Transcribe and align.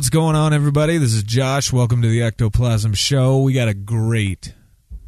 What's 0.00 0.08
going 0.08 0.34
on, 0.34 0.54
everybody? 0.54 0.96
This 0.96 1.12
is 1.12 1.22
Josh. 1.22 1.74
Welcome 1.74 2.00
to 2.00 2.08
the 2.08 2.22
Ectoplasm 2.22 2.94
Show. 2.94 3.42
We 3.42 3.52
got 3.52 3.68
a 3.68 3.74
great 3.74 4.54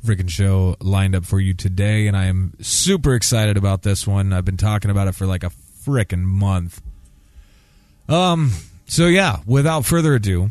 freaking 0.04 0.28
show 0.28 0.76
lined 0.80 1.16
up 1.16 1.24
for 1.24 1.40
you 1.40 1.54
today, 1.54 2.08
and 2.08 2.14
I 2.14 2.26
am 2.26 2.52
super 2.60 3.14
excited 3.14 3.56
about 3.56 3.80
this 3.80 4.06
one. 4.06 4.34
I've 4.34 4.44
been 4.44 4.58
talking 4.58 4.90
about 4.90 5.08
it 5.08 5.14
for 5.14 5.24
like 5.24 5.44
a 5.44 5.50
freaking 5.82 6.24
month. 6.24 6.82
Um, 8.06 8.50
so 8.86 9.06
yeah, 9.06 9.38
without 9.46 9.86
further 9.86 10.14
ado, 10.14 10.50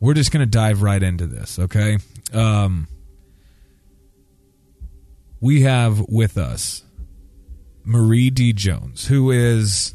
we're 0.00 0.14
just 0.14 0.32
gonna 0.32 0.46
dive 0.46 0.82
right 0.82 1.00
into 1.00 1.28
this, 1.28 1.60
okay? 1.60 1.98
Um, 2.32 2.88
we 5.40 5.60
have 5.60 6.00
with 6.08 6.36
us 6.36 6.82
Marie 7.84 8.30
D. 8.30 8.52
Jones, 8.52 9.06
who 9.06 9.30
is 9.30 9.94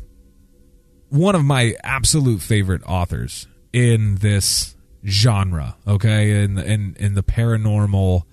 one 1.10 1.36
of 1.36 1.44
my 1.44 1.76
absolute 1.84 2.40
favorite 2.40 2.82
authors 2.86 3.48
in 3.76 4.16
this 4.16 4.74
genre 5.06 5.76
okay? 5.86 6.44
In 6.44 6.58
in 6.58 6.96
in 6.98 7.14
the 7.14 7.22
paranormal 7.22 8.24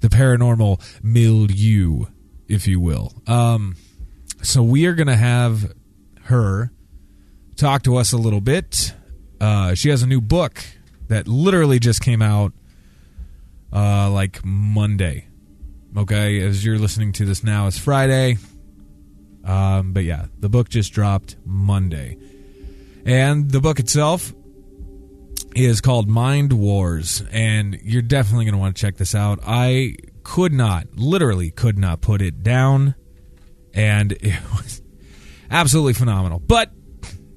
the 0.00 0.08
paranormal 0.08 0.82
milieu 1.04 2.06
if 2.48 2.66
you 2.66 2.80
will. 2.80 3.14
Um 3.28 3.76
so 4.42 4.62
we 4.62 4.86
are 4.86 4.94
to 5.06 5.16
have 5.16 5.72
her 6.24 6.72
talk 7.54 7.84
to 7.84 7.96
us 7.96 8.12
a 8.12 8.16
little 8.16 8.40
bit. 8.40 8.92
Uh 9.40 9.74
she 9.74 9.88
has 9.88 10.02
a 10.02 10.06
new 10.06 10.20
book 10.20 10.60
that 11.06 11.28
literally 11.28 11.78
just 11.78 12.00
came 12.00 12.20
out 12.20 12.52
uh 13.72 14.10
like 14.10 14.44
Monday 14.44 15.28
okay? 15.96 16.40
As 16.40 16.64
you're 16.64 16.78
listening 16.78 17.12
to 17.12 17.24
this 17.24 17.44
now 17.44 17.68
it's 17.68 17.78
Friday. 17.78 18.36
Um, 19.44 19.92
but 19.92 20.02
yeah, 20.02 20.26
the 20.40 20.48
book 20.48 20.68
just 20.68 20.92
dropped 20.92 21.36
Monday. 21.46 22.18
And 23.06 23.50
the 23.50 23.60
book 23.60 23.78
itself 23.80 24.34
is 25.54 25.80
called 25.80 26.08
Mind 26.08 26.52
Wars. 26.52 27.22
And 27.30 27.78
you're 27.82 28.02
definitely 28.02 28.44
going 28.44 28.54
to 28.54 28.58
want 28.58 28.76
to 28.76 28.80
check 28.80 28.96
this 28.96 29.14
out. 29.14 29.40
I 29.44 29.94
could 30.22 30.52
not, 30.52 30.86
literally 30.94 31.50
could 31.50 31.78
not 31.78 32.00
put 32.00 32.22
it 32.22 32.42
down. 32.42 32.94
And 33.74 34.12
it 34.20 34.40
was 34.52 34.82
absolutely 35.50 35.94
phenomenal. 35.94 36.38
But 36.38 36.70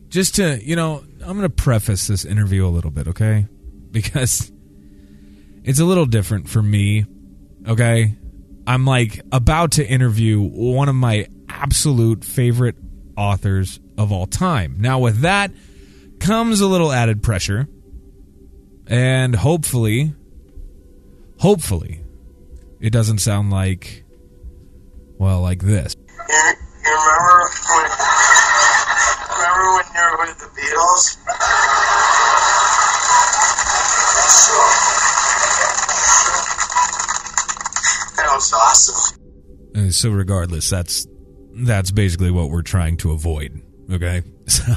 just 0.10 0.36
to, 0.36 0.64
you 0.64 0.76
know, 0.76 1.04
I'm 1.22 1.38
going 1.38 1.42
to 1.42 1.50
preface 1.50 2.08
this 2.08 2.26
interview 2.26 2.68
a 2.68 2.70
little 2.70 2.92
bit, 2.92 3.08
okay? 3.10 3.48
Because 3.92 4.52
it's 5.64 5.80
a 5.80 5.86
little 5.86 6.06
different 6.06 6.50
for 6.50 6.62
me, 6.62 7.06
okay? 7.68 8.16
I'm 8.66 8.86
like 8.86 9.22
about 9.32 9.74
to 9.74 9.88
interview 9.88 10.42
one 10.42 10.90
of 10.90 10.96
my 10.96 11.28
absolute 11.50 12.24
favorite 12.24 12.76
authors 13.18 13.80
of 13.98 14.12
all 14.12 14.26
time. 14.26 14.78
Now, 14.80 15.00
with 15.00 15.22
that 15.22 15.52
comes 16.20 16.62
a 16.62 16.68
little 16.68 16.92
added 16.92 17.22
pressure, 17.22 17.68
and 18.94 19.36
hopefully, 19.36 20.14
hopefully, 21.40 22.04
it 22.80 22.92
doesn't 22.92 23.18
sound 23.18 23.50
like, 23.50 24.04
well, 25.18 25.42
like 25.42 25.64
this. 25.64 25.96
You, 26.30 26.36
you 26.86 26.92
remember 26.92 27.50
when? 27.70 27.90
Remember 29.34 29.74
when 29.74 29.86
you 29.96 30.02
were 30.12 30.18
with 30.26 30.38
the 30.38 30.62
Beatles? 30.62 31.18
That 38.16 38.30
was 38.34 38.54
awesome. 38.54 39.20
Uh, 39.76 39.90
So, 39.92 40.10
regardless, 40.10 40.70
that's 40.70 41.08
that's 41.56 41.92
basically 41.92 42.32
what 42.32 42.50
we're 42.50 42.62
trying 42.62 42.98
to 42.98 43.12
avoid. 43.12 43.62
Okay, 43.92 44.22
so 44.48 44.74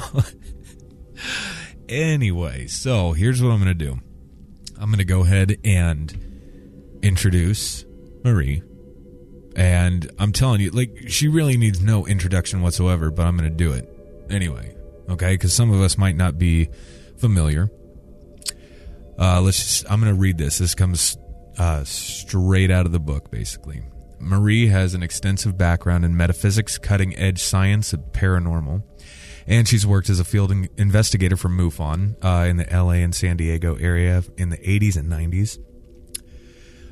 anyway, 1.88 2.66
so 2.66 3.12
here's 3.12 3.42
what 3.42 3.50
I'm 3.50 3.62
going 3.62 3.76
to 3.78 3.84
do. 3.84 3.98
I'm 4.78 4.86
going 4.86 4.98
to 4.98 5.04
go 5.04 5.22
ahead 5.22 5.56
and 5.64 6.98
introduce 7.02 7.84
Marie. 8.24 8.62
And 9.54 10.10
I'm 10.18 10.32
telling 10.32 10.60
you, 10.60 10.70
like, 10.70 11.08
she 11.08 11.28
really 11.28 11.56
needs 11.56 11.80
no 11.80 12.06
introduction 12.06 12.60
whatsoever, 12.60 13.10
but 13.10 13.26
I'm 13.26 13.36
going 13.36 13.50
to 13.50 13.56
do 13.56 13.72
it 13.72 13.88
anyway. 14.28 14.76
Okay, 15.08 15.34
because 15.34 15.54
some 15.54 15.72
of 15.72 15.80
us 15.80 15.96
might 15.96 16.16
not 16.16 16.38
be 16.38 16.68
familiar. 17.16 17.70
Uh, 19.18 19.40
let's 19.40 19.56
just, 19.56 19.90
I'm 19.90 20.00
going 20.00 20.14
to 20.14 20.20
read 20.20 20.36
this. 20.36 20.58
This 20.58 20.74
comes 20.74 21.16
uh, 21.56 21.84
straight 21.84 22.70
out 22.70 22.84
of 22.84 22.92
the 22.92 23.00
book, 23.00 23.30
basically. 23.30 23.82
Marie 24.18 24.66
has 24.66 24.94
an 24.94 25.02
extensive 25.02 25.56
background 25.56 26.04
in 26.04 26.16
metaphysics, 26.16 26.76
cutting 26.76 27.16
edge 27.16 27.42
science, 27.42 27.92
and 27.92 28.02
paranormal. 28.12 28.82
And 29.46 29.68
she's 29.68 29.86
worked 29.86 30.10
as 30.10 30.18
a 30.18 30.24
field 30.24 30.50
in- 30.50 30.68
investigator 30.76 31.36
for 31.36 31.48
MUFON 31.48 32.16
uh, 32.22 32.46
in 32.48 32.56
the 32.56 32.66
LA 32.70 32.94
and 32.94 33.14
San 33.14 33.36
Diego 33.36 33.76
area 33.76 34.24
in 34.36 34.50
the 34.50 34.58
80s 34.58 34.96
and 34.96 35.10
90s. 35.10 35.58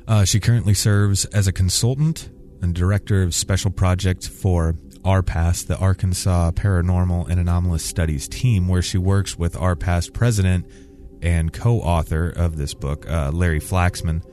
Uh, 0.07 0.23
she 0.23 0.39
currently 0.39 0.73
serves 0.73 1.25
as 1.25 1.47
a 1.47 1.51
consultant 1.51 2.29
and 2.61 2.73
director 2.73 3.23
of 3.23 3.33
special 3.33 3.71
projects 3.71 4.27
for 4.27 4.75
ARPAST, 5.03 5.67
the 5.67 5.77
Arkansas 5.77 6.51
Paranormal 6.51 7.29
and 7.29 7.39
Anomalous 7.39 7.83
Studies 7.83 8.27
team, 8.27 8.67
where 8.67 8.81
she 8.81 8.97
works 8.97 9.37
with 9.37 9.55
ARPAST 9.55 10.13
president 10.13 10.65
and 11.21 11.53
co 11.53 11.79
author 11.79 12.29
of 12.29 12.57
this 12.57 12.73
book, 12.73 13.09
uh, 13.09 13.31
Larry 13.31 13.59
Flaxman, 13.59 14.23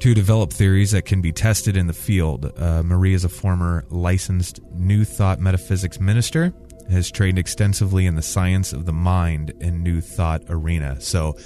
to 0.00 0.14
develop 0.14 0.52
theories 0.52 0.92
that 0.92 1.04
can 1.04 1.20
be 1.20 1.32
tested 1.32 1.76
in 1.76 1.86
the 1.86 1.92
field. 1.92 2.52
Uh, 2.56 2.82
Marie 2.82 3.14
is 3.14 3.24
a 3.24 3.28
former 3.28 3.84
licensed 3.90 4.60
New 4.74 5.04
Thought 5.04 5.40
metaphysics 5.40 6.00
minister, 6.00 6.54
has 6.90 7.10
trained 7.10 7.38
extensively 7.38 8.06
in 8.06 8.16
the 8.16 8.22
science 8.22 8.72
of 8.72 8.86
the 8.86 8.92
mind 8.92 9.52
and 9.60 9.82
New 9.82 10.00
Thought 10.00 10.42
arena. 10.48 11.00
So 11.00 11.36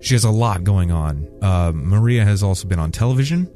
she 0.00 0.14
has 0.14 0.24
a 0.24 0.30
lot 0.30 0.64
going 0.64 0.90
on. 0.90 1.28
Uh, 1.42 1.72
Maria 1.74 2.24
has 2.24 2.42
also 2.42 2.66
been 2.66 2.78
on 2.78 2.90
television, 2.90 3.50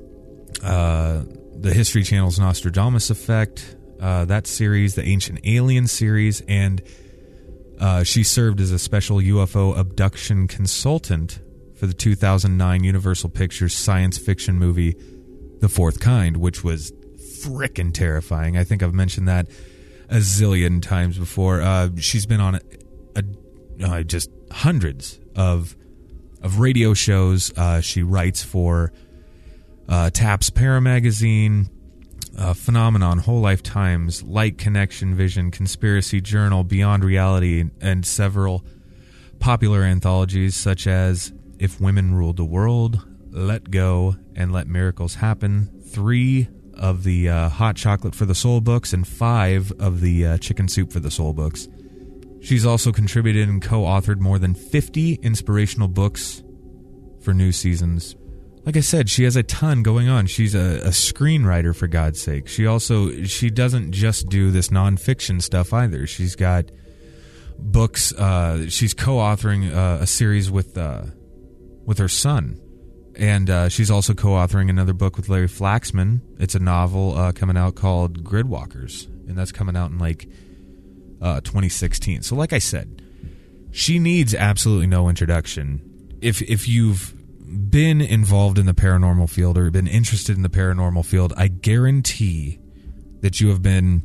uh, 0.63 1.23
the 1.57 1.73
History 1.73 2.03
Channel's 2.03 2.39
Nostradamus 2.39 3.11
Effect, 3.11 3.77
uh, 4.01 4.25
that 4.27 4.47
series, 4.47 4.95
the 4.95 5.05
Ancient 5.05 5.41
Alien 5.45 5.87
series, 5.87 6.43
and 6.43 6.83
uh, 7.81 8.03
she 8.03 8.23
served 8.23 8.61
as 8.61 8.71
a 8.71 8.79
special 8.79 9.19
UFO 9.19 9.77
abduction 9.77 10.47
consultant 10.47 11.41
for 11.77 11.87
the 11.87 11.95
2009 11.95 12.85
Universal 12.85 13.31
Pictures 13.31 13.75
science 13.75 14.19
fiction 14.19 14.59
movie 14.59 14.95
The 15.61 15.69
Fourth 15.69 16.01
Kind, 16.01 16.37
which 16.37 16.63
was 16.63 16.93
frickin' 17.43 17.93
terrifying. 17.93 18.57
I 18.57 18.65
think 18.65 18.83
I've 18.83 18.95
mentioned 18.95 19.29
that 19.29 19.49
a 20.09 20.17
zillion 20.17 20.83
times 20.83 21.19
before. 21.19 21.61
Uh, 21.63 21.91
she's 21.99 22.27
been 22.27 22.41
on 22.41 22.57
a, 22.57 22.61
a, 23.17 23.25
uh, 23.87 24.03
just 24.03 24.31
hundreds 24.51 25.19
of 25.37 25.77
of 26.43 26.61
radio 26.61 26.95
shows. 26.95 27.53
Uh, 27.57 27.81
she 27.81 28.03
writes 28.03 28.43
for 28.43 28.93
uh, 29.89 30.11
TAPS 30.11 30.51
ParaMagazine, 30.51 31.71
uh, 32.39 32.53
Phenomenon, 32.53 33.19
Whole 33.19 33.41
Life 33.41 33.63
Times, 33.63 34.23
Light 34.23 34.59
Connection 34.59 35.15
Vision, 35.15 35.51
Conspiracy 35.51 36.21
Journal, 36.21 36.63
Beyond 36.63 37.03
Reality, 37.03 37.65
and 37.81 38.05
several 38.05 38.65
popular 39.39 39.83
anthologies 39.83 40.55
such 40.55 40.87
as 40.87 41.33
If 41.59 41.81
Women 41.81 42.15
Ruled 42.15 42.37
the 42.37 42.45
World, 42.45 43.07
Let 43.31 43.71
Go, 43.71 44.17
and 44.37 44.53
Let 44.53 44.67
Miracles 44.67 45.17
Happen. 45.17 45.83
Three 45.87 46.49
of 46.85 47.03
the 47.03 47.29
uh, 47.29 47.49
Hot 47.49 47.77
Chocolate 47.77 48.15
for 48.15 48.27
the 48.27 48.35
Soul 48.35 48.61
books, 48.61 48.93
and 48.93 49.07
five 49.07 49.73
of 49.79 50.01
the 50.01 50.27
uh, 50.27 50.39
Chicken 50.39 50.69
Soup 50.69 50.93
for 50.93 51.01
the 51.01 51.11
Soul 51.11 51.33
books. 51.33 51.69
She's 52.41 52.67
also 52.67 52.93
contributed 52.93 53.49
and 53.49 53.63
co 53.63 53.83
authored 53.83 54.21
more 54.21 54.39
than 54.39 54.55
50 54.55 55.15
inspirational 55.15 55.89
books 55.89 56.43
for 57.23 57.33
new 57.33 57.53
seasons 57.53 58.17
like 58.67 58.77
I 58.77 58.81
said, 58.81 59.11
she 59.11 59.25
has 59.25 59.37
a 59.37 59.43
ton 59.43 59.83
going 59.83 60.09
on. 60.09 60.27
She's 60.27 60.55
a, 60.55 60.81
a 60.81 60.89
screenwriter 60.89 61.77
for 61.77 61.87
God's 61.87 62.21
sake. 62.21 62.49
She 62.49 62.67
also 62.67 63.25
she 63.25 63.51
doesn't 63.51 63.93
just 63.93 64.29
do 64.29 64.51
this 64.51 64.69
nonfiction 64.69 65.43
stuff 65.43 65.73
either. 65.73 66.07
She's 66.07 66.35
got 66.35 66.71
books. 67.59 68.13
Uh, 68.15 68.69
she's 68.69 68.95
co-authoring 68.95 69.75
uh, 69.75 70.03
a 70.03 70.07
series 70.07 70.51
with 70.51 70.79
uh, 70.79 71.03
with 71.85 71.99
her 71.99 72.09
son, 72.09 72.59
and 73.17 73.51
uh, 73.51 73.69
she's 73.69 73.91
also 73.91 74.15
co-authoring 74.15 74.71
another 74.71 74.93
book 74.93 75.17
with 75.17 75.29
Larry 75.29 75.49
Flaxman. 75.49 76.21
It's 76.39 76.55
a 76.55 76.59
novel 76.59 77.17
uh, 77.17 77.33
coming 77.33 77.57
out 77.57 77.75
called 77.75 78.25
Gridwalkers, 78.25 79.07
and 79.29 79.37
that's 79.39 79.53
coming 79.53 79.77
out 79.77 79.91
in 79.91 79.99
like 79.99 80.29
uh, 81.21 81.41
2016. 81.41 82.23
So, 82.23 82.37
like 82.37 82.53
I 82.53 82.59
said, 82.59 83.03
she 83.71 83.99
needs 83.99 84.35
absolutely 84.35 84.87
no 84.87 85.09
introduction. 85.09 86.17
If 86.21 86.43
if 86.43 86.69
you've 86.69 87.15
been 87.71 88.01
involved 88.01 88.59
in 88.59 88.67
the 88.67 88.75
paranormal 88.75 89.31
field 89.31 89.59
or 89.59 89.71
been 89.71 89.87
interested 89.87 90.37
in 90.37 90.43
the 90.43 90.49
paranormal 90.49 91.05
field, 91.05 91.33
I 91.37 91.49
guarantee 91.49 92.59
that 93.21 93.41
you 93.41 93.49
have 93.49 93.63
been 93.63 94.03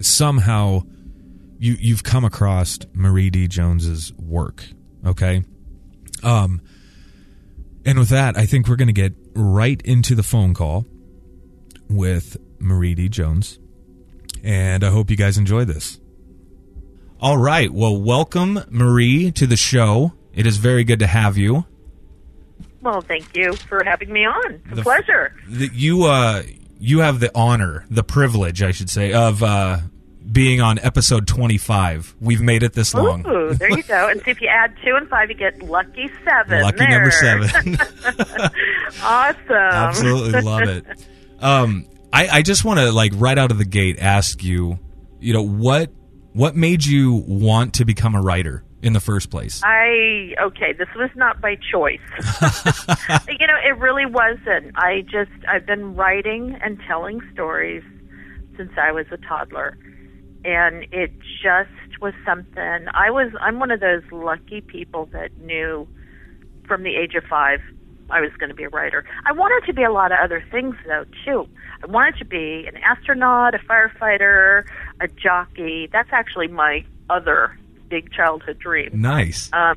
somehow 0.00 0.82
you 1.58 1.76
you've 1.78 2.04
come 2.04 2.24
across 2.24 2.78
Marie 2.92 3.30
D. 3.30 3.48
Jones's 3.48 4.12
work. 4.14 4.64
Okay, 5.06 5.44
um, 6.22 6.60
and 7.84 7.98
with 7.98 8.08
that, 8.10 8.36
I 8.36 8.46
think 8.46 8.68
we're 8.68 8.76
going 8.76 8.88
to 8.88 8.92
get 8.92 9.12
right 9.34 9.80
into 9.82 10.14
the 10.14 10.22
phone 10.22 10.54
call 10.54 10.86
with 11.88 12.36
Marie 12.58 12.94
D. 12.94 13.08
Jones, 13.08 13.58
and 14.42 14.84
I 14.84 14.90
hope 14.90 15.10
you 15.10 15.16
guys 15.16 15.38
enjoy 15.38 15.64
this. 15.64 15.98
All 17.20 17.36
right, 17.36 17.70
well, 17.70 18.00
welcome 18.00 18.60
Marie 18.70 19.30
to 19.32 19.46
the 19.46 19.56
show. 19.56 20.12
It 20.32 20.46
is 20.46 20.56
very 20.56 20.84
good 20.84 21.00
to 21.00 21.06
have 21.06 21.36
you. 21.36 21.66
Well, 22.82 23.02
thank 23.02 23.36
you 23.36 23.52
for 23.54 23.84
having 23.84 24.10
me 24.12 24.24
on. 24.24 24.54
It's 24.64 24.72
a 24.72 24.74
The- 24.76 24.82
pleasure. 24.82 25.34
the, 25.48 25.68
you 25.72 26.04
uh 26.04 26.42
you 26.78 27.00
have 27.00 27.20
the 27.20 27.30
honor, 27.34 27.84
the 27.90 28.02
privilege, 28.02 28.62
I 28.62 28.70
should 28.70 28.88
say, 28.88 29.12
of 29.12 29.42
uh 29.42 29.80
being 30.30 30.60
on 30.60 30.78
episode 30.80 31.26
25. 31.26 32.16
We've 32.20 32.40
made 32.40 32.62
it 32.62 32.72
this 32.72 32.94
long. 32.94 33.26
Ooh, 33.28 33.54
there 33.54 33.70
you 33.70 33.82
go. 33.82 34.08
And 34.10 34.22
see 34.22 34.30
if 34.30 34.40
you 34.40 34.48
add 34.48 34.74
two 34.84 34.94
and 34.96 35.08
five, 35.08 35.30
you 35.30 35.36
get 35.36 35.62
lucky 35.62 36.10
seven. 36.24 36.62
Lucky 36.62 36.78
there. 36.78 36.88
number 36.88 37.10
7. 37.10 37.78
awesome. 39.02 39.50
Absolutely 39.50 40.40
love 40.40 40.62
it. 40.62 40.84
Um 41.40 41.86
I 42.12 42.28
I 42.28 42.42
just 42.42 42.64
want 42.64 42.80
to 42.80 42.90
like 42.92 43.12
right 43.14 43.38
out 43.38 43.50
of 43.50 43.58
the 43.58 43.64
gate 43.64 43.98
ask 44.00 44.42
you, 44.42 44.78
you 45.20 45.32
know, 45.32 45.42
what 45.42 45.90
what 46.32 46.56
made 46.56 46.84
you 46.84 47.24
want 47.26 47.74
to 47.74 47.84
become 47.84 48.14
a 48.14 48.22
writer 48.22 48.64
in 48.82 48.92
the 48.92 49.00
first 49.00 49.30
place? 49.30 49.60
I 49.64 50.34
okay. 50.40 50.72
This 50.72 50.88
was 50.96 51.10
not 51.14 51.40
by 51.40 51.56
choice. 51.56 52.00
you 53.28 53.46
know, 53.46 53.56
it 53.64 53.78
really 53.78 54.06
wasn't. 54.06 54.72
I 54.76 55.02
just 55.02 55.30
I've 55.48 55.66
been 55.66 55.94
writing 55.94 56.58
and 56.62 56.80
telling 56.86 57.20
stories 57.32 57.82
since 58.56 58.72
I 58.76 58.92
was 58.92 59.06
a 59.10 59.16
toddler, 59.18 59.76
and 60.44 60.86
it 60.92 61.12
just 61.42 62.00
was 62.00 62.14
something. 62.24 62.86
I 62.94 63.10
was 63.10 63.30
I'm 63.40 63.58
one 63.58 63.70
of 63.70 63.80
those 63.80 64.02
lucky 64.10 64.60
people 64.60 65.06
that 65.12 65.36
knew 65.38 65.86
from 66.66 66.82
the 66.82 66.96
age 66.96 67.14
of 67.14 67.24
five 67.24 67.60
I 68.10 68.20
was 68.20 68.30
going 68.38 68.48
to 68.50 68.56
be 68.56 68.64
a 68.64 68.68
writer. 68.68 69.04
I 69.24 69.32
wanted 69.32 69.66
to 69.66 69.72
be 69.72 69.84
a 69.84 69.92
lot 69.92 70.10
of 70.12 70.18
other 70.22 70.42
things 70.50 70.74
though 70.86 71.04
too. 71.24 71.46
I 71.82 71.86
wanted 71.86 72.16
to 72.18 72.24
be 72.24 72.66
an 72.66 72.76
astronaut, 72.78 73.54
a 73.54 73.58
firefighter, 73.58 74.64
a 75.00 75.08
jockey. 75.08 75.88
That's 75.92 76.08
actually 76.12 76.48
my 76.48 76.84
other 77.08 77.56
big 77.88 78.12
childhood 78.12 78.58
dream. 78.58 78.90
Nice. 79.00 79.48
Um, 79.52 79.76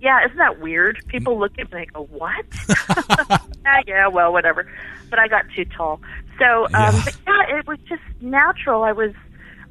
yeah, 0.00 0.24
isn't 0.24 0.38
that 0.38 0.60
weird? 0.60 1.02
People 1.08 1.38
look 1.38 1.58
at 1.58 1.72
me 1.72 1.82
and 1.82 1.92
go, 1.92 2.04
"What?" 2.04 2.44
Ah, 3.64 3.78
yeah, 3.86 4.08
well, 4.08 4.32
whatever. 4.32 4.66
But 5.08 5.20
I 5.20 5.28
got 5.28 5.44
too 5.54 5.64
tall. 5.64 6.00
So, 6.38 6.64
um, 6.66 6.70
Yeah. 6.72 7.02
but 7.04 7.16
yeah, 7.28 7.58
it 7.58 7.66
was 7.68 7.78
just 7.88 8.02
natural. 8.20 8.82
I 8.82 8.90
was 8.92 9.12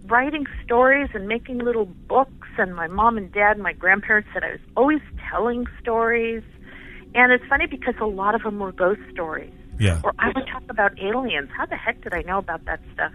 writing 0.07 0.45
stories 0.63 1.09
and 1.13 1.27
making 1.27 1.59
little 1.59 1.87
books, 2.07 2.47
and 2.57 2.75
my 2.75 2.87
mom 2.87 3.17
and 3.17 3.31
dad 3.31 3.53
and 3.53 3.63
my 3.63 3.73
grandparents 3.73 4.29
said 4.33 4.43
I 4.43 4.51
was 4.51 4.59
always 4.75 5.01
telling 5.31 5.65
stories. 5.81 6.43
And 7.13 7.31
it's 7.31 7.43
funny 7.49 7.67
because 7.69 7.95
a 8.01 8.05
lot 8.05 8.35
of 8.35 8.43
them 8.43 8.59
were 8.59 8.71
ghost 8.71 9.01
stories 9.11 9.51
Yeah. 9.79 9.99
or 10.03 10.13
I 10.19 10.31
would 10.35 10.47
talk 10.47 10.63
about 10.69 10.91
aliens. 11.01 11.49
How 11.55 11.65
the 11.65 11.75
heck 11.75 12.01
did 12.03 12.13
I 12.13 12.21
know 12.21 12.37
about 12.37 12.65
that 12.65 12.79
stuff? 12.93 13.11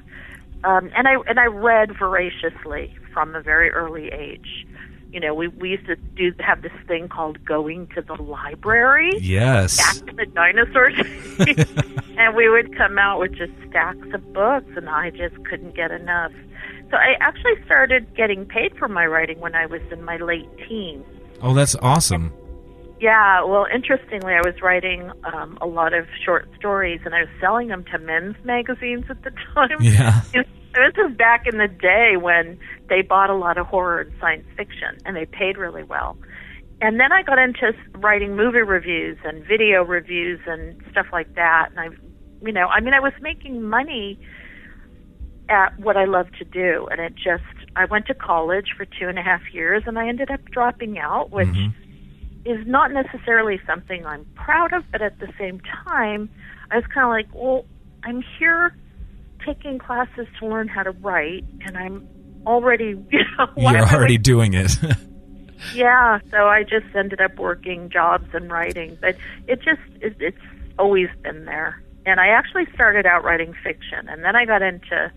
Um, 0.64 0.90
and 0.96 1.06
I 1.06 1.14
and 1.28 1.38
I 1.38 1.46
read 1.46 1.96
voraciously 1.98 2.92
from 3.12 3.34
a 3.34 3.40
very 3.40 3.70
early 3.70 4.08
age. 4.08 4.66
You 5.12 5.20
know, 5.20 5.34
we 5.34 5.48
we 5.48 5.70
used 5.70 5.86
to 5.86 5.96
do 5.96 6.32
have 6.40 6.62
this 6.62 6.72
thing 6.86 7.08
called 7.08 7.44
going 7.44 7.88
to 7.94 8.02
the 8.02 8.20
library 8.20 9.12
Yes. 9.20 9.76
back 9.76 10.08
in 10.08 10.16
the 10.16 10.26
dinosaur 10.26 10.90
days, 10.90 11.66
and 12.18 12.36
we 12.36 12.48
would 12.48 12.76
come 12.76 12.98
out 12.98 13.20
with 13.20 13.32
just 13.34 13.52
stacks 13.68 14.08
of 14.12 14.32
books, 14.32 14.70
and 14.76 14.88
I 14.88 15.10
just 15.10 15.36
couldn't 15.44 15.74
get 15.74 15.90
enough. 15.90 16.32
So 16.90 16.96
I 16.96 17.14
actually 17.20 17.54
started 17.64 18.14
getting 18.14 18.46
paid 18.46 18.76
for 18.76 18.88
my 18.88 19.06
writing 19.06 19.40
when 19.40 19.54
I 19.54 19.66
was 19.66 19.80
in 19.90 20.04
my 20.04 20.16
late 20.16 20.48
teens. 20.68 21.04
Oh, 21.42 21.54
that's 21.54 21.74
awesome. 21.76 22.32
Yeah, 23.00 23.44
well, 23.44 23.66
interestingly, 23.72 24.32
I 24.32 24.40
was 24.40 24.62
writing 24.62 25.10
um, 25.24 25.58
a 25.60 25.66
lot 25.66 25.92
of 25.92 26.06
short 26.24 26.48
stories, 26.56 27.00
and 27.04 27.14
I 27.14 27.20
was 27.20 27.28
selling 27.40 27.68
them 27.68 27.84
to 27.92 27.98
men's 27.98 28.36
magazines 28.44 29.04
at 29.10 29.22
the 29.22 29.32
time. 29.54 29.78
Yeah. 29.80 30.22
This 30.76 30.92
was 30.98 31.12
back 31.16 31.46
in 31.46 31.56
the 31.56 31.68
day 31.68 32.18
when 32.20 32.58
they 32.90 33.00
bought 33.00 33.30
a 33.30 33.34
lot 33.34 33.56
of 33.56 33.66
horror 33.66 34.02
and 34.02 34.12
science 34.20 34.46
fiction, 34.58 34.98
and 35.06 35.16
they 35.16 35.24
paid 35.24 35.56
really 35.56 35.82
well. 35.82 36.18
And 36.82 37.00
then 37.00 37.12
I 37.12 37.22
got 37.22 37.38
into 37.38 37.72
writing 37.94 38.36
movie 38.36 38.58
reviews 38.58 39.16
and 39.24 39.42
video 39.42 39.82
reviews 39.82 40.40
and 40.46 40.78
stuff 40.90 41.06
like 41.12 41.34
that. 41.34 41.70
And 41.70 41.80
I, 41.80 41.88
you 42.44 42.52
know, 42.52 42.66
I 42.66 42.80
mean, 42.80 42.92
I 42.92 43.00
was 43.00 43.14
making 43.22 43.62
money 43.62 44.18
at 45.48 45.78
what 45.80 45.96
I 45.96 46.04
love 46.04 46.26
to 46.38 46.44
do, 46.44 46.86
and 46.90 47.00
it 47.00 47.14
just. 47.14 47.44
I 47.74 47.84
went 47.84 48.06
to 48.06 48.14
college 48.14 48.68
for 48.74 48.86
two 48.86 49.06
and 49.06 49.18
a 49.18 49.22
half 49.22 49.42
years, 49.52 49.82
and 49.86 49.98
I 49.98 50.08
ended 50.08 50.30
up 50.30 50.42
dropping 50.50 50.98
out, 50.98 51.30
which 51.30 51.48
mm-hmm. 51.48 52.50
is 52.50 52.66
not 52.66 52.90
necessarily 52.90 53.60
something 53.66 54.04
I'm 54.06 54.24
proud 54.34 54.72
of, 54.72 54.84
but 54.90 55.02
at 55.02 55.18
the 55.18 55.28
same 55.38 55.60
time, 55.84 56.30
I 56.70 56.76
was 56.76 56.84
kind 56.86 57.04
of 57.04 57.10
like, 57.10 57.28
well, 57.34 57.66
I'm 58.02 58.22
here 58.38 58.74
taking 59.46 59.78
classes 59.78 60.26
to 60.40 60.46
learn 60.46 60.68
how 60.68 60.82
to 60.82 60.90
write, 60.90 61.44
and 61.62 61.78
I'm 61.78 62.06
already 62.46 62.96
you 63.10 63.24
know, 63.38 63.48
you're 63.56 63.88
already 63.88 64.18
doing 64.18 64.54
it. 64.54 64.76
yeah, 65.74 66.18
so 66.30 66.48
I 66.48 66.64
just 66.64 66.86
ended 66.94 67.20
up 67.20 67.36
working 67.38 67.88
jobs 67.88 68.28
and 68.34 68.50
writing, 68.50 68.98
but 69.00 69.16
it 69.46 69.62
just 69.62 69.80
it, 70.00 70.16
it's 70.20 70.36
always 70.78 71.08
been 71.22 71.44
there. 71.44 71.82
And 72.04 72.20
I 72.20 72.28
actually 72.28 72.66
started 72.74 73.06
out 73.06 73.24
writing 73.24 73.54
fiction, 73.64 74.08
and 74.08 74.22
then 74.22 74.36
I 74.36 74.44
got 74.44 74.62
into 74.62 75.10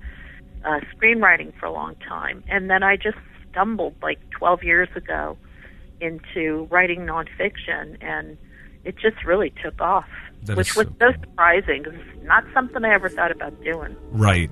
uh, 0.65 0.79
screenwriting 0.95 1.53
for 1.59 1.65
a 1.65 1.71
long 1.71 1.95
time, 2.07 2.43
and 2.47 2.69
then 2.69 2.83
I 2.83 2.95
just 2.95 3.17
stumbled 3.51 3.95
like 4.01 4.19
12 4.31 4.63
years 4.63 4.89
ago 4.95 5.37
into 6.01 6.67
writing 6.71 7.01
nonfiction, 7.01 7.97
and 8.01 8.37
it 8.85 8.95
just 8.97 9.23
really 9.25 9.53
took 9.61 9.79
off, 9.81 10.09
That 10.43 10.57
which 10.57 10.75
was 10.75 10.87
so 10.87 10.93
so 10.99 11.11
surprising 11.21 11.83
because 11.83 11.99
it's 11.99 12.25
not 12.25 12.43
something 12.53 12.83
I 12.83 12.93
ever 12.93 13.09
thought 13.09 13.31
about 13.31 13.61
doing. 13.63 13.95
Right. 14.11 14.49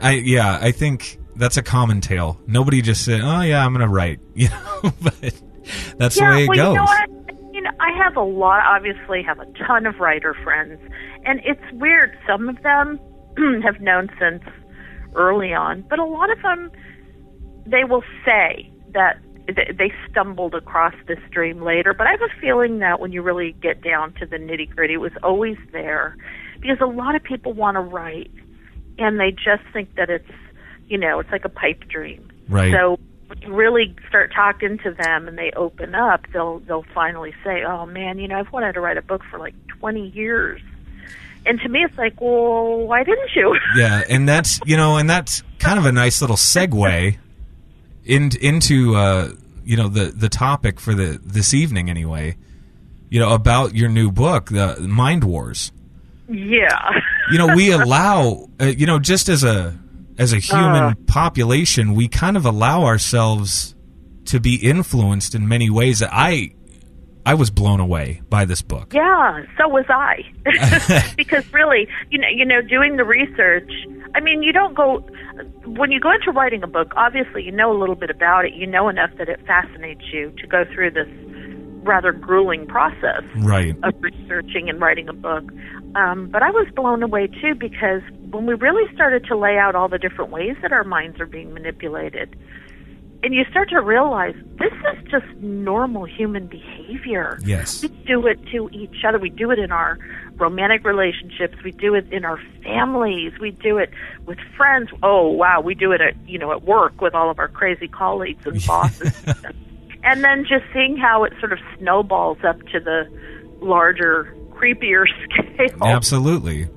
I 0.00 0.12
yeah, 0.12 0.58
I 0.60 0.72
think 0.72 1.18
that's 1.36 1.56
a 1.56 1.62
common 1.62 2.00
tale. 2.00 2.40
Nobody 2.46 2.82
just 2.82 3.04
said, 3.04 3.20
"Oh 3.22 3.40
yeah, 3.40 3.64
I'm 3.64 3.72
going 3.72 3.86
to 3.86 3.92
write." 3.92 4.20
You 4.34 4.48
know, 4.48 4.92
but 5.02 5.42
that's 5.96 6.18
yeah, 6.18 6.30
the 6.30 6.36
way 6.36 6.44
it 6.44 6.48
well, 6.48 6.56
goes. 6.56 6.58
You 6.58 6.74
know 6.74 6.82
what? 6.82 7.10
Know, 7.10 7.70
I 7.80 7.96
have 8.02 8.16
a 8.16 8.22
lot. 8.22 8.62
Obviously, 8.66 9.22
have 9.22 9.38
a 9.38 9.46
ton 9.66 9.86
of 9.86 10.00
writer 10.00 10.34
friends, 10.42 10.78
and 11.24 11.40
it's 11.44 11.62
weird. 11.72 12.18
Some 12.26 12.48
of 12.48 12.60
them 12.62 12.98
have 13.64 13.80
known 13.80 14.10
since 14.18 14.42
early 15.14 15.54
on, 15.54 15.82
but 15.88 15.98
a 15.98 16.04
lot 16.04 16.30
of 16.30 16.42
them 16.42 16.70
they 17.66 17.84
will 17.84 18.02
say 18.24 18.70
that 18.92 19.18
th- 19.22 19.33
they 19.46 19.92
stumbled 20.10 20.54
across 20.54 20.94
this 21.06 21.18
dream 21.30 21.62
later. 21.62 21.92
But 21.92 22.06
I 22.06 22.12
have 22.12 22.22
a 22.22 22.40
feeling 22.40 22.78
that 22.78 23.00
when 23.00 23.12
you 23.12 23.22
really 23.22 23.52
get 23.52 23.82
down 23.82 24.14
to 24.14 24.26
the 24.26 24.36
nitty 24.36 24.74
gritty, 24.74 24.94
it 24.94 24.98
was 24.98 25.12
always 25.22 25.56
there, 25.72 26.16
because 26.60 26.78
a 26.80 26.86
lot 26.86 27.14
of 27.14 27.22
people 27.22 27.52
want 27.52 27.76
to 27.76 27.80
write, 27.80 28.30
and 28.98 29.20
they 29.20 29.30
just 29.30 29.62
think 29.72 29.94
that 29.96 30.10
it's 30.10 30.30
you 30.88 30.98
know 30.98 31.18
it's 31.20 31.30
like 31.30 31.44
a 31.44 31.50
pipe 31.50 31.80
dream. 31.88 32.30
Right. 32.48 32.72
So 32.72 32.98
when 33.26 33.40
you 33.42 33.54
really 33.54 33.94
start 34.08 34.32
talking 34.34 34.78
to 34.78 34.92
them 34.92 35.28
and 35.28 35.36
they 35.36 35.50
open 35.56 35.94
up, 35.94 36.26
they'll 36.32 36.60
they'll 36.60 36.86
finally 36.94 37.34
say, 37.44 37.64
"Oh 37.64 37.86
man, 37.86 38.18
you 38.18 38.28
know, 38.28 38.38
I've 38.38 38.52
wanted 38.52 38.74
to 38.74 38.80
write 38.80 38.96
a 38.96 39.02
book 39.02 39.22
for 39.30 39.38
like 39.38 39.54
20 39.78 40.08
years." 40.08 40.60
And 41.46 41.60
to 41.60 41.68
me, 41.68 41.84
it's 41.84 41.98
like, 41.98 42.18
well, 42.22 42.86
why 42.86 43.04
didn't 43.04 43.30
you? 43.36 43.54
Yeah, 43.76 44.02
and 44.08 44.28
that's 44.28 44.60
you 44.64 44.76
know, 44.76 44.96
and 44.96 45.10
that's 45.10 45.42
kind 45.58 45.78
of 45.78 45.84
a 45.84 45.92
nice 45.92 46.20
little 46.20 46.36
segue 46.36 47.18
in, 48.04 48.30
into 48.40 48.94
uh, 48.96 49.30
you 49.64 49.76
know 49.76 49.88
the 49.88 50.06
the 50.06 50.28
topic 50.28 50.80
for 50.80 50.94
the 50.94 51.20
this 51.22 51.54
evening 51.54 51.90
anyway. 51.90 52.36
You 53.10 53.20
know 53.20 53.32
about 53.34 53.74
your 53.74 53.88
new 53.88 54.10
book, 54.10 54.50
the 54.50 54.76
Mind 54.80 55.24
Wars. 55.24 55.72
yeah. 56.28 56.90
You 57.32 57.38
know, 57.38 57.54
we 57.56 57.72
allow 57.72 58.50
uh, 58.60 58.66
you 58.66 58.84
know 58.86 58.98
just 58.98 59.30
as 59.30 59.44
a 59.44 59.74
as 60.18 60.34
a 60.34 60.38
human 60.38 60.84
Uh. 60.84 60.94
population, 61.06 61.94
we 61.94 62.06
kind 62.06 62.36
of 62.36 62.44
allow 62.44 62.84
ourselves 62.84 63.74
to 64.26 64.38
be 64.40 64.56
influenced 64.56 65.34
in 65.34 65.48
many 65.48 65.70
ways 65.70 66.02
I 66.02 66.52
I 67.24 67.32
was 67.32 67.48
blown 67.50 67.80
away 67.80 68.20
by 68.28 68.44
this 68.44 68.60
book. 68.60 68.92
Yeah, 68.92 69.42
so 69.56 69.68
was 69.68 69.86
I. 69.88 70.22
because 71.16 71.50
really, 71.54 71.88
you 72.10 72.18
know, 72.18 72.28
you 72.28 72.44
know, 72.44 72.60
doing 72.60 72.96
the 72.96 73.04
research. 73.04 73.72
I 74.14 74.20
mean, 74.20 74.42
you 74.42 74.52
don't 74.52 74.74
go 74.74 75.02
when 75.66 75.90
you 75.90 76.00
go 76.00 76.12
into 76.12 76.30
writing 76.30 76.62
a 76.62 76.66
book. 76.66 76.92
Obviously, 76.96 77.42
you 77.42 77.52
know 77.52 77.76
a 77.76 77.78
little 77.78 77.94
bit 77.94 78.10
about 78.10 78.44
it. 78.44 78.54
You 78.54 78.66
know 78.66 78.88
enough 78.88 79.10
that 79.18 79.28
it 79.28 79.40
fascinates 79.46 80.04
you 80.12 80.32
to 80.38 80.46
go 80.46 80.64
through 80.72 80.92
this 80.92 81.08
rather 81.84 82.12
grueling 82.12 82.66
process 82.66 83.22
Right. 83.36 83.76
of 83.82 83.94
researching 84.00 84.68
and 84.70 84.80
writing 84.80 85.08
a 85.08 85.12
book. 85.12 85.44
Um, 85.94 86.28
but 86.30 86.42
I 86.42 86.50
was 86.50 86.66
blown 86.74 87.02
away 87.02 87.26
too 87.26 87.54
because 87.54 88.00
when 88.30 88.46
we 88.46 88.54
really 88.54 88.92
started 88.94 89.24
to 89.26 89.36
lay 89.36 89.58
out 89.58 89.74
all 89.74 89.88
the 89.88 89.98
different 89.98 90.30
ways 90.30 90.56
that 90.62 90.72
our 90.72 90.84
minds 90.84 91.20
are 91.20 91.26
being 91.26 91.52
manipulated, 91.52 92.36
and 93.24 93.34
you 93.34 93.44
start 93.50 93.70
to 93.70 93.80
realize 93.80 94.34
this 94.58 94.72
is 94.72 95.10
just 95.10 95.24
normal 95.40 96.04
human 96.04 96.46
behavior. 96.46 97.38
Yes. 97.42 97.82
We 97.82 97.88
do 97.88 98.26
it 98.26 98.38
to 98.52 98.68
each 98.70 99.02
other. 99.08 99.18
We 99.18 99.30
do 99.30 99.50
it 99.50 99.58
in 99.58 99.72
our 99.72 99.98
romantic 100.36 100.84
relationships. 100.84 101.56
We 101.64 101.70
do 101.70 101.94
it 101.94 102.12
in 102.12 102.26
our 102.26 102.38
families. 102.62 103.32
We 103.40 103.52
do 103.52 103.78
it 103.78 103.90
with 104.26 104.38
friends. 104.58 104.90
Oh 105.02 105.28
wow, 105.28 105.62
we 105.62 105.74
do 105.74 105.90
it 105.92 106.02
at 106.02 106.14
you 106.28 106.38
know 106.38 106.52
at 106.52 106.64
work 106.64 107.00
with 107.00 107.14
all 107.14 107.30
of 107.30 107.38
our 107.38 107.48
crazy 107.48 107.88
colleagues 107.88 108.44
and 108.46 108.62
bosses. 108.66 109.12
and 110.04 110.22
then 110.22 110.44
just 110.44 110.64
seeing 110.74 110.98
how 110.98 111.24
it 111.24 111.32
sort 111.40 111.54
of 111.54 111.58
snowballs 111.78 112.38
up 112.46 112.60
to 112.72 112.78
the 112.78 113.08
larger, 113.62 114.36
creepier 114.50 115.06
scale. 115.54 115.82
Absolutely. 115.82 116.68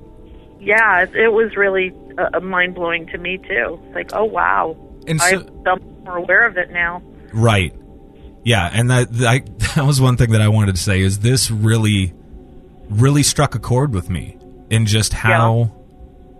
Yeah, 0.61 1.03
it, 1.13 1.33
was 1.33 1.55
really 1.57 1.93
uh, 2.17 2.39
mind 2.39 2.73
blowing 2.75 3.05
to 3.07 3.17
me 3.17 3.37
too. 3.37 3.79
It's 3.85 3.95
like, 3.95 4.11
oh 4.13 4.23
wow, 4.23 4.77
And 5.07 5.19
so- 5.21 5.43
become 5.43 5.96
more 6.07 6.17
aware 6.17 6.47
of 6.47 6.57
it 6.57 6.71
now. 6.71 7.01
Right. 7.33 7.73
Yeah, 8.43 8.69
and 8.73 8.89
that 8.89 9.11
that, 9.13 9.59
that 9.75 9.85
was 9.85 10.01
one 10.01 10.17
thing 10.17 10.31
that 10.31 10.41
I 10.41 10.47
wanted 10.47 10.75
to 10.75 10.81
say 10.81 11.01
is 11.01 11.19
this 11.19 11.51
really 11.51 12.13
really 12.89 13.23
struck 13.23 13.53
a 13.53 13.59
chord 13.59 13.93
with 13.93 14.09
me 14.09 14.37
in 14.69 14.85
just 14.85 15.13
how 15.13 15.71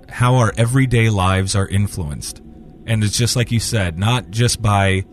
how 0.09 0.36
our 0.36 0.53
everyday 0.57 1.09
lives 1.09 1.55
are 1.55 1.67
influenced. 1.67 2.41
And 2.86 3.03
it's 3.03 3.17
just 3.17 3.36
like 3.36 3.51
you 3.51 3.59
said, 3.59 4.00
not 4.00 4.29
just 4.31 4.62
by 4.62 5.03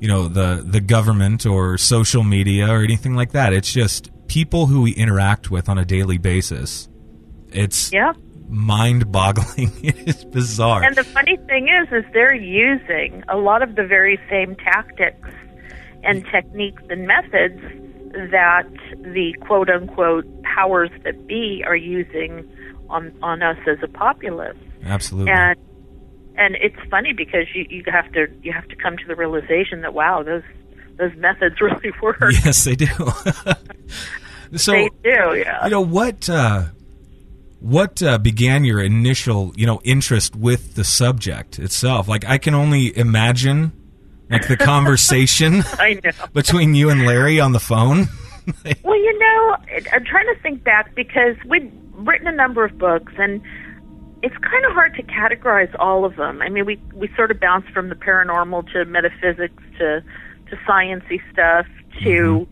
you 0.00 0.06
know 0.06 0.28
the 0.28 0.64
the 0.64 0.80
government 0.80 1.44
or 1.44 1.76
social 1.76 2.22
media 2.22 2.68
or 2.68 2.82
anything 2.82 3.14
like 3.14 3.32
that. 3.32 3.52
It's 3.52 3.72
just 3.72 4.10
people 4.28 4.66
who 4.66 4.82
we 4.82 4.92
interact 4.92 5.50
with 5.50 5.68
on 5.68 5.78
a 5.78 5.84
daily 5.84 6.18
basis. 6.18 6.88
It's 7.50 7.92
Yeah. 7.92 8.12
Mind-boggling. 8.48 9.70
it's 9.82 10.24
bizarre. 10.24 10.82
And 10.82 10.96
the 10.96 11.04
funny 11.04 11.36
thing 11.46 11.68
is, 11.68 11.92
is 11.92 12.04
they're 12.12 12.34
using 12.34 13.22
a 13.28 13.36
lot 13.36 13.62
of 13.62 13.76
the 13.76 13.84
very 13.84 14.18
same 14.28 14.56
tactics 14.56 15.28
and 16.04 16.24
techniques 16.26 16.82
and 16.90 17.06
methods 17.06 17.60
that 18.30 18.68
the 19.02 19.34
quote 19.40 19.68
unquote 19.68 20.26
powers 20.42 20.90
that 21.04 21.26
be 21.26 21.62
are 21.66 21.76
using 21.76 22.48
on 22.88 23.12
on 23.22 23.42
us 23.42 23.58
as 23.66 23.78
a 23.82 23.88
populace. 23.88 24.56
Absolutely. 24.84 25.32
And 25.32 25.58
and 26.36 26.56
it's 26.56 26.76
funny 26.90 27.12
because 27.12 27.46
you 27.54 27.66
you 27.68 27.82
have 27.90 28.10
to 28.12 28.26
you 28.42 28.52
have 28.52 28.66
to 28.68 28.76
come 28.76 28.96
to 28.96 29.04
the 29.06 29.16
realization 29.16 29.82
that 29.82 29.92
wow 29.92 30.22
those 30.22 30.42
those 30.96 31.14
methods 31.16 31.56
really 31.60 31.92
work. 32.00 32.20
yes, 32.44 32.64
they 32.64 32.76
do. 32.76 32.86
so 34.56 34.72
they 34.72 34.88
do, 35.02 35.36
yeah. 35.36 35.64
you 35.64 35.70
know 35.70 35.80
what 35.80 36.28
uh, 36.30 36.66
what 37.60 38.02
uh, 38.02 38.18
began 38.18 38.64
your 38.64 38.80
initial 38.80 39.52
you 39.56 39.66
know 39.66 39.80
interest 39.84 40.36
with 40.36 40.74
the 40.74 40.84
subject 40.84 41.58
itself 41.58 42.08
like 42.08 42.24
i 42.26 42.38
can 42.38 42.54
only 42.54 42.96
imagine 42.96 43.72
like 44.30 44.46
the 44.48 44.56
conversation 44.74 45.64
between 46.32 46.74
you 46.74 46.90
and 46.90 47.04
larry 47.04 47.40
on 47.40 47.52
the 47.52 47.60
phone 47.60 48.08
Well, 48.84 48.96
you 48.96 49.18
know, 49.18 49.56
I'm 49.92 50.04
trying 50.04 50.26
to 50.34 50.40
think 50.42 50.64
back 50.64 50.94
because 50.94 51.36
we'd 51.46 51.70
written 51.92 52.26
a 52.26 52.32
number 52.32 52.64
of 52.64 52.78
books, 52.78 53.12
and 53.18 53.42
it's 54.22 54.36
kind 54.38 54.64
of 54.64 54.72
hard 54.72 54.94
to 54.94 55.02
categorize 55.02 55.74
all 55.78 56.04
of 56.04 56.16
them. 56.16 56.40
I 56.40 56.48
mean, 56.48 56.64
we 56.64 56.80
we 56.94 57.10
sort 57.14 57.30
of 57.30 57.40
bounce 57.40 57.66
from 57.72 57.88
the 57.88 57.94
paranormal 57.94 58.72
to 58.72 58.84
metaphysics 58.84 59.62
to 59.78 60.02
to 60.50 60.56
sciency 60.66 61.20
stuff 61.32 61.66
to 62.02 62.48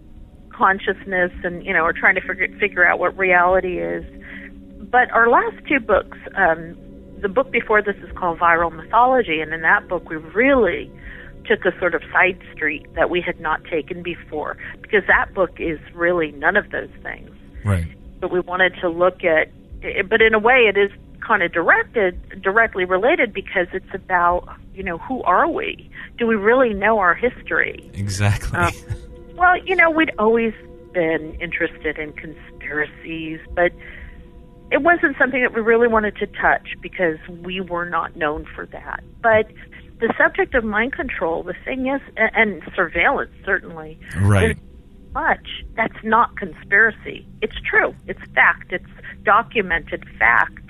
consciousness, 0.50 1.32
and 1.44 1.64
you 1.64 1.72
know, 1.72 1.84
we're 1.84 1.92
trying 1.92 2.16
to 2.16 2.20
figure 2.20 2.48
figure 2.58 2.86
out 2.86 2.98
what 2.98 3.16
reality 3.16 3.78
is. 3.78 4.04
But 4.90 5.10
our 5.10 5.28
last 5.28 5.56
two 5.68 5.80
books, 5.80 6.18
um, 6.36 6.76
the 7.20 7.28
book 7.28 7.50
before 7.50 7.82
this 7.82 7.96
is 7.96 8.10
called 8.16 8.38
Viral 8.38 8.72
Mythology, 8.72 9.40
and 9.40 9.52
in 9.52 9.62
that 9.62 9.88
book 9.88 10.08
we 10.08 10.16
really 10.16 10.90
took 11.46 11.64
a 11.64 11.78
sort 11.78 11.94
of 11.94 12.02
side 12.12 12.38
street 12.52 12.86
that 12.94 13.08
we 13.08 13.20
had 13.20 13.40
not 13.40 13.64
taken 13.64 14.02
before 14.02 14.56
because 14.82 15.02
that 15.06 15.32
book 15.32 15.52
is 15.58 15.78
really 15.94 16.32
none 16.32 16.56
of 16.56 16.70
those 16.70 16.90
things. 17.02 17.30
right 17.64 17.86
But 18.20 18.32
we 18.32 18.40
wanted 18.40 18.74
to 18.80 18.88
look 18.88 19.24
at, 19.24 19.50
but 20.08 20.20
in 20.20 20.34
a 20.34 20.38
way, 20.38 20.68
it 20.68 20.76
is 20.76 20.90
kind 21.20 21.42
of 21.42 21.52
directed, 21.52 22.42
directly 22.42 22.84
related 22.84 23.32
because 23.32 23.66
it's 23.72 23.92
about, 23.94 24.48
you 24.74 24.82
know, 24.82 24.98
who 24.98 25.22
are 25.22 25.48
we? 25.48 25.90
Do 26.18 26.26
we 26.26 26.34
really 26.34 26.74
know 26.74 26.98
our 26.98 27.14
history? 27.14 27.90
exactly 27.94 28.58
Um, 28.58 28.72
Well, 29.36 29.58
you 29.58 29.76
know, 29.76 29.90
we'd 29.90 30.12
always 30.18 30.54
been 30.92 31.36
interested 31.40 31.98
in 31.98 32.12
conspiracies, 32.14 33.38
but 33.54 33.70
it 34.70 34.82
wasn't 34.82 35.16
something 35.18 35.42
that 35.42 35.54
we 35.54 35.60
really 35.60 35.88
wanted 35.88 36.16
to 36.16 36.26
touch 36.26 36.74
because 36.80 37.18
we 37.28 37.60
were 37.60 37.88
not 37.88 38.16
known 38.16 38.46
for 38.54 38.66
that. 38.66 39.02
But 39.22 39.46
the 40.00 40.12
subject 40.18 40.54
of 40.54 40.64
mind 40.64 40.92
control, 40.92 41.42
the 41.42 41.54
thing 41.64 41.86
is, 41.86 42.00
and 42.16 42.62
surveillance 42.74 43.30
certainly, 43.44 43.98
right 44.18 44.58
much 45.16 45.64
that's 45.76 46.04
not 46.04 46.36
conspiracy. 46.36 47.26
It's 47.40 47.56
true. 47.64 47.94
It's 48.06 48.20
fact. 48.34 48.70
It's 48.70 48.84
documented 49.24 50.04
fact. 50.18 50.62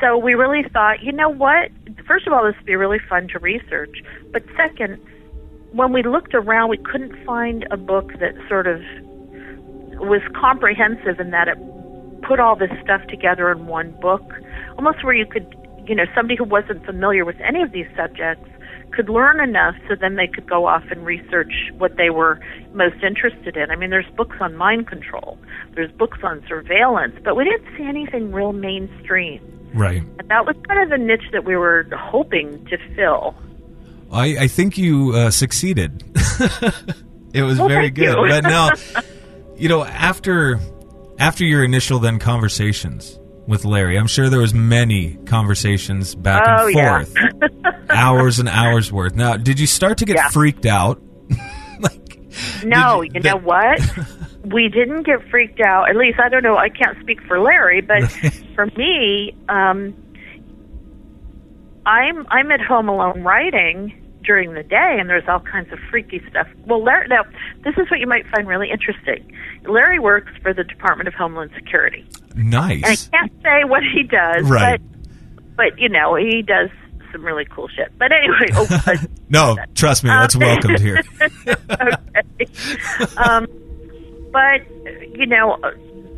So 0.00 0.16
we 0.16 0.32
really 0.32 0.66
thought, 0.72 1.02
you 1.02 1.12
know 1.12 1.28
what? 1.28 1.70
First 2.06 2.26
of 2.26 2.32
all, 2.32 2.44
this 2.44 2.56
would 2.56 2.64
be 2.64 2.74
really 2.74 2.98
fun 2.98 3.28
to 3.28 3.38
research. 3.38 4.02
But 4.32 4.44
second, 4.56 4.98
when 5.72 5.92
we 5.92 6.02
looked 6.02 6.34
around, 6.34 6.70
we 6.70 6.78
couldn't 6.78 7.22
find 7.26 7.66
a 7.70 7.76
book 7.76 8.12
that 8.18 8.34
sort 8.48 8.66
of 8.66 8.80
was 10.00 10.22
comprehensive 10.34 11.20
in 11.20 11.30
that 11.32 11.48
it 11.48 11.58
put 12.22 12.40
all 12.40 12.56
this 12.56 12.70
stuff 12.82 13.06
together 13.08 13.50
in 13.50 13.66
one 13.66 13.92
book, 14.00 14.22
almost 14.78 15.04
where 15.04 15.14
you 15.14 15.26
could, 15.26 15.54
you 15.86 15.94
know, 15.94 16.04
somebody 16.14 16.36
who 16.36 16.44
wasn't 16.44 16.84
familiar 16.84 17.24
with 17.24 17.36
any 17.40 17.62
of 17.62 17.72
these 17.72 17.86
subjects 17.96 18.48
could 18.92 19.08
learn 19.08 19.40
enough 19.40 19.74
so 19.88 19.94
then 19.94 20.16
they 20.16 20.26
could 20.26 20.48
go 20.48 20.66
off 20.66 20.82
and 20.90 21.04
research 21.04 21.52
what 21.76 21.96
they 21.96 22.08
were 22.10 22.40
most 22.72 23.02
interested 23.02 23.56
in. 23.56 23.70
I 23.70 23.76
mean, 23.76 23.90
there's 23.90 24.08
books 24.16 24.36
on 24.40 24.56
mind 24.56 24.86
control, 24.86 25.38
there's 25.74 25.92
books 25.92 26.18
on 26.22 26.42
surveillance, 26.48 27.14
but 27.22 27.36
we 27.36 27.44
didn't 27.44 27.76
see 27.76 27.84
anything 27.84 28.32
real 28.32 28.52
mainstream. 28.52 29.40
right 29.74 30.02
And 30.18 30.28
that 30.28 30.46
was 30.46 30.56
kind 30.66 30.80
of 30.82 30.88
the 30.88 31.04
niche 31.04 31.30
that 31.32 31.44
we 31.44 31.56
were 31.56 31.86
hoping 31.94 32.64
to 32.66 32.78
fill. 32.94 33.34
I, 34.10 34.44
I 34.44 34.48
think 34.48 34.78
you 34.78 35.12
uh, 35.14 35.30
succeeded. 35.30 36.02
it 37.34 37.42
was 37.42 37.58
Well, 37.58 37.68
very 37.68 37.90
good. 37.90 38.16
But 38.16 38.44
now, 38.44 38.70
you 39.56 39.68
know, 39.68 39.84
after 39.84 40.58
after 41.18 41.44
your 41.44 41.64
initial 41.64 41.98
then 41.98 42.18
conversations 42.18 43.18
with 43.46 43.64
Larry, 43.64 43.96
I'm 43.98 44.06
sure 44.08 44.28
there 44.28 44.40
was 44.40 44.54
many 44.54 45.14
conversations 45.26 46.14
back 46.14 46.42
Oh, 46.46 46.66
and 46.66 46.76
yeah. 46.76 47.04
forth, 47.04 47.14
hours 47.90 48.38
and 48.38 48.48
hours 48.48 48.92
worth. 48.92 49.14
Now, 49.14 49.36
did 49.36 49.60
you 49.60 49.66
start 49.66 49.98
to 49.98 50.04
get 50.04 50.16
Yeah. 50.16 50.28
freaked 50.30 50.66
out? 50.66 51.00
like, 51.80 52.18
No, 52.64 53.02
did 53.02 53.14
you 53.14 53.20
know 53.20 53.36
what? 53.36 53.80
we 54.44 54.68
didn't 54.68 55.04
get 55.04 55.28
freaked 55.30 55.60
out. 55.60 55.88
At 55.90 55.96
least 55.96 56.18
I 56.20 56.28
don't 56.28 56.42
know. 56.42 56.56
I 56.56 56.68
can't 56.68 56.98
speak 57.00 57.20
for 57.22 57.38
Larry, 57.40 57.80
but 57.80 58.10
for 58.54 58.66
me, 58.76 59.34
um, 59.48 59.94
I'm 61.84 62.26
I'm 62.28 62.50
at 62.50 62.60
home 62.60 62.88
alone 62.88 63.22
writing 63.22 64.05
during 64.26 64.54
the 64.54 64.62
day, 64.62 64.96
and 64.98 65.08
there's 65.08 65.26
all 65.28 65.40
kinds 65.40 65.72
of 65.72 65.78
freaky 65.90 66.20
stuff. 66.28 66.48
Well, 66.66 66.82
Larry, 66.82 67.06
now 67.08 67.22
this 67.64 67.74
is 67.78 67.88
what 67.90 68.00
you 68.00 68.06
might 68.06 68.26
find 68.28 68.46
really 68.48 68.70
interesting. 68.70 69.32
Larry 69.64 69.98
works 69.98 70.32
for 70.42 70.52
the 70.52 70.64
Department 70.64 71.08
of 71.08 71.14
Homeland 71.14 71.52
Security, 71.54 72.04
and 72.34 72.54
I 72.56 72.80
can't 72.96 73.32
say 73.42 73.64
what 73.64 73.82
he 73.94 74.02
does, 74.02 74.48
Right. 74.50 74.80
but 74.80 75.56
but 75.56 75.78
you 75.78 75.88
know 75.88 76.16
he 76.16 76.42
does 76.42 76.68
some 77.12 77.24
really 77.24 77.44
cool 77.46 77.68
shit. 77.68 77.92
But 77.98 78.10
anyway, 78.12 78.48
oh, 78.54 79.06
No, 79.30 79.56
trust 79.74 80.04
me, 80.04 80.10
that's 80.10 80.34
Um, 80.34 80.40
welcomed 80.42 80.80
here. 80.80 81.02
okay. 81.46 82.46
Um, 83.16 83.46
but 84.32 84.60
you 85.16 85.26
know, 85.26 85.56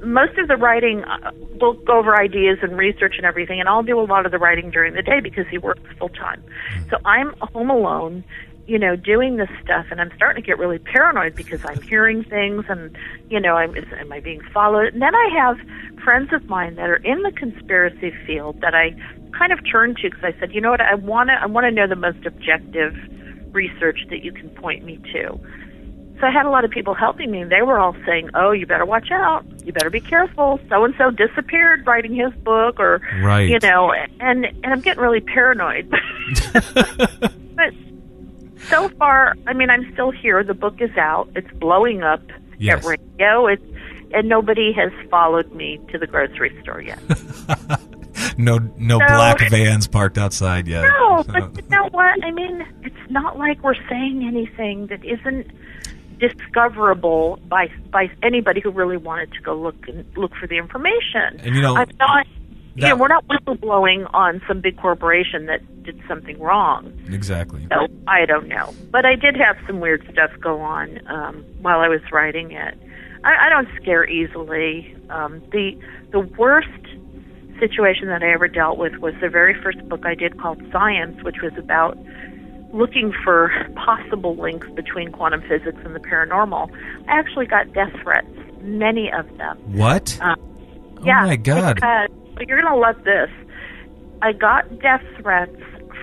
most 0.03 0.39
of 0.39 0.49
the 0.49 0.57
writing, 0.57 1.05
uh, 1.05 1.31
we'll 1.61 1.75
go 1.75 1.99
over 1.99 2.17
ideas 2.17 2.59
and 2.63 2.77
research 2.77 3.15
and 3.17 3.27
everything, 3.27 3.61
and 3.61 3.69
I'll 3.69 3.83
do 3.83 3.99
a 3.99 4.03
lot 4.03 4.27
of 4.27 4.33
the 4.33 4.39
writing 4.39 4.71
during 4.71 4.95
the 4.95 5.03
day 5.03 5.21
because 5.21 5.47
he 5.49 5.59
works 5.59 5.83
full 5.99 6.09
time. 6.09 6.43
So 6.91 6.99
I'm 7.05 7.35
home 7.53 7.71
alone, 7.71 8.25
you 8.67 8.79
know, 8.79 8.97
doing 8.97 9.37
this 9.37 9.49
stuff, 9.63 9.87
and 9.91 10.01
I'm 10.01 10.13
starting 10.15 10.43
to 10.43 10.47
get 10.47 10.59
really 10.59 10.79
paranoid 10.79 11.35
because 11.35 11.65
I'm 11.65 11.81
hearing 11.83 12.23
things, 12.23 12.65
and 12.69 12.97
you 13.29 13.41
know, 13.41 13.57
I'm, 13.57 13.77
is, 13.77 13.85
am 13.99 14.13
I 14.13 14.21
being 14.21 14.43
followed? 14.53 14.93
And 14.93 15.03
then 15.03 15.15
I 15.15 15.29
have 15.35 15.59
friends 16.03 16.33
of 16.33 16.45
mine 16.47 16.77
that 16.77 16.89
are 16.89 16.97
in 16.97 17.23
the 17.23 17.33
conspiracy 17.33 18.13
field 18.27 18.61
that 18.61 18.75
I 18.75 18.95
kind 19.37 19.53
of 19.53 19.61
turn 19.71 19.95
to 19.97 20.11
because 20.11 20.23
I 20.23 20.39
said, 20.39 20.53
you 20.53 20.61
know 20.61 20.71
what, 20.71 20.81
I 20.81 20.95
want 20.95 21.29
to, 21.29 21.35
I 21.35 21.47
want 21.47 21.65
to 21.65 21.71
know 21.71 21.87
the 21.87 21.97
most 21.97 22.25
objective 22.25 22.95
research 23.53 24.01
that 24.11 24.23
you 24.23 24.33
can 24.33 24.51
point 24.51 24.85
me 24.85 25.01
to. 25.13 25.41
So 26.21 26.27
I 26.27 26.31
had 26.31 26.47
a 26.47 26.51
lot 26.51 26.65
of 26.65 26.71
people 26.71 26.95
helping 26.95 27.31
me. 27.31 27.45
They 27.45 27.63
were 27.63 27.79
all 27.79 27.95
saying, 28.07 28.31
"Oh, 28.35 28.51
you 28.53 28.67
better 28.67 28.85
watch 28.87 29.11
out. 29.11 29.45
You 29.65 29.73
better 29.73 29.91
be 29.91 30.01
careful. 30.01 30.61
So 30.69 30.85
and 30.85 30.95
so 30.99 31.11
disappeared 31.11 31.87
writing 31.87 32.15
his 32.15 32.33
book, 32.43 32.79
or 32.81 33.01
Right. 33.23 33.49
you 33.49 33.59
know." 33.63 33.93
And 34.21 34.45
and 34.47 34.67
I'm 34.67 34.81
getting 34.81 35.03
really 35.03 35.21
paranoid. 35.21 35.91
but 36.53 37.73
so 38.69 38.89
far, 38.91 39.35
I 39.47 39.53
mean, 39.53 39.71
I'm 39.71 39.93
still 39.93 40.11
here. 40.11 40.43
The 40.45 40.55
book 40.55 40.81
is 40.81 40.97
out. 40.97 41.29
It's 41.37 41.51
blowing 41.59 42.03
up 42.03 42.23
Yes. 42.59 42.85
at 42.85 42.99
radio. 43.19 43.47
It's 43.47 43.63
and 44.13 44.29
nobody 44.29 44.73
has 44.73 44.91
followed 45.11 45.53
me 45.55 45.79
to 45.93 45.99
the 45.99 46.07
grocery 46.07 46.57
store 46.63 46.81
yet. 46.81 46.99
No, 48.37 48.59
no 48.77 48.99
So- 49.01 49.07
black 49.07 49.49
vans 49.51 49.87
parked 49.89 50.17
outside 50.19 50.67
yet. 50.69 50.83
No, 50.83 51.25
but 51.25 51.57
you 51.63 51.69
know 51.71 51.89
what? 51.91 52.25
I 52.25 52.31
mean, 52.31 52.65
it's 52.83 53.11
not 53.11 53.37
like 53.39 53.63
we're 53.65 53.75
saying 53.89 54.25
anything 54.27 54.87
that 54.89 55.05
isn't 55.05 55.47
discoverable 56.19 57.39
by 57.49 57.69
by 57.91 58.11
anybody 58.23 58.61
who 58.61 58.71
really 58.71 58.97
wanted 58.97 59.33
to 59.33 59.41
go 59.41 59.55
look 59.55 59.89
and 59.89 60.05
look 60.17 60.35
for 60.35 60.47
the 60.47 60.57
information. 60.57 61.41
And 61.41 61.55
you 61.55 61.63
know, 61.63 61.77
I'm 61.77 61.89
not. 61.99 62.27
yeah, 62.75 62.93
we're 62.95 63.09
not 63.09 63.27
whistleblowing 63.27 64.09
on 64.15 64.41
some 64.47 64.61
big 64.61 64.77
corporation 64.79 65.47
that 65.47 65.61
did 65.83 66.01
something 66.07 66.39
wrong. 66.39 66.93
exactly. 67.09 67.67
So 67.71 67.87
I 68.07 68.27
don't 68.27 68.49
know, 68.49 68.75
but 68.91 69.05
I 69.05 69.15
did 69.15 69.37
have 69.37 69.57
some 69.67 69.81
weird 69.81 70.07
stuff 70.13 70.31
go 70.41 70.61
on 70.61 71.01
um, 71.09 71.45
while 71.61 71.81
I 71.81 71.89
was 71.89 72.01
writing 72.13 72.53
it. 72.53 72.79
I, 73.25 73.47
I 73.47 73.49
don't 73.49 73.69
scare 73.81 74.09
easily. 74.09 74.95
Um, 75.11 75.43
the 75.53 75.79
the 76.11 76.21
worst 76.21 76.69
situation 77.59 78.09
that 78.09 78.23
I 78.23 78.33
ever 78.33 78.49
dealt 78.49 78.79
with 78.79 78.97
was 78.99 79.15
the 79.21 79.29
very 79.29 79.61
first 79.61 79.87
book 79.89 80.07
I 80.07 80.15
did 80.15 80.41
called 80.41 80.59
PSIence, 80.71 81.23
which 81.25 81.41
was 81.43 81.53
about 81.59 81.99
looking 82.73 83.13
for 83.25 83.51
possible 83.75 84.37
links 84.37 84.69
between 84.75 85.11
quantum 85.13 85.43
physics 85.43 85.79
and 85.85 85.95
the 85.95 86.01
paranormal. 86.01 86.71
I 87.09 87.19
actually 87.19 87.47
got 87.47 87.73
death 87.73 87.93
threats, 88.03 88.29
many 88.61 89.11
of 89.11 89.27
them. 89.39 89.59
What? 89.73 90.19
Uh, 90.21 90.37
oh 90.39 91.05
yeah, 91.05 91.23
my 91.25 91.37
God. 91.37 91.81
You're 92.47 92.61
going 92.61 92.73
to 92.73 92.79
love 92.79 93.03
this. 93.05 93.31
I 94.23 94.33
got 94.33 94.79
death 94.81 95.03
threats 95.21 95.57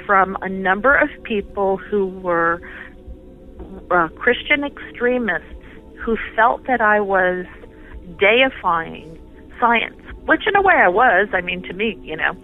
from 0.05 0.37
a 0.41 0.49
number 0.49 0.95
of 0.95 1.09
people 1.23 1.77
who 1.77 2.07
were 2.07 2.61
uh, 3.91 4.07
Christian 4.17 4.63
extremists 4.63 5.47
who 6.03 6.17
felt 6.35 6.65
that 6.67 6.81
I 6.81 6.99
was 6.99 7.45
deifying 8.19 9.19
science, 9.59 10.01
which 10.25 10.47
in 10.47 10.55
a 10.55 10.61
way 10.61 10.75
I 10.75 10.87
was. 10.87 11.29
I 11.33 11.41
mean, 11.41 11.63
to 11.63 11.73
me, 11.73 11.97
you 12.01 12.15
know, 12.15 12.35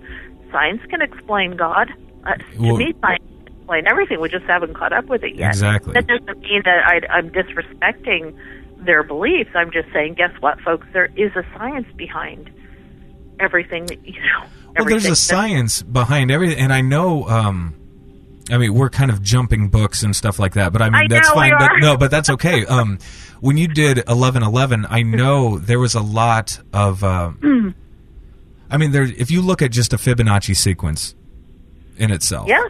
science 0.51 0.81
can 0.89 1.01
explain 1.01 1.57
God. 1.57 1.91
Uh, 2.25 2.35
to 2.35 2.61
Well- 2.61 2.77
me, 2.77 2.93
science 3.01 3.23
explain 3.71 3.87
everything. 3.87 4.19
We 4.19 4.29
just 4.29 4.45
haven't 4.45 4.73
caught 4.73 4.93
up 4.93 5.05
with 5.05 5.23
it 5.23 5.35
yet. 5.35 5.49
Exactly. 5.49 5.93
That 5.93 6.07
doesn't 6.07 6.39
mean 6.39 6.61
that 6.65 6.85
I, 6.85 7.01
I'm 7.09 7.29
disrespecting 7.29 8.35
their 8.77 9.03
beliefs. 9.03 9.51
I'm 9.55 9.71
just 9.71 9.91
saying, 9.93 10.15
guess 10.15 10.31
what, 10.39 10.59
folks? 10.61 10.87
There 10.93 11.09
is 11.15 11.31
a 11.35 11.45
science 11.57 11.87
behind 11.95 12.51
everything 13.39 13.85
that 13.87 14.05
you 14.05 14.19
know. 14.19 14.45
Well, 14.75 14.85
there's 14.85 15.05
a 15.05 15.15
science 15.15 15.81
behind 15.83 16.31
everything, 16.31 16.57
and 16.59 16.73
I 16.73 16.81
know. 16.81 17.27
Um, 17.27 17.75
I 18.49 18.57
mean, 18.57 18.73
we're 18.73 18.89
kind 18.89 19.11
of 19.11 19.21
jumping 19.21 19.69
books 19.69 20.03
and 20.03 20.15
stuff 20.15 20.39
like 20.39 20.53
that, 20.53 20.73
but 20.73 20.81
I 20.81 20.89
mean 20.89 21.03
I 21.03 21.07
that's 21.07 21.29
fine. 21.29 21.53
But 21.57 21.71
no, 21.79 21.97
but 21.97 22.11
that's 22.11 22.29
okay. 22.31 22.65
Um, 22.71 22.99
when 23.39 23.57
you 23.57 23.67
did 23.67 24.03
eleven 24.07 24.43
eleven, 24.43 24.85
I 24.89 25.03
know 25.03 25.57
there 25.57 25.79
was 25.79 25.95
a 25.95 26.01
lot 26.01 26.59
of. 26.73 27.03
Uh, 27.03 27.31
I 28.69 28.77
mean, 28.77 28.91
there. 28.91 29.03
If 29.03 29.31
you 29.31 29.41
look 29.41 29.61
at 29.61 29.71
just 29.71 29.93
a 29.93 29.97
Fibonacci 29.97 30.55
sequence 30.55 31.15
in 31.97 32.11
itself, 32.11 32.47
Yeah. 32.47 32.67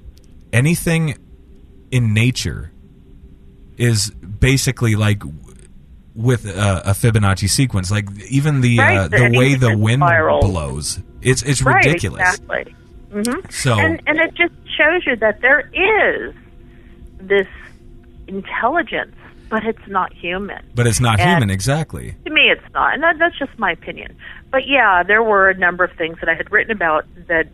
Anything 0.53 1.17
in 1.91 2.13
nature 2.13 2.71
is 3.77 4.09
basically 4.11 4.95
like 4.95 5.23
with 6.13 6.45
a, 6.45 6.81
a 6.89 6.91
Fibonacci 6.91 7.49
sequence. 7.49 7.89
Like 7.91 8.07
even 8.29 8.61
the 8.61 8.79
uh, 8.79 8.83
Right, 8.83 9.11
the 9.11 9.37
way 9.37 9.55
the 9.55 9.77
wind 9.77 10.01
spiral. 10.01 10.41
blows, 10.41 10.99
it's 11.21 11.41
it's 11.43 11.61
right, 11.61 11.83
ridiculous. 11.85 12.21
Exactly. 12.21 12.75
hmm 13.11 13.39
So 13.49 13.73
and 13.79 14.01
and 14.07 14.19
it 14.19 14.33
just 14.35 14.53
shows 14.77 15.05
you 15.05 15.15
that 15.17 15.41
there 15.41 15.61
is 15.73 16.33
this 17.19 17.47
intelligence, 18.27 19.15
but 19.49 19.63
it's 19.65 19.87
not 19.87 20.13
human. 20.13 20.63
But 20.75 20.87
it's 20.87 20.99
not 20.99 21.19
And- 21.19 21.29
human, 21.29 21.49
exactly. 21.49 22.15
To 22.25 22.31
me, 22.31 22.49
it's 22.49 22.73
not, 22.73 22.93
and 22.93 23.03
that, 23.03 23.17
that's 23.19 23.37
just 23.37 23.57
my 23.57 23.71
opinion. 23.71 24.15
But 24.51 24.67
yeah, 24.67 25.03
there 25.03 25.23
were 25.23 25.49
a 25.49 25.57
number 25.57 25.83
of 25.83 25.91
things 25.93 26.17
that 26.19 26.29
I 26.29 26.33
had 26.35 26.51
written 26.51 26.71
about 26.71 27.05
that 27.27 27.47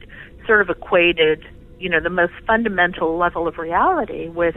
sort 0.46 0.62
of 0.62 0.70
equated, 0.70 1.46
you 1.80 1.90
know, 1.90 2.00
the 2.02 2.10
most 2.10 2.34
fundamental 2.46 3.18
level 3.18 3.48
of 3.48 3.58
reality 3.58 4.28
with 4.30 4.56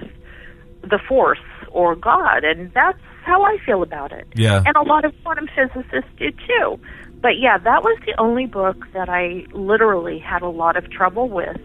the 0.82 0.98
force 1.08 1.38
or 1.70 1.94
God, 1.94 2.44
and 2.44 2.72
that's 2.72 2.98
how 3.24 3.42
I 3.42 3.58
feel 3.64 3.82
about 3.82 4.12
it. 4.12 4.26
Yeah. 4.34 4.62
And 4.64 4.76
a 4.76 4.82
lot 4.82 5.04
of 5.04 5.14
quantum 5.22 5.48
physicists 5.54 6.10
do 6.18 6.30
too. 6.30 6.80
But 7.20 7.38
yeah, 7.38 7.58
that 7.58 7.82
was 7.82 7.98
the 8.06 8.18
only 8.18 8.46
book 8.46 8.86
that 8.94 9.08
I 9.08 9.44
literally 9.52 10.18
had 10.18 10.42
a 10.42 10.48
lot 10.48 10.76
of 10.76 10.90
trouble 10.90 11.28
with. 11.28 11.60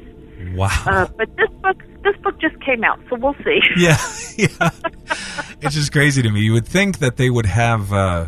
Wow. 0.54 0.70
Uh, 0.86 1.08
but 1.18 1.36
this 1.38 1.50
book, 1.62 1.82
this 2.04 2.15
book 2.18 2.39
just 2.39 2.60
came 2.62 2.84
out, 2.84 3.00
so 3.10 3.15
we'll 3.15 3.36
see. 3.36 3.62
yeah, 3.78 3.98
yeah. 4.38 4.70
It's 5.62 5.76
just 5.76 5.91
crazy 5.91 6.22
to 6.22 6.30
me. 6.30 6.41
You 6.41 6.54
would 6.54 6.68
think 6.68 7.00
that 7.00 7.18
they 7.18 7.30
would 7.30 7.46
have. 7.46 7.91
Uh, 7.94 8.26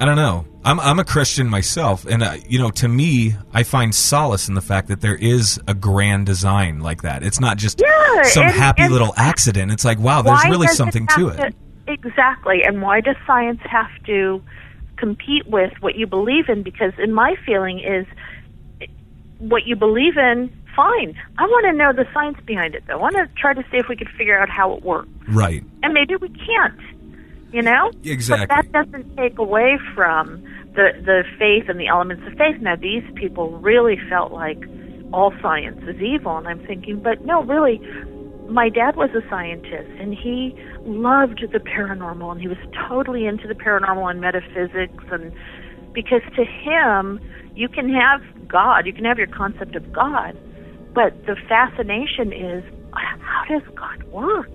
I 0.00 0.06
don't 0.06 0.16
know. 0.16 0.46
I'm 0.64 0.80
I'm 0.80 0.98
a 0.98 1.04
Christian 1.04 1.46
myself, 1.48 2.06
and 2.06 2.22
uh, 2.22 2.36
you 2.48 2.58
know, 2.58 2.70
to 2.70 2.88
me, 2.88 3.34
I 3.52 3.62
find 3.62 3.94
solace 3.94 4.48
in 4.48 4.54
the 4.54 4.60
fact 4.62 4.88
that 4.88 5.00
there 5.02 5.14
is 5.14 5.60
a 5.68 5.74
grand 5.74 6.24
design 6.26 6.80
like 6.80 7.02
that. 7.02 7.22
It's 7.22 7.38
not 7.38 7.58
just 7.58 7.80
Yeah, 7.80 8.22
some 8.22 8.44
and- 8.44 8.54
happy 8.54 8.82
and- 8.82 8.92
little 8.92 9.12
accident. 9.16 9.70
It's 9.72 9.84
like, 9.84 9.98
wow, 9.98 10.22
there's 10.22 10.42
really 10.46 10.66
it 10.66 10.72
something 10.74 11.06
have 11.06 11.16
to 11.18 11.28
it. 11.28 11.54
Exactly. 11.86 12.62
And 12.64 12.80
why 12.82 13.00
does 13.00 13.16
science 13.26 13.60
have 13.64 13.90
to 14.06 14.42
compete 14.96 15.46
with 15.46 15.72
what 15.80 15.96
you 15.96 16.06
believe 16.06 16.48
in? 16.48 16.62
Because 16.62 16.92
in 16.98 17.12
my 17.12 17.34
feeling 17.44 17.80
is 17.80 18.06
what 19.38 19.66
you 19.66 19.76
believe 19.76 20.16
in, 20.16 20.50
fine. 20.76 21.14
I 21.38 21.42
want 21.44 21.66
to 21.66 21.72
know 21.72 21.92
the 21.92 22.06
science 22.14 22.38
behind 22.46 22.74
it 22.74 22.84
though. 22.86 22.94
I 22.94 22.96
want 22.96 23.16
to 23.16 23.26
try 23.40 23.54
to 23.54 23.62
see 23.70 23.78
if 23.78 23.88
we 23.88 23.96
could 23.96 24.08
figure 24.16 24.38
out 24.38 24.48
how 24.48 24.72
it 24.74 24.82
works. 24.82 25.08
Right. 25.28 25.64
And 25.82 25.92
maybe 25.94 26.16
we 26.16 26.28
can't. 26.28 26.78
You 27.52 27.62
know? 27.62 27.90
Exactly. 28.04 28.46
But 28.46 28.54
that 28.54 28.72
doesn't 28.72 29.16
take 29.16 29.38
away 29.38 29.78
from 29.94 30.42
the 30.74 30.92
the 31.04 31.24
faith 31.38 31.68
and 31.68 31.78
the 31.80 31.88
elements 31.88 32.22
of 32.26 32.38
faith. 32.38 32.60
Now 32.60 32.76
these 32.76 33.04
people 33.14 33.58
really 33.58 33.98
felt 34.08 34.32
like 34.32 34.62
all 35.12 35.32
science 35.42 35.82
is 35.88 36.00
evil 36.00 36.36
and 36.36 36.46
I'm 36.46 36.64
thinking, 36.66 37.00
but 37.00 37.24
no, 37.24 37.42
really 37.42 37.80
my 38.48 38.68
dad 38.68 38.96
was 38.96 39.10
a 39.10 39.28
scientist 39.28 39.90
and 40.00 40.14
he 40.14 40.54
loved 40.84 41.44
the 41.52 41.58
paranormal 41.58 42.32
and 42.32 42.40
he 42.40 42.48
was 42.48 42.58
totally 42.88 43.26
into 43.26 43.46
the 43.46 43.54
paranormal 43.54 44.10
and 44.10 44.20
metaphysics 44.20 45.04
and 45.10 45.32
because 45.92 46.22
to 46.36 46.44
him 46.44 47.20
you 47.54 47.68
can 47.68 47.92
have 47.92 48.20
God, 48.48 48.86
you 48.86 48.92
can 48.92 49.04
have 49.04 49.18
your 49.18 49.28
concept 49.28 49.76
of 49.76 49.92
God, 49.92 50.36
but 50.94 51.26
the 51.26 51.36
fascination 51.48 52.32
is 52.32 52.64
how 52.92 53.44
does 53.48 53.62
God 53.74 54.02
work? 54.04 54.50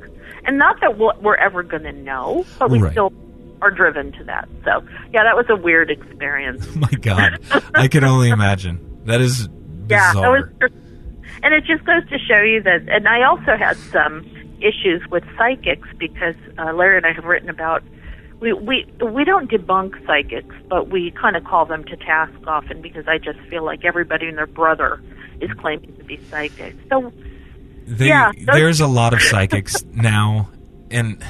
And 0.45 0.57
not 0.57 0.79
that 0.81 0.97
we'll- 0.97 1.17
we're 1.21 1.35
ever 1.35 1.63
going 1.63 1.83
to 1.83 1.91
know, 1.91 2.45
but 2.59 2.69
we 2.69 2.79
Right. 2.79 2.91
still 2.91 3.11
are 3.61 3.71
driven 3.71 4.11
to 4.13 4.23
that. 4.25 4.47
So, 4.63 4.83
yeah, 5.13 5.23
that 5.23 5.35
was 5.35 5.45
a 5.49 5.55
weird 5.55 5.89
experience. 5.89 6.75
My 6.75 6.89
God, 7.01 7.39
I 7.73 7.87
can 7.87 8.03
only 8.03 8.29
imagine. 8.29 8.79
That 9.05 9.21
is 9.21 9.47
Yeah, 9.89 9.97
that 9.97 10.13
bizarre. 10.13 10.31
was, 10.61 10.71
and 11.43 11.53
it 11.53 11.63
just 11.65 11.83
goes 11.85 12.07
to 12.09 12.17
show 12.19 12.41
you 12.41 12.61
that. 12.63 12.87
And 12.89 13.07
I 13.07 13.23
also 13.23 13.55
had 13.57 13.77
some 13.77 14.25
issues 14.61 15.01
with 15.09 15.23
psychics 15.37 15.87
because 15.97 16.35
uh, 16.57 16.73
Larry 16.73 16.97
and 16.97 17.05
I 17.05 17.13
have 17.13 17.25
written 17.25 17.49
about. 17.49 17.83
We 18.41 18.51
we 18.51 18.85
we 19.01 19.23
don't 19.23 19.49
debunk 19.49 20.05
psychics, 20.05 20.53
but 20.69 20.89
we 20.89 21.11
kind 21.11 21.35
of 21.37 21.45
call 21.45 21.65
them 21.65 21.85
to 21.85 21.95
task 21.95 22.33
often 22.47 22.81
because 22.81 23.07
I 23.07 23.17
just 23.17 23.39
feel 23.49 23.63
like 23.63 23.85
everybody 23.85 24.27
and 24.27 24.37
their 24.37 24.45
brother 24.45 25.01
is 25.39 25.49
claiming 25.53 25.95
to 25.97 26.03
be 26.03 26.19
psychic. 26.29 26.75
So 26.89 27.13
They, 27.85 28.07
Yeah, 28.07 28.31
there's 28.37 28.79
a 28.81 28.87
lot 28.87 29.13
of 29.13 29.21
psychics 29.21 29.83
now, 29.93 30.49
and 30.89 31.23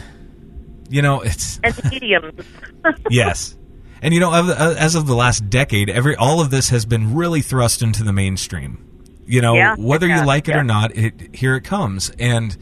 you 0.89 1.01
know 1.01 1.21
it's 1.21 1.59
and 1.63 1.91
mediums. 1.91 2.45
yes, 3.09 3.57
and 4.01 4.13
you 4.13 4.19
know 4.19 4.31
uh, 4.31 4.75
as 4.77 4.95
of 4.95 5.05
the 5.05 5.15
last 5.15 5.49
decade, 5.49 5.89
every 5.89 6.15
all 6.15 6.39
of 6.41 6.49
this 6.51 6.69
has 6.69 6.85
been 6.85 7.13
really 7.15 7.41
thrust 7.41 7.81
into 7.81 8.03
the 8.03 8.13
mainstream. 8.13 8.81
You 9.25 9.41
know, 9.41 9.55
Yeah, 9.55 9.75
whether 9.77 10.07
yeah, 10.07 10.21
you 10.21 10.25
like 10.25 10.47
it 10.47 10.55
or 10.55 10.63
not, 10.63 10.95
it 10.95 11.35
here 11.35 11.55
it 11.55 11.63
comes, 11.63 12.09
and 12.11 12.55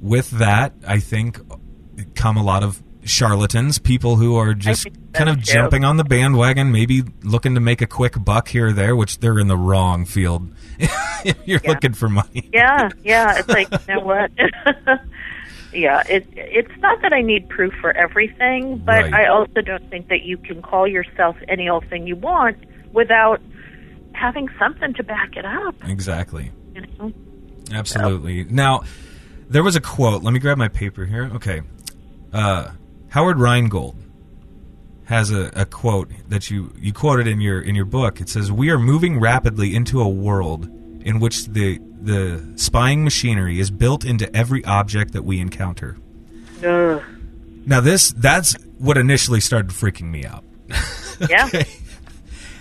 with 0.00 0.30
that, 0.32 0.74
I 0.86 0.98
think 0.98 1.38
come 2.14 2.36
a 2.36 2.42
lot 2.42 2.64
of 2.64 2.81
charlatans, 3.04 3.78
people 3.78 4.16
who 4.16 4.36
are 4.36 4.54
just 4.54 4.86
kind 5.12 5.28
of 5.28 5.36
true. 5.42 5.54
jumping 5.54 5.84
on 5.84 5.96
the 5.96 6.04
bandwagon, 6.04 6.70
maybe 6.72 7.02
looking 7.22 7.54
to 7.54 7.60
make 7.60 7.80
a 7.82 7.86
quick 7.86 8.14
buck 8.24 8.48
here 8.48 8.68
or 8.68 8.72
there, 8.72 8.94
which 8.96 9.18
they're 9.18 9.38
in 9.38 9.48
the 9.48 9.56
wrong 9.56 10.04
field. 10.04 10.52
you're 11.24 11.60
Yeah. 11.62 11.70
looking 11.70 11.92
for 11.94 12.08
money. 12.08 12.48
yeah, 12.52 12.88
yeah. 13.02 13.38
It's 13.38 13.48
like 13.48 13.70
you 13.70 13.94
know 13.94 14.00
what? 14.00 14.30
yeah, 15.72 16.02
it 16.08 16.26
it's 16.34 16.72
not 16.80 17.00
that 17.02 17.12
I 17.12 17.22
need 17.22 17.48
proof 17.48 17.72
for 17.80 17.92
everything, 17.96 18.78
but 18.78 19.04
Right. 19.04 19.12
I 19.14 19.26
also 19.26 19.60
don't 19.62 19.88
think 19.90 20.08
that 20.08 20.22
you 20.22 20.36
can 20.36 20.60
call 20.62 20.86
yourself 20.86 21.36
any 21.48 21.68
old 21.68 21.86
thing 21.88 22.06
you 22.06 22.16
want 22.16 22.56
without 22.92 23.40
having 24.12 24.48
something 24.58 24.92
to 24.94 25.02
back 25.02 25.36
it 25.36 25.44
up. 25.44 25.74
Exactly. 25.88 26.50
You 26.74 26.82
know? 26.98 27.12
Absolutely. 27.72 28.44
Now, 28.44 28.82
there 29.48 29.62
was 29.62 29.76
a 29.76 29.80
quote. 29.80 30.22
Let 30.22 30.32
me 30.32 30.38
grab 30.40 30.58
my 30.58 30.68
paper 30.68 31.06
here. 31.06 31.30
Okay. 31.36 31.62
Uh, 32.32 32.70
Howard 33.12 33.38
Rheingold 33.38 33.94
has 35.04 35.30
a, 35.30 35.50
a 35.54 35.66
quote 35.66 36.10
that 36.30 36.50
you 36.50 36.72
you 36.78 36.94
quoted 36.94 37.26
in 37.26 37.42
your 37.42 37.60
in 37.60 37.74
your 37.74 37.84
book. 37.84 38.22
It 38.22 38.30
says, 38.30 38.50
"We 38.50 38.70
are 38.70 38.78
moving 38.78 39.20
rapidly 39.20 39.74
into 39.74 40.00
a 40.00 40.08
world 40.08 40.64
in 41.02 41.20
which 41.20 41.44
the 41.44 41.78
the 42.00 42.42
spying 42.56 43.04
machinery 43.04 43.60
is 43.60 43.70
built 43.70 44.06
into 44.06 44.34
every 44.34 44.64
object 44.64 45.12
that 45.12 45.24
we 45.24 45.40
encounter." 45.40 45.98
Ugh. 46.64 47.02
Now 47.66 47.82
this 47.82 48.12
that's 48.12 48.54
what 48.78 48.96
initially 48.96 49.40
started 49.40 49.72
freaking 49.72 50.10
me 50.10 50.24
out. 50.24 50.44
Yeah. 51.30 51.48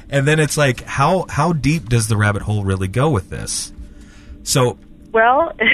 And 0.08 0.28
then 0.28 0.40
it's 0.40 0.56
like 0.56 0.82
how 0.82 1.26
how 1.30 1.54
deep 1.54 1.90
does 1.90 2.08
the 2.10 2.18
rabbit 2.18 2.44
hole 2.44 2.64
really 2.64 2.90
go 2.90 3.10
with 3.10 3.30
this? 3.32 3.72
So 4.44 4.78
Well, 5.12 5.54
do 5.60 5.65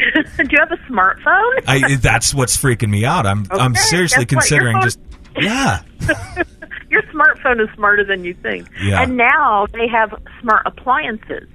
you 0.50 0.58
have 0.60 0.72
a 0.72 0.92
smartphone? 0.92 1.64
I 1.68 1.96
that's 1.96 2.34
what's 2.34 2.58
freaking 2.58 2.90
me 2.90 3.06
out. 3.06 3.26
I'm 3.26 3.46
I'm 3.52 3.76
seriously 3.76 4.26
guess 4.26 4.36
what? 4.36 4.50
Your 4.50 4.62
considering 4.62 4.76
phone- 4.78 4.84
just 4.84 5.00
yeah. 5.40 5.82
Your 6.90 7.02
smartphone 7.04 7.62
is 7.62 7.70
smarter 7.76 8.04
than 8.04 8.24
you 8.24 8.34
think. 8.34 8.68
Yeah. 8.82 9.04
And 9.04 9.18
now 9.18 9.68
they 9.74 9.88
have 9.90 10.14
smart 10.42 10.64
appliances, 10.66 11.50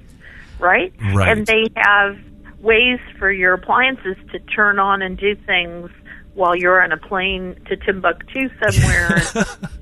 right? 0.59 0.93
Right. 1.13 1.29
And 1.37 1.47
they 1.47 1.69
have 1.77 2.19
ways 2.61 3.01
for 3.19 3.33
your 3.33 3.55
appliances 3.55 4.17
to 4.31 4.39
turn 4.41 4.79
on 4.79 5.01
and 5.01 5.17
do 5.17 5.35
things 5.35 5.91
while 6.35 6.55
you're 6.55 6.83
on 6.83 6.93
a 6.93 6.97
plane 6.97 7.57
to 7.67 7.77
Timbuktu 7.77 8.51
somewhere. 8.63 9.23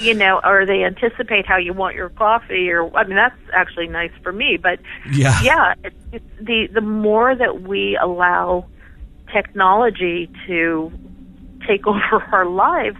you 0.00 0.14
know, 0.14 0.40
or 0.44 0.64
they 0.66 0.82
anticipate 0.84 1.46
how 1.46 1.56
you 1.56 1.72
want 1.72 1.94
your 1.94 2.08
coffee 2.08 2.70
or 2.70 2.94
I 2.96 3.04
mean 3.04 3.16
that's 3.16 3.36
actually 3.52 3.86
nice 3.88 4.12
for 4.22 4.32
me, 4.32 4.56
but 4.56 4.78
Yeah. 5.12 5.38
yeah, 5.42 5.74
it, 5.84 5.92
it, 6.12 6.22
the 6.44 6.68
the 6.72 6.80
more 6.80 7.34
that 7.34 7.62
we 7.62 7.98
allow 8.00 8.66
technology 9.32 10.28
to 10.46 10.92
take 11.66 11.86
over 11.86 12.22
our 12.32 12.46
lives, 12.46 12.98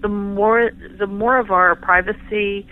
the 0.00 0.08
more 0.08 0.70
the 0.98 1.06
more 1.06 1.38
of 1.38 1.50
our 1.50 1.74
privacy 1.76 2.66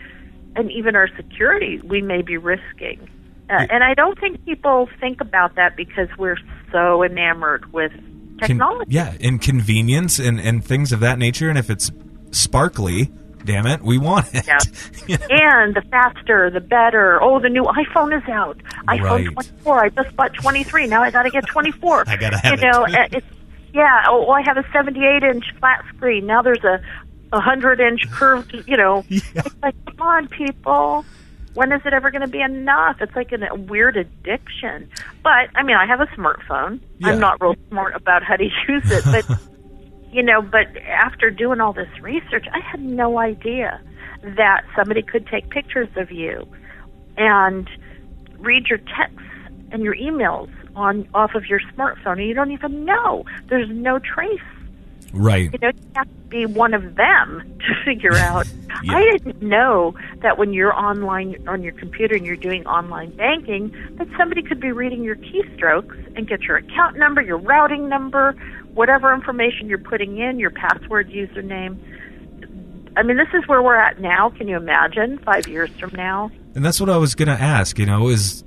and 0.54 0.70
even 0.70 0.94
our 0.96 1.08
security 1.16 1.80
we 1.85 2.02
may 2.02 2.22
be 2.22 2.37
risking. 2.37 3.08
Uh, 3.50 3.66
and 3.70 3.82
I 3.85 3.94
don't 3.94 4.18
think 4.18 4.44
people 4.44 4.88
think 5.00 5.20
about 5.20 5.56
that 5.56 5.76
because 5.76 6.08
we're 6.16 6.38
so 6.70 7.02
enamored 7.02 7.70
with 7.72 7.92
Con- 7.92 8.48
technology. 8.48 8.90
yeah, 8.94 9.14
and 9.20 9.40
convenience 9.40 10.18
and 10.18 10.40
and 10.40 10.64
things 10.64 10.92
of 10.92 11.00
that 11.00 11.18
nature. 11.18 11.48
And 11.50 11.58
if 11.58 11.68
it's 11.70 11.90
sparkly, 12.30 13.11
damn 13.44 13.66
it, 13.66 13.83
we 13.83 13.98
want 13.98 14.26
it. 14.35 14.46
Yeah. 14.46 14.59
You 15.09 15.18
know? 15.18 15.26
And 15.31 15.74
the 15.74 15.83
faster, 15.90 16.48
the 16.50 16.61
better. 16.61 17.20
Oh, 17.22 17.40
the 17.40 17.48
new 17.48 17.62
iPhone 17.64 18.16
is 18.16 18.28
out. 18.28 18.57
iPhone 18.87 19.02
Right. 19.02 19.35
24. 19.35 19.85
I 19.85 19.88
just 19.88 20.14
bought 20.16 20.33
23. 20.35 20.87
Now 20.87 21.02
I 21.02 21.11
got 21.11 21.24
to 21.24 21.31
get 21.31 21.46
24. 21.48 22.05
I 22.09 22.16
gotta 22.16 22.38
have 22.38 22.61
you 22.61 22.70
know, 22.70 22.85
it. 22.85 22.94
uh, 23.14 23.18
It's, 23.18 23.26
yeah. 23.74 24.05
Oh, 24.09 24.31
I 24.31 24.42
have 24.42 24.57
a 24.59 24.64
78 24.72 25.22
inch 25.24 25.44
flat 25.59 25.85
screen. 25.96 26.26
Now 26.26 26.42
there's 26.42 26.62
a 26.62 26.81
a 27.33 27.40
hundred 27.40 27.81
inch 27.81 28.02
curved. 28.11 28.55
You 28.68 28.76
know, 28.76 29.05
Yeah. 29.09 29.20
it's 29.37 29.55
like, 29.62 29.74
come 29.87 30.00
on, 30.07 30.28
people. 30.28 31.05
When 31.55 31.72
is 31.72 31.81
it 31.85 31.92
ever 31.92 32.11
going 32.11 32.22
to 32.22 32.28
be 32.28 32.40
enough? 32.40 32.96
It's 33.00 33.14
like 33.16 33.33
an, 33.33 33.42
a 33.42 33.55
weird 33.55 33.96
addiction. 33.96 34.88
But 35.22 35.48
I 35.55 35.62
mean, 35.64 35.76
I 35.76 35.85
have 35.87 36.00
a 36.00 36.07
smartphone. 36.09 36.81
Yeah. 36.98 37.09
I'm 37.09 37.18
not 37.20 37.40
real 37.42 37.57
smart 37.68 37.94
about 37.96 38.22
how 38.22 38.37
to 38.37 38.44
use 38.44 38.90
it, 38.90 39.05
but 39.05 39.38
you 40.12 40.22
know, 40.22 40.42
but 40.42 40.77
after 40.87 41.31
doing 41.31 41.61
all 41.61 41.72
this 41.72 41.88
research, 42.01 42.46
I 42.53 42.61
had 42.61 42.81
no 42.83 43.18
idea 43.18 43.81
that 44.22 44.62
somebody 44.77 45.03
could 45.03 45.27
take 45.27 45.48
pictures 45.51 45.88
of 45.96 46.11
you 46.12 46.46
and 47.16 47.68
read 48.38 48.66
your 48.68 48.79
texts 48.79 49.18
and 49.72 49.83
your 49.83 49.96
emails 49.96 50.51
on 50.77 51.09
off 51.14 51.35
of 51.35 51.46
your 51.46 51.61
smartphone 51.75 52.18
and 52.18 52.27
you 52.27 52.35
don't 52.35 52.53
even 52.53 52.85
know. 52.85 53.25
There's 53.48 53.68
no 53.70 53.98
trace. 53.98 54.40
Right. 55.12 55.53
You 55.53 55.59
know, 55.61 55.68
you 55.68 55.90
have 55.94 56.09
to 56.09 56.14
be 56.29 56.46
one 56.46 56.75
of 56.75 56.94
them 56.96 57.59
to 57.61 57.85
figure 57.85 58.14
out. 58.16 58.46
Yeah. 58.83 58.96
I 58.96 59.18
didn't 59.18 59.42
know 59.42 59.94
that 60.22 60.38
when 60.38 60.53
you're 60.53 60.75
online 60.75 61.46
on 61.46 61.62
your 61.62 61.72
computer 61.72 62.16
and 62.16 62.27
you're 62.27 62.37
doing 62.37 62.66
online 62.66 63.14
banking, 63.16 63.70
that 63.96 64.09
somebody 64.18 64.42
could 64.42 64.61
be 64.61 64.72
reading 64.72 65.05
your 65.05 65.16
keystrokes 65.16 66.16
and 66.16 66.27
get 66.27 66.42
your 66.42 66.57
account 66.57 66.96
number, 66.96 67.20
your 67.20 67.38
routing 67.38 67.88
number, 67.88 68.33
whatever 68.75 69.14
information 69.14 69.68
you're 69.68 69.79
putting 69.79 70.18
in, 70.18 70.38
your 70.38 70.51
password, 70.51 71.11
username. 71.11 71.77
I 72.96 73.03
mean, 73.03 73.16
this 73.16 73.29
is 73.35 73.46
where 73.48 73.62
we're 73.62 73.77
at 73.77 74.01
now. 74.01 74.31
Can 74.31 74.48
you 74.48 74.57
imagine 74.57 75.18
five 75.18 75.46
years 75.48 75.70
from 75.79 75.90
now? 75.94 76.31
And 76.55 76.64
that's 76.64 76.81
what 76.81 76.90
I 76.90 76.96
was 76.98 77.14
gonna 77.14 77.33
ask. 77.33 77.79
You 77.79 77.87
know, 77.87 78.09
is 78.09 78.44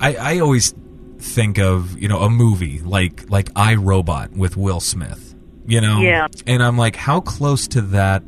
I 0.00 0.16
I 0.16 0.38
always 0.40 0.74
think 1.18 1.58
of 1.58 1.98
you 1.98 2.08
know 2.08 2.20
a 2.20 2.30
movie 2.30 2.80
like 2.80 3.30
like 3.30 3.50
I 3.54 3.74
Robot 3.74 4.32
with 4.32 4.56
Will 4.56 4.80
Smith. 4.80 5.27
You 5.68 5.80
know, 5.82 6.00
Yeah. 6.00 6.26
And 6.46 6.62
I'm 6.62 6.78
like, 6.78 6.96
how 6.96 7.20
close 7.20 7.68
to 7.68 7.82
that 7.82 8.22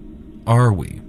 are 0.46 0.72
we? 0.72 1.00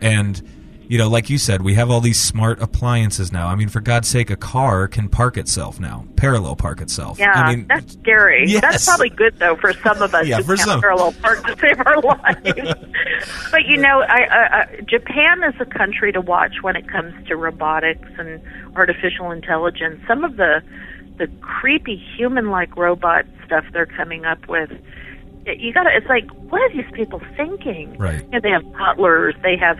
And 0.00 0.40
you 0.86 0.96
know, 0.96 1.10
like 1.10 1.28
you 1.28 1.36
said, 1.36 1.60
we 1.60 1.74
have 1.74 1.90
all 1.90 2.00
these 2.00 2.18
smart 2.18 2.62
appliances 2.62 3.30
now. 3.30 3.48
I 3.48 3.56
mean, 3.56 3.68
for 3.68 3.80
God's 3.80 4.08
sake, 4.08 4.30
a 4.30 4.36
car 4.36 4.88
can 4.88 5.10
park 5.10 5.36
itself 5.36 5.78
now, 5.78 6.06
parallel 6.16 6.56
park 6.56 6.80
itself. 6.80 7.18
Yeah, 7.18 7.32
I 7.34 7.56
mean, 7.56 7.66
that's 7.68 7.92
scary. 7.92 8.44
Yes. 8.48 8.62
That's 8.62 8.84
probably 8.86 9.10
good 9.10 9.38
though 9.38 9.56
for 9.56 9.74
some 9.74 10.00
of 10.00 10.14
us 10.14 10.26
Yeah, 10.26 10.40
for 10.40 10.56
some. 10.56 10.80
parallel 10.80 11.12
park 11.20 11.44
to 11.44 11.56
save 11.60 11.78
our 11.84 12.00
lives. 12.02 12.74
but 13.50 13.66
you 13.66 13.76
know, 13.76 14.00
I, 14.00 14.20
I, 14.30 14.60
I, 14.60 14.80
Japan 14.88 15.42
is 15.42 15.54
a 15.60 15.66
country 15.66 16.10
to 16.12 16.22
watch 16.22 16.62
when 16.62 16.74
it 16.76 16.88
comes 16.88 17.12
to 17.28 17.36
robotics 17.36 18.08
and 18.16 18.40
artificial 18.74 19.30
intelligence. 19.30 20.00
Some 20.08 20.24
of 20.24 20.36
the 20.36 20.62
the 21.18 21.26
creepy 21.42 21.96
human-like 22.16 22.76
robot 22.76 23.26
stuff 23.44 23.64
they're 23.72 23.84
coming 23.86 24.24
up 24.24 24.48
with. 24.48 24.70
You 25.56 25.72
got 25.72 25.84
to. 25.84 25.90
It's 25.96 26.06
like, 26.08 26.28
what 26.50 26.60
are 26.60 26.72
these 26.72 26.90
people 26.92 27.20
thinking? 27.36 27.96
Right. 27.98 28.22
You 28.24 28.30
know, 28.30 28.40
they 28.42 28.50
have 28.50 28.70
butlers. 28.72 29.34
They 29.42 29.56
have. 29.56 29.78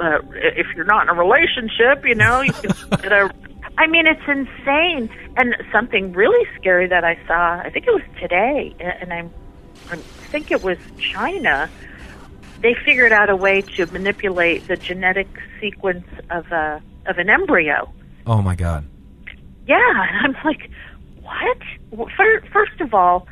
Uh, 0.00 0.18
if 0.32 0.66
you're 0.74 0.86
not 0.86 1.02
in 1.02 1.08
a 1.10 1.14
relationship, 1.14 2.06
you 2.06 2.14
know, 2.14 2.40
you 2.40 2.52
can 2.54 2.70
get 3.02 3.12
a 3.12 3.30
I 3.80 3.86
mean, 3.86 4.06
it's 4.06 4.20
insane. 4.28 5.08
And 5.36 5.56
something 5.72 6.12
really 6.12 6.46
scary 6.58 6.86
that 6.88 7.02
I 7.02 7.18
saw, 7.26 7.60
I 7.60 7.70
think 7.70 7.86
it 7.86 7.94
was 7.94 8.02
today, 8.20 8.74
and 8.78 9.10
I'm, 9.12 9.32
I 9.90 9.96
think 9.96 10.50
it 10.50 10.62
was 10.62 10.76
China. 10.98 11.70
They 12.60 12.74
figured 12.84 13.12
out 13.12 13.30
a 13.30 13.36
way 13.36 13.62
to 13.62 13.86
manipulate 13.86 14.68
the 14.68 14.76
genetic 14.76 15.28
sequence 15.60 16.04
of 16.28 16.52
a 16.52 16.82
of 17.06 17.16
an 17.16 17.30
embryo. 17.30 17.90
oh 18.26 18.42
my 18.42 18.54
God, 18.54 18.86
Yeah, 19.66 19.78
and 19.78 20.36
I'm 20.36 20.44
like, 20.44 20.70
what? 21.22 21.58
Well, 21.90 22.08
First 22.52 22.80
of 22.80 22.92
all, 22.92 23.26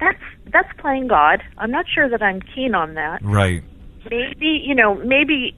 that's 0.00 0.18
that's 0.52 0.68
playing 0.78 1.08
God. 1.08 1.42
I'm 1.58 1.70
not 1.70 1.86
sure 1.92 2.08
that 2.08 2.22
I'm 2.22 2.40
keen 2.40 2.74
on 2.74 2.94
that 2.94 3.20
right? 3.22 3.62
maybe 4.10 4.62
you 4.64 4.74
know 4.74 4.94
maybe 4.96 5.54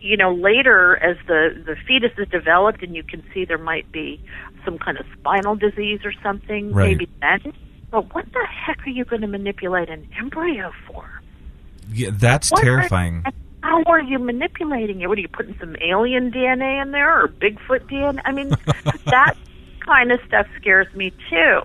you 0.00 0.16
know 0.16 0.32
later 0.34 0.96
as 1.02 1.16
the 1.26 1.62
the 1.66 1.76
fetus 1.86 2.12
is 2.18 2.28
developed 2.28 2.82
and 2.82 2.94
you 2.94 3.02
can 3.02 3.22
see 3.32 3.44
there 3.44 3.58
might 3.58 3.90
be 3.92 4.20
some 4.64 4.78
kind 4.78 4.98
of 4.98 5.06
spinal 5.18 5.54
disease 5.56 6.00
or 6.04 6.12
something 6.22 6.72
Right. 6.72 6.88
maybe 6.98 7.08
then 7.20 7.52
but 7.90 8.14
what 8.14 8.24
the 8.32 8.46
heck 8.50 8.86
are 8.86 8.90
you 8.90 9.04
going 9.04 9.20
to 9.22 9.28
manipulate 9.28 9.88
an 9.88 10.08
embryo 10.18 10.72
for 10.86 11.04
Yeah, 11.92 12.10
that's 12.12 12.50
What 12.50 12.60
terrifying. 12.62 13.22
and 13.24 13.34
how 13.62 13.82
are 13.86 14.00
you 14.02 14.18
manipulating 14.18 15.00
it 15.02 15.08
what 15.08 15.16
are 15.18 15.22
you 15.22 15.28
putting 15.28 15.56
some 15.58 15.76
alien 15.80 16.30
dna 16.30 16.82
in 16.82 16.90
there 16.90 17.22
or 17.22 17.28
bigfoot 17.28 17.88
dna 17.90 18.20
i 18.24 18.32
mean 18.32 18.50
that 19.06 19.34
kind 19.80 20.10
of 20.12 20.20
stuff 20.26 20.46
scares 20.60 20.86
me 20.94 21.12
too 21.30 21.60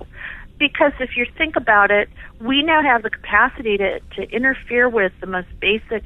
because 0.60 0.92
if 1.00 1.16
you 1.18 1.26
think 1.38 1.56
about 1.56 1.90
it 1.92 2.10
we 2.42 2.62
now 2.62 2.82
have 2.82 3.04
the 3.04 3.10
capacity 3.10 3.78
to 3.78 4.00
to 4.16 4.30
interfere 4.32 4.88
with 4.90 5.12
the 5.22 5.28
most 5.28 5.48
basic 5.60 6.06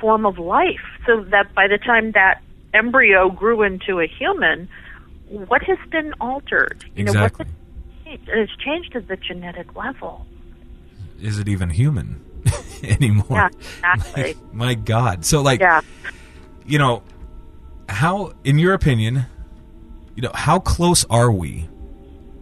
form 0.00 0.24
of 0.24 0.38
life 0.38 0.86
so 1.06 1.22
that 1.24 1.54
by 1.54 1.66
the 1.66 1.78
time 1.78 2.12
that 2.12 2.40
embryo 2.74 3.28
grew 3.30 3.62
into 3.62 4.00
a 4.00 4.06
human 4.06 4.68
what 5.28 5.62
has 5.62 5.78
been 5.90 6.12
altered 6.20 6.84
you 6.94 7.04
know 7.04 7.10
Exactly. 7.10 7.46
changed? 8.04 8.28
It's 8.28 8.56
changed 8.56 8.94
at 8.94 9.08
the 9.08 9.16
genetic 9.16 9.74
level 9.74 10.24
Is 11.20 11.38
it 11.38 11.48
even 11.48 11.70
human 11.70 12.20
anymore? 12.82 13.26
yeah 13.30 13.48
exactly 13.94 14.36
My 14.52 14.74
God. 14.74 15.24
So 15.24 15.42
like, 15.42 15.60
yeah 15.60 15.80
you 16.66 16.78
know, 16.78 17.02
how, 17.88 18.32
in 18.44 18.58
your 18.58 18.74
opinion, 18.74 19.26
you 20.16 20.22
know, 20.22 20.32
how 20.34 20.58
close 20.58 21.04
are 21.08 21.30
we? 21.30 21.68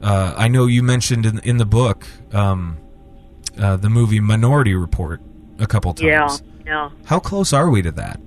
Uh, 0.05 0.35
I 0.37 0.49
know 0.49 0.67
you 0.67 0.83
mentioned 0.83 1.25
in 1.25 1.39
in 1.41 1.57
the 1.57 1.65
book 1.65 2.07
um, 2.33 2.77
uh, 3.59 3.77
the 3.77 3.89
movie 3.89 4.21
Minority 4.21 4.75
Report 4.75 5.21
a 5.59 5.67
couple 5.67 5.95
times. 5.95 6.07
yeah 6.07 6.37
yeah 6.67 6.91
How 7.07 7.19
close 7.19 7.53
are 7.55 7.71
we 7.71 7.81
to 7.83 7.91
that? 7.93 8.21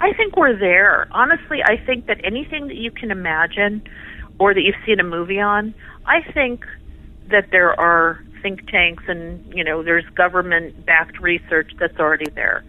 I 0.00 0.12
think 0.14 0.36
we're 0.36 0.58
there. 0.58 1.06
Honestly, 1.12 1.62
I 1.62 1.76
think 1.76 2.06
that 2.06 2.20
anything 2.24 2.66
that 2.66 2.76
you 2.76 2.90
can 2.90 3.10
imagine 3.10 3.82
or 4.38 4.52
that 4.52 4.60
you've 4.60 4.74
seen 4.84 5.00
a 5.00 5.04
movie 5.04 5.40
on, 5.40 5.74
I 6.06 6.20
think 6.32 6.66
that 7.28 7.50
there 7.50 7.78
are 7.78 8.20
think 8.42 8.68
tanks 8.68 9.04
and, 9.08 9.44
you 9.54 9.64
know, 9.64 9.82
there's 9.82 10.04
government 10.14 10.84
backed 10.84 11.20
research 11.20 11.72
that's 11.78 11.98
already 11.98 12.30
there. 12.30 12.64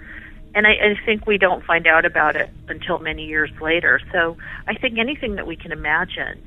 And 0.56 0.66
I, 0.66 0.72
I 0.72 1.00
think 1.06 1.28
we 1.28 1.38
don't 1.38 1.64
find 1.66 1.86
out 1.86 2.06
about 2.06 2.36
it 2.36 2.50
until 2.68 3.00
many 3.00 3.26
years 3.26 3.52
later. 3.62 4.00
So 4.12 4.38
I 4.68 4.76
think 4.76 4.98
anything 4.98 5.36
that 5.36 5.46
we 5.46 5.56
can 5.56 5.72
imagine 5.72 6.42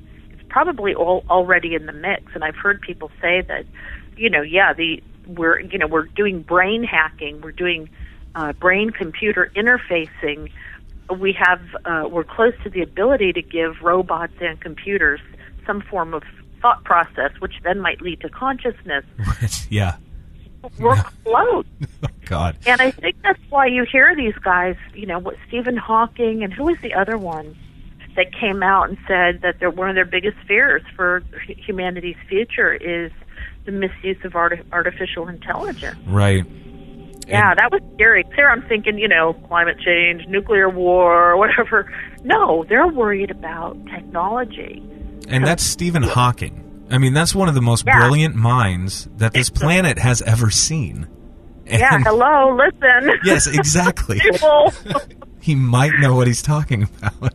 probably 0.50 0.94
all 0.94 1.24
already 1.30 1.74
in 1.74 1.86
the 1.86 1.92
mix. 1.92 2.34
And 2.34 2.44
I've 2.44 2.56
heard 2.56 2.82
people 2.82 3.10
say 3.20 3.40
that, 3.42 3.64
you 4.16 4.28
know, 4.28 4.42
yeah, 4.42 4.74
the 4.74 5.02
we're 5.26 5.60
you 5.60 5.78
know 5.78 5.86
we're 5.86 6.06
doing 6.06 6.42
brain 6.42 6.82
hacking, 6.84 7.40
we're 7.40 7.52
doing 7.52 7.88
uh, 8.34 8.52
brain 8.52 8.90
computer 8.90 9.50
interfacing. 9.56 10.50
We 11.18 11.32
have 11.32 11.60
uh, 11.84 12.08
we're 12.08 12.24
close 12.24 12.54
to 12.64 12.70
the 12.70 12.82
ability 12.82 13.32
to 13.32 13.42
give 13.42 13.80
robots 13.82 14.34
and 14.40 14.60
computers 14.60 15.20
some 15.66 15.80
form 15.80 16.14
of 16.14 16.22
thought 16.60 16.84
process, 16.84 17.32
which 17.38 17.54
then 17.62 17.80
might 17.80 18.02
lead 18.02 18.20
to 18.20 18.28
consciousness. 18.28 19.04
yeah. 19.70 19.96
We're 20.78 21.02
close. 21.24 21.64
Oh, 22.02 22.08
God. 22.24 22.56
And 22.64 22.80
I 22.80 22.92
think 22.92 23.16
that's 23.22 23.40
why 23.50 23.66
you 23.66 23.84
hear 23.84 24.14
these 24.14 24.34
guys, 24.36 24.76
you 24.94 25.04
know, 25.04 25.18
what 25.18 25.36
Stephen 25.48 25.76
Hawking 25.76 26.42
and 26.44 26.52
who 26.52 26.64
was 26.64 26.76
the 26.80 26.94
other 26.94 27.18
one 27.18 27.56
that 28.16 28.27
came 28.38 28.62
out 28.62 28.88
and 28.88 28.99
said 29.07 29.40
that 29.42 29.57
they're, 29.61 29.70
one 29.70 29.88
of 29.88 29.94
their 29.94 30.05
biggest 30.05 30.37
fears 30.46 30.83
for 30.96 31.23
humanity's 31.46 32.16
future 32.29 32.73
is 32.75 33.11
the 33.66 33.73
misuse 33.73 34.16
of 34.25 34.35
arti- 34.35 34.62
artificial 34.73 35.29
intelligence. 35.29 35.96
Right. 36.07 36.44
Yeah, 37.29 37.55
that 37.55 37.70
was 37.70 37.81
scary. 37.94 38.25
Here 38.35 38.49
I'm 38.49 38.62
thinking, 38.62 38.99
you 38.99 39.07
know, 39.07 39.35
climate 39.46 39.79
change, 39.79 40.27
nuclear 40.27 40.68
war, 40.68 41.37
whatever. 41.38 41.92
No, 42.25 42.64
they're 42.68 42.88
worried 42.88 43.31
about 43.31 43.77
technology. 43.87 44.83
And 45.29 45.46
that's 45.46 45.62
Stephen 45.62 46.03
Hawking. 46.03 46.66
I 46.90 46.99
mean, 46.99 47.14
that's 47.14 47.35
one 47.35 47.49
of 47.49 47.55
the 47.55 47.62
most 47.62 47.87
Yeah. 47.87 48.01
brilliant 48.01 48.35
minds 48.35 49.09
that 49.18 49.33
this 49.33 49.49
planet 49.49 49.99
has 49.99 50.23
ever 50.23 50.51
seen. 50.51 51.07
Yeah, 51.66 51.99
hello, 52.01 52.57
listen. 52.57 53.12
Yes, 53.25 53.46
exactly. 53.46 54.20
He 55.42 55.55
might 55.55 55.92
know 56.01 56.14
what 56.16 56.27
he's 56.27 56.42
talking 56.42 56.83
about. 56.83 57.33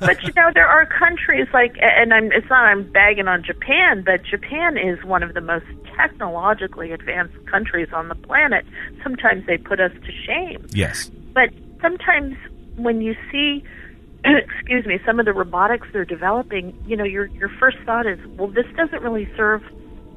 But 0.00 0.22
you 0.22 0.32
know 0.36 0.50
there 0.54 0.66
are 0.66 0.86
countries 0.86 1.46
like 1.52 1.76
and 1.80 2.12
I'm 2.12 2.32
it's 2.32 2.48
not 2.48 2.64
I'm 2.64 2.90
bagging 2.92 3.28
on 3.28 3.42
Japan 3.42 4.02
but 4.04 4.22
Japan 4.24 4.76
is 4.76 5.02
one 5.04 5.22
of 5.22 5.34
the 5.34 5.40
most 5.40 5.66
technologically 5.96 6.92
advanced 6.92 7.34
countries 7.46 7.88
on 7.92 8.08
the 8.08 8.14
planet. 8.14 8.64
Sometimes 9.02 9.46
they 9.46 9.58
put 9.58 9.80
us 9.80 9.92
to 9.92 10.12
shame. 10.26 10.66
Yes. 10.70 11.10
but 11.34 11.50
sometimes 11.80 12.36
when 12.76 13.00
you 13.00 13.14
see 13.30 13.64
excuse 14.24 14.86
me 14.86 14.98
some 15.06 15.18
of 15.18 15.26
the 15.26 15.32
robotics 15.32 15.88
they're 15.92 16.04
developing 16.04 16.76
you 16.86 16.96
know 16.96 17.04
your 17.04 17.26
your 17.26 17.48
first 17.48 17.78
thought 17.86 18.06
is 18.06 18.18
well 18.36 18.48
this 18.48 18.66
doesn't 18.76 19.02
really 19.02 19.28
serve 19.36 19.62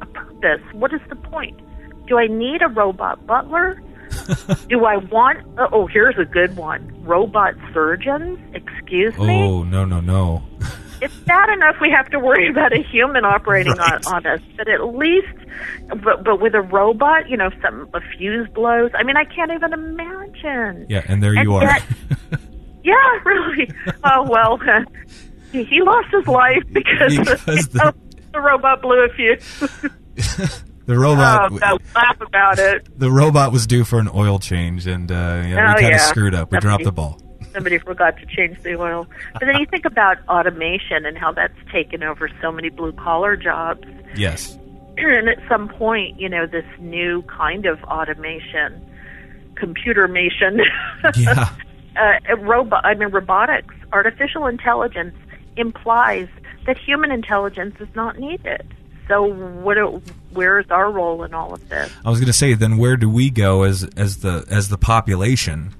a 0.02 0.06
purpose. 0.06 0.62
What 0.73 0.93
is 0.93 1.02
the 1.10 1.15
point? 1.15 1.60
Do 2.08 2.17
I 2.17 2.28
need 2.28 2.62
a 2.62 2.67
robot 2.67 3.26
butler 3.26 3.82
do 4.69 4.86
I 4.86 4.97
want 4.97 5.39
oh, 5.58 5.67
oh 5.71 5.88
here's 5.88 6.17
a 6.17 6.26
good 6.26 6.56
one 6.56 6.93
robot 7.04 7.54
surgeons 7.73 8.39
excuse 8.54 9.17
me 9.17 9.41
Oh, 9.43 9.63
no, 9.63 9.86
no, 9.86 9.99
no. 9.99 10.43
it's 11.02 11.15
bad 11.26 11.49
enough 11.49 11.76
we 11.82 11.89
have 11.89 12.10
to 12.12 12.19
worry 12.19 12.49
about 12.49 12.71
a 12.73 12.82
human 12.84 13.26
operating 13.26 13.73
Right. 13.73 14.06
on, 14.08 14.13
on 14.15 14.26
us, 14.28 14.39
but 14.58 14.67
at 14.69 14.86
least, 14.95 15.28
but 16.02 16.23
but 16.23 16.39
with 16.39 16.54
a 16.56 16.62
robot, 16.62 17.30
you 17.30 17.36
know, 17.38 17.49
some 17.62 17.89
a 17.93 17.99
fuse 18.17 18.47
blows. 18.54 18.91
I 18.97 19.04
mean, 19.04 19.17
I 19.17 19.26
can't 19.26 19.52
even 19.52 19.73
imagine. 19.73 20.86
Yeah, 20.89 21.04
and 21.08 21.21
there 21.21 21.34
And 21.34 21.43
you 21.43 21.56
are. 21.56 21.78
Yeah, 22.84 22.93
really. 23.26 23.69
Oh 24.04 24.28
well, 24.30 24.60
uh, 24.62 24.84
he, 25.54 25.63
he 25.63 25.82
lost 25.82 26.08
his 26.12 26.28
life 26.28 26.63
because, 26.71 27.17
Because 27.17 27.73
you 27.73 27.80
know, 27.80 27.91
the 28.34 28.39
robot 28.41 28.82
blew 28.82 29.06
a 29.06 29.10
fuse. 29.10 30.63
The 30.86 30.98
robot 30.98 31.52
oh, 31.52 31.78
laugh 31.96 32.19
about 32.22 32.60
it. 32.60 32.88
the 33.00 33.12
robot 33.12 33.52
was 33.52 33.65
due 33.67 33.84
for 33.84 34.00
an 34.00 34.10
oil 34.13 34.39
change 34.39 34.86
and 34.88 35.12
uh, 35.12 35.15
yeah, 35.15 35.72
Oh, 35.72 35.76
we 35.76 35.82
kind 35.82 35.86
of 35.86 35.91
yeah. 35.91 35.98
screwed 36.08 36.34
up. 36.36 36.52
We 36.52 36.60
dropped 36.60 36.84
the 36.84 36.91
ball. 36.91 37.19
Somebody 37.54 37.78
forgot 37.78 38.17
to 38.17 38.26
change 38.26 38.62
the 38.63 38.76
oil. 38.80 39.08
But 39.34 39.41
then 39.46 39.58
you 39.60 39.65
think 39.67 39.86
about 39.86 40.17
automation 40.28 41.06
and 41.06 41.17
how 41.17 41.32
that's 41.32 41.54
taken 41.72 42.02
over 42.04 42.30
so 42.41 42.52
many 42.52 42.69
blue 42.69 42.93
collar 42.93 43.36
jobs. 43.38 43.88
Yes. 44.15 44.58
and 44.98 45.30
at 45.30 45.38
some 45.48 45.69
point, 45.69 46.19
you 46.19 46.28
know, 46.30 46.48
this 46.48 46.65
new 46.80 47.22
kind 47.24 47.65
of 47.67 47.82
automation, 47.84 48.84
computermation, 49.56 50.60
Yeah. 51.15 51.50
uh, 51.96 52.36
robot, 52.38 52.84
I 52.86 52.96
mean, 52.96 53.10
robotics, 53.10 53.76
artificial 53.91 54.48
intelligence 54.48 55.15
implies 55.56 56.28
that 56.65 56.78
human 56.78 57.12
intelligence 57.12 57.76
is 57.80 57.88
not 57.96 58.17
needed. 58.17 58.73
So, 59.08 59.24
what? 59.24 59.76
do- 59.76 60.02
Where's 60.32 60.66
our 60.72 60.89
role 60.92 61.24
in 61.24 61.34
all 61.34 61.54
of 61.54 61.70
this? 61.70 61.92
I 62.04 62.10
was 62.10 62.20
going 62.20 62.28
to 62.28 62.34
say 62.34 62.54
then 62.56 62.78
where 62.78 62.98
do 62.98 63.08
we 63.10 63.30
go 63.30 63.63
as 63.63 63.84
as 63.96 64.18
the 64.18 64.46
as 64.50 64.70
the 64.70 64.78
population? 64.80 65.74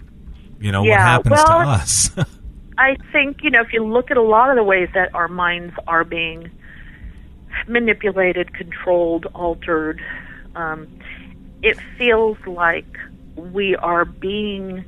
You 0.60 0.72
know, 0.72 0.82
what 0.82 0.90
Yeah, 0.90 1.04
happens 1.04 1.44
to 1.44 1.52
us? 1.52 2.12
I 2.78 2.96
think 3.12 3.38
you 3.44 3.50
know 3.50 3.62
if 3.62 3.74
you 3.74 3.84
look 3.84 4.12
at 4.12 4.18
a 4.18 4.22
lot 4.22 4.50
of 4.50 4.56
the 4.56 4.64
ways 4.64 4.90
that 4.94 5.14
our 5.16 5.28
minds 5.28 5.74
are 5.88 6.04
being 6.04 6.52
manipulated, 7.68 8.54
controlled, 8.54 9.26
altered, 9.34 10.02
um, 10.56 10.88
it 11.62 11.78
feels 11.98 12.38
like 12.46 12.86
we 13.36 13.76
are 13.76 14.06
being 14.06 14.86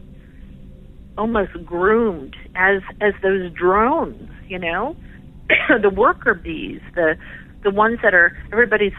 almost 1.18 1.54
groomed 1.66 2.36
as 2.56 2.82
as 3.02 3.14
those 3.22 3.52
drones. 3.54 4.30
You 4.48 4.60
know, 4.60 4.96
the 5.82 5.90
worker 5.90 6.34
bees, 6.36 6.82
the 6.94 7.18
the 7.66 7.72
ones 7.72 8.00
that 8.04 8.14
are 8.14 8.38
everybody's 8.54 8.94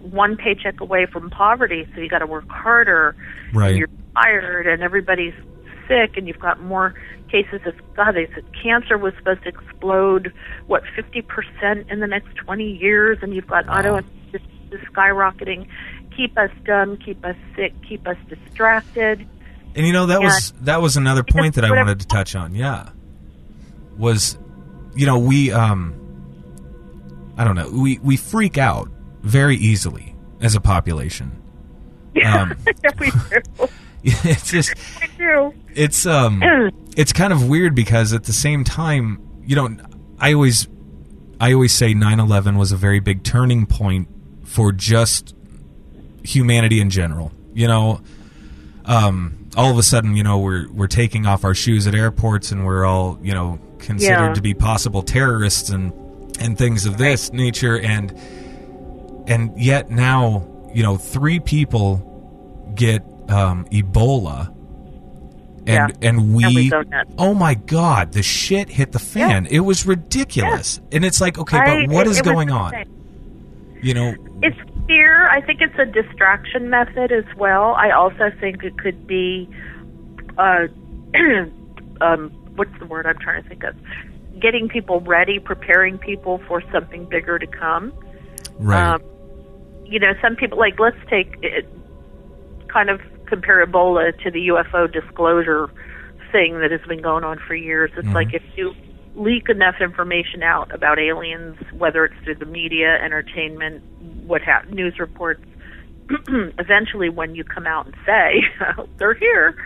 one 0.00 0.36
paycheck 0.36 0.80
away 0.80 1.06
from 1.06 1.30
poverty, 1.30 1.86
so 1.94 2.00
you 2.00 2.08
got 2.08 2.18
to 2.18 2.26
work 2.26 2.48
harder. 2.48 3.14
Right. 3.52 3.76
You're 3.76 3.90
tired, 4.16 4.66
and 4.66 4.82
everybody's 4.82 5.34
sick, 5.86 6.16
and 6.16 6.26
you've 6.26 6.40
got 6.40 6.60
more 6.60 6.94
cases 7.30 7.60
of 7.66 7.74
God. 7.94 8.12
They 8.12 8.26
said 8.34 8.44
cancer 8.60 8.98
was 8.98 9.14
supposed 9.18 9.42
to 9.44 9.50
explode 9.50 10.32
what 10.66 10.82
fifty 10.96 11.22
percent 11.22 11.88
in 11.90 12.00
the 12.00 12.06
next 12.06 12.34
twenty 12.36 12.72
years, 12.76 13.18
and 13.22 13.34
you've 13.34 13.46
got 13.46 13.68
auto 13.68 14.00
just 14.32 14.44
skyrocketing. 14.92 15.68
Keep 16.16 16.38
us 16.38 16.50
dumb, 16.64 16.96
keep 16.96 17.22
us 17.24 17.36
sick, 17.54 17.74
keep 17.86 18.08
us 18.08 18.16
distracted. 18.28 19.28
And 19.74 19.86
you 19.86 19.92
know 19.92 20.06
that 20.06 20.22
was 20.22 20.54
that 20.62 20.80
was 20.80 20.96
another 20.96 21.22
point 21.22 21.56
that 21.56 21.64
I 21.64 21.70
wanted 21.70 22.00
to 22.00 22.06
touch 22.06 22.34
on. 22.34 22.54
Yeah, 22.54 22.88
was 23.98 24.38
you 24.94 25.04
know 25.04 25.18
we 25.18 25.52
um 25.52 26.05
I 27.36 27.44
don't 27.44 27.54
know 27.56 27.68
we 27.70 27.98
we 27.98 28.16
freak 28.16 28.58
out 28.58 28.88
very 29.22 29.56
easily 29.56 30.14
as 30.40 30.54
a 30.54 30.60
population. 30.60 31.32
Um, 32.24 32.56
Yeah, 32.82 32.90
we 32.98 33.10
do. 33.10 33.68
it's 34.04 34.50
just 34.50 34.74
We 35.00 35.08
do. 35.18 35.54
it's 35.74 36.06
um 36.06 36.42
it's 36.96 37.12
kind 37.12 37.32
of 37.32 37.48
weird 37.48 37.74
because 37.74 38.12
at 38.12 38.24
the 38.24 38.32
same 38.32 38.64
time 38.64 39.20
you 39.44 39.56
know 39.56 39.68
I 40.18 40.32
always 40.32 40.66
I 41.40 41.52
always 41.52 41.72
say 41.74 41.92
9/11 41.94 42.56
was 42.58 42.72
a 42.72 42.76
very 42.76 43.00
big 43.00 43.22
turning 43.22 43.66
point 43.66 44.08
for 44.44 44.72
just 44.72 45.34
humanity 46.22 46.80
in 46.80 46.88
general. 46.88 47.30
You 47.52 47.68
know, 47.68 48.00
um, 48.86 49.48
all 49.56 49.70
of 49.70 49.76
a 49.78 49.82
sudden, 49.82 50.16
you 50.16 50.22
know, 50.22 50.38
we're 50.38 50.68
we're 50.72 50.86
taking 50.86 51.26
off 51.26 51.44
our 51.44 51.54
shoes 51.54 51.86
at 51.86 51.94
airports 51.94 52.52
and 52.52 52.64
we're 52.64 52.84
all, 52.86 53.18
you 53.22 53.34
know, 53.34 53.58
considered 53.78 54.28
Yeah. 54.28 54.32
to 54.34 54.40
be 54.40 54.54
possible 54.54 55.02
terrorists 55.02 55.68
and 55.70 55.92
and 56.40 56.56
things 56.58 56.86
of 56.86 56.98
this 56.98 57.32
nature 57.32 57.78
and 57.78 58.12
and 59.28 59.58
yet 59.60 59.90
now, 59.90 60.46
you 60.72 60.82
know, 60.82 60.96
three 60.96 61.40
people 61.40 62.02
get 62.74 63.02
um, 63.28 63.64
Ebola 63.72 64.48
and 65.66 65.66
Yeah. 65.66 66.08
and 66.08 66.34
we, 66.34 66.44
And 66.44 66.54
we 66.54 66.72
oh 67.18 67.34
my 67.34 67.54
god, 67.54 68.12
the 68.12 68.22
shit 68.22 68.68
hit 68.68 68.92
the 68.92 68.98
fan. 69.00 69.46
It 69.46 69.60
was 69.60 69.84
ridiculous. 69.86 70.80
And 70.92 71.04
it's 71.04 71.20
like, 71.20 71.38
okay, 71.38 71.58
I- 71.58 71.86
but 71.86 71.94
what 71.94 72.06
it- 72.06 72.10
is 72.10 72.18
it 72.20 72.24
going 72.24 72.50
on? 72.50 72.72
You 73.82 73.94
know, 73.94 74.14
It's 74.42 74.56
fear. 74.86 75.28
I 75.28 75.40
think 75.40 75.60
it's 75.60 75.76
a 75.78 75.84
distraction 75.86 76.70
method 76.70 77.10
as 77.12 77.24
well. 77.36 77.74
I 77.74 77.90
also 77.90 78.30
think 78.40 78.62
it 78.62 78.78
could 78.78 79.06
be, 79.06 79.48
uh, 80.38 80.66
um, 82.00 82.30
what's 82.54 82.76
the 82.78 82.86
word 82.86 83.06
I'm 83.06 83.18
trying 83.18 83.42
to 83.42 83.48
think 83.48 83.64
of? 83.64 83.74
Getting 84.40 84.68
people 84.68 85.00
ready, 85.00 85.38
preparing 85.38 85.98
people 85.98 86.40
for 86.46 86.62
something 86.72 87.06
bigger 87.06 87.38
to 87.38 87.46
come. 87.46 87.92
right. 88.58 88.94
Um, 88.94 89.02
you 89.84 90.00
know, 90.00 90.12
some 90.20 90.36
people 90.36 90.58
like 90.58 90.78
let's 90.80 90.96
take 91.08 91.36
it, 91.42 91.68
kind 92.68 92.90
of 92.90 93.00
compare 93.26 93.64
Ebola 93.64 94.12
to 94.22 94.30
the 94.30 94.48
UFO 94.48 94.92
disclosure 94.92 95.70
thing 96.32 96.58
that 96.60 96.70
has 96.70 96.80
been 96.88 97.02
going 97.02 97.24
on 97.24 97.38
for 97.46 97.54
years. 97.54 97.90
It's 97.96 98.08
like 98.08 98.34
if 98.34 98.42
you 98.56 98.74
leak 99.14 99.48
enough 99.48 99.76
information 99.80 100.42
out 100.42 100.74
about 100.74 100.98
aliens, 100.98 101.56
whether 101.72 102.04
it's 102.04 102.14
through 102.24 102.36
the 102.36 102.46
media, 102.46 102.98
entertainment, 103.02 103.82
what 104.26 104.42
ha- 104.42 104.62
news 104.70 104.98
reports, 104.98 105.42
eventually 106.28 107.08
when 107.08 107.34
you 107.34 107.42
come 107.42 107.66
out 107.66 107.86
and 107.86 107.94
say 108.04 108.42
they're 108.98 109.14
here, 109.14 109.56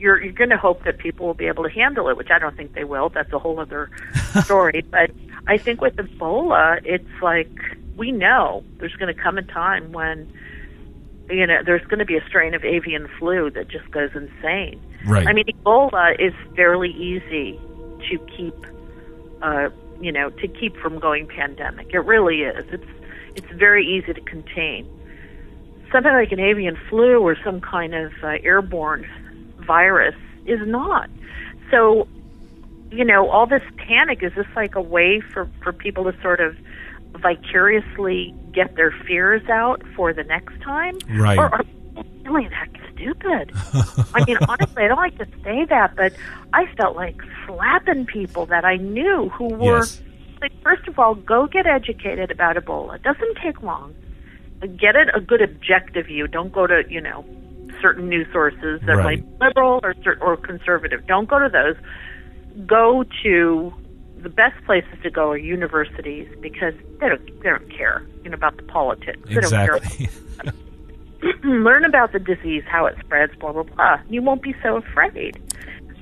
you're 0.00 0.20
you're 0.22 0.32
going 0.32 0.50
to 0.50 0.56
hope 0.56 0.84
that 0.84 0.98
people 0.98 1.26
will 1.26 1.34
be 1.34 1.46
able 1.46 1.62
to 1.64 1.70
handle 1.70 2.08
it, 2.08 2.16
which 2.16 2.30
I 2.30 2.38
don't 2.38 2.56
think 2.56 2.72
they 2.74 2.84
will. 2.84 3.10
That's 3.10 3.32
a 3.32 3.38
whole 3.38 3.60
other 3.60 3.90
story. 4.44 4.84
But 4.90 5.10
I 5.46 5.58
think 5.58 5.80
with 5.80 5.96
Ebola, 5.96 6.80
it's 6.84 7.22
like 7.22 7.50
we 7.96 8.10
know 8.10 8.64
there's 8.78 8.96
going 8.96 9.14
to 9.14 9.22
come 9.22 9.36
a 9.38 9.42
time 9.42 9.92
when 9.92 10.32
you 11.28 11.46
know 11.46 11.62
there's 11.64 11.84
going 11.86 11.98
to 11.98 12.04
be 12.06 12.16
a 12.16 12.24
strain 12.26 12.54
of 12.54 12.64
avian 12.64 13.08
flu 13.18 13.50
that 13.50 13.68
just 13.68 13.90
goes 13.90 14.10
insane. 14.14 14.80
Right. 15.06 15.26
I 15.26 15.32
mean, 15.32 15.44
Ebola 15.46 16.18
is 16.18 16.34
fairly 16.56 16.90
easy 16.90 17.58
to 18.10 18.18
keep, 18.36 18.54
uh, 19.42 19.68
you 20.00 20.12
know, 20.12 20.30
to 20.30 20.48
keep 20.48 20.76
from 20.76 20.98
going 20.98 21.26
pandemic. 21.26 21.92
It 21.92 22.00
really 22.00 22.42
is. 22.42 22.64
It's 22.72 22.90
it's 23.36 23.52
very 23.52 23.86
easy 23.86 24.12
to 24.14 24.20
contain. 24.22 24.86
something 25.92 26.12
like 26.12 26.32
an 26.32 26.40
avian 26.40 26.76
flu 26.88 27.20
or 27.20 27.36
some 27.44 27.60
kind 27.60 27.94
of 27.94 28.12
uh, 28.22 28.38
airborne 28.42 29.08
virus 29.74 30.16
is 30.46 30.58
not. 30.66 31.08
So, 31.70 32.08
you 32.90 33.04
know, 33.04 33.28
all 33.30 33.46
this 33.46 33.62
panic 33.76 34.18
is 34.22 34.32
this 34.34 34.46
like 34.56 34.74
a 34.74 34.80
way 34.80 35.20
for 35.32 35.48
for 35.62 35.72
people 35.72 36.02
to 36.10 36.14
sort 36.22 36.40
of 36.40 36.56
vicariously 37.20 38.34
get 38.52 38.74
their 38.76 38.90
fears 39.06 39.48
out 39.48 39.80
for 39.94 40.12
the 40.12 40.24
next 40.24 40.60
time, 40.62 40.98
Right. 41.08 41.38
Or 41.38 41.46
are 41.54 41.62
people 41.62 42.04
really 42.24 42.48
that 42.48 42.68
stupid? 42.92 43.52
I 44.14 44.24
mean, 44.26 44.38
honestly, 44.48 44.82
I 44.84 44.88
don't 44.88 44.96
like 45.08 45.18
to 45.18 45.26
say 45.44 45.64
that, 45.66 45.94
but 45.96 46.12
I 46.52 46.66
felt 46.76 46.96
like 46.96 47.18
slapping 47.46 48.06
people 48.06 48.46
that 48.46 48.64
I 48.64 48.76
knew 48.76 49.28
who 49.36 49.48
were 49.54 49.78
Yes. 49.84 50.02
like, 50.40 50.52
first 50.62 50.88
of 50.88 50.98
all, 50.98 51.14
go 51.14 51.46
get 51.46 51.66
educated 51.66 52.30
about 52.30 52.56
Ebola. 52.56 52.96
It 52.96 53.02
doesn't 53.02 53.36
take 53.44 53.62
long. 53.62 53.94
Get 54.84 54.94
it 54.96 55.08
a 55.14 55.20
good 55.20 55.42
objective 55.42 56.06
view. 56.06 56.26
Don't 56.26 56.52
go 56.52 56.66
to 56.66 56.82
you 56.88 57.00
know 57.00 57.24
certain 57.80 58.08
news 58.08 58.26
sources 58.32 58.80
that 58.86 58.96
Right. 58.96 59.04
might 59.24 59.38
be 59.38 59.44
liberal 59.46 59.80
or 59.82 59.94
or 60.20 60.36
conservative. 60.36 61.06
Don't 61.06 61.28
go 61.28 61.38
to 61.38 61.48
those. 61.48 61.76
Go 62.66 63.04
to 63.22 63.72
the 64.22 64.28
best 64.28 64.62
places 64.66 64.90
to 65.02 65.10
go 65.10 65.30
are 65.30 65.36
universities 65.38 66.28
because 66.40 66.74
they 67.00 67.08
don't 67.08 67.42
they 67.42 67.48
don't 67.48 67.70
care 67.70 68.02
you 68.24 68.30
know 68.30 68.34
about 68.34 68.56
the 68.56 68.62
politics. 68.64 69.20
They 69.28 69.34
don't 69.36 69.50
care 69.50 69.76
Exactly. 69.76 70.08
learn 71.44 71.84
about 71.84 72.12
the 72.12 72.18
disease, 72.18 72.62
how 72.66 72.86
it 72.86 72.96
spreads, 73.00 73.34
blah 73.36 73.52
blah 73.52 73.62
blah. 73.64 73.98
You 74.08 74.22
won't 74.22 74.42
be 74.42 74.54
so 74.62 74.76
afraid. 74.76 75.40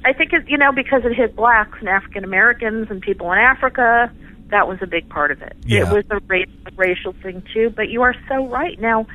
I 0.04 0.12
think 0.12 0.32
it, 0.32 0.48
you 0.48 0.56
know 0.56 0.72
because 0.72 1.02
it 1.04 1.14
hit 1.14 1.34
blacks 1.36 1.78
and 1.80 1.88
African 1.88 2.24
Americans 2.24 2.88
and 2.90 3.00
people 3.00 3.30
in 3.32 3.38
Africa. 3.38 4.10
That 4.50 4.66
was 4.66 4.78
a 4.80 4.86
big 4.86 5.08
part 5.10 5.30
of 5.30 5.42
it. 5.42 5.54
Yeah. 5.66 5.90
It 5.90 5.92
was 5.92 6.04
a 6.10 6.20
ra- 6.26 6.72
racial 6.76 7.12
thing 7.22 7.42
too. 7.52 7.70
But 7.70 7.88
you 7.90 8.00
are 8.02 8.14
so 8.28 8.46
right. 8.46 8.80
Now, 8.80 9.06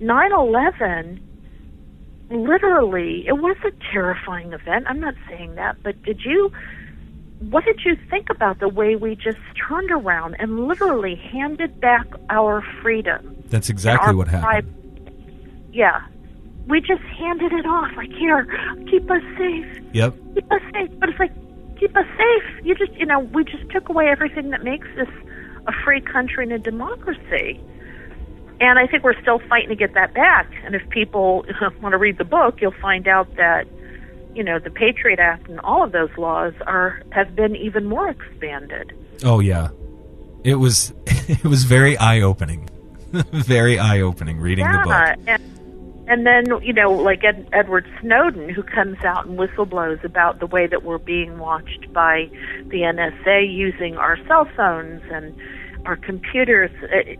nine 0.00 0.32
eleven, 0.32 1.20
literally, 2.30 3.24
it 3.26 3.34
was 3.34 3.56
a 3.64 3.70
terrifying 3.92 4.52
event. 4.52 4.86
I'm 4.88 5.00
not 5.00 5.14
saying 5.28 5.54
that, 5.56 5.82
but 5.82 6.02
did 6.02 6.20
you? 6.24 6.52
What 7.50 7.64
did 7.64 7.80
you 7.84 7.96
think 8.08 8.30
about 8.30 8.60
the 8.60 8.68
way 8.68 8.96
we 8.96 9.16
just 9.16 9.38
turned 9.68 9.90
around 9.90 10.36
and 10.38 10.66
literally 10.66 11.16
handed 11.16 11.78
back 11.80 12.06
our 12.30 12.62
freedom? 12.80 13.36
That's 13.48 13.68
exactly 13.68 14.14
what 14.14 14.28
happened. 14.28 14.72
Yeah. 15.72 16.00
We 16.66 16.80
just 16.80 17.02
handed 17.02 17.52
it 17.52 17.66
off. 17.66 17.90
Like, 17.96 18.12
here, 18.12 18.46
keep 18.90 19.10
us 19.10 19.22
safe. 19.36 19.66
Yep. 19.92 20.14
Keep 20.34 20.52
us 20.52 20.62
safe. 20.72 20.90
But 20.98 21.10
it's 21.10 21.18
like, 21.18 21.32
keep 21.78 21.94
us 21.94 22.06
safe. 22.16 22.64
You 22.64 22.74
just, 22.74 22.92
you 22.94 23.04
know, 23.04 23.18
we 23.18 23.44
just 23.44 23.68
took 23.68 23.90
away 23.90 24.06
everything 24.08 24.48
that 24.50 24.64
makes 24.64 24.88
this 24.96 25.08
a 25.66 25.72
free 25.84 26.00
country 26.00 26.44
and 26.44 26.52
a 26.52 26.58
democracy. 26.58 27.60
And 28.64 28.78
I 28.78 28.86
think 28.86 29.04
we're 29.04 29.20
still 29.20 29.40
fighting 29.40 29.68
to 29.68 29.76
get 29.76 29.92
that 29.92 30.14
back. 30.14 30.50
And 30.64 30.74
if 30.74 30.88
people 30.88 31.44
want 31.82 31.92
to 31.92 31.98
read 31.98 32.16
the 32.16 32.24
book, 32.24 32.62
you'll 32.62 32.72
find 32.80 33.06
out 33.06 33.36
that, 33.36 33.66
you 34.34 34.42
know, 34.42 34.58
the 34.58 34.70
Patriot 34.70 35.20
Act 35.20 35.48
and 35.48 35.60
all 35.60 35.84
of 35.84 35.92
those 35.92 36.08
laws 36.16 36.54
are 36.66 37.02
have 37.10 37.36
been 37.36 37.54
even 37.56 37.84
more 37.84 38.08
expanded. 38.08 38.94
Oh 39.22 39.40
yeah. 39.40 39.68
It 40.44 40.54
was 40.54 40.94
it 41.06 41.44
was 41.44 41.64
very 41.64 41.98
eye 41.98 42.22
opening. 42.22 42.70
very 43.12 43.78
eye 43.78 44.00
opening 44.00 44.40
reading 44.40 44.64
the 44.64 44.78
book. 44.78 44.86
Yeah, 44.86 45.14
and, 45.26 45.42
and 46.08 46.26
then 46.26 46.62
you 46.62 46.72
know, 46.72 46.90
like 46.90 47.22
Ed, 47.22 47.46
Edward 47.52 47.86
Snowden, 48.00 48.48
who 48.48 48.62
comes 48.62 48.96
out 49.04 49.26
and 49.26 49.38
whistleblows 49.38 50.02
about 50.04 50.40
the 50.40 50.46
way 50.46 50.66
that 50.66 50.84
we're 50.84 50.98
being 50.98 51.38
watched 51.38 51.92
by 51.92 52.30
the 52.68 52.78
NSA 52.78 53.54
using 53.54 53.98
our 53.98 54.16
cell 54.26 54.48
phones 54.56 55.02
and 55.12 55.36
our 55.84 55.96
computers. 55.96 56.70
It, 56.84 57.18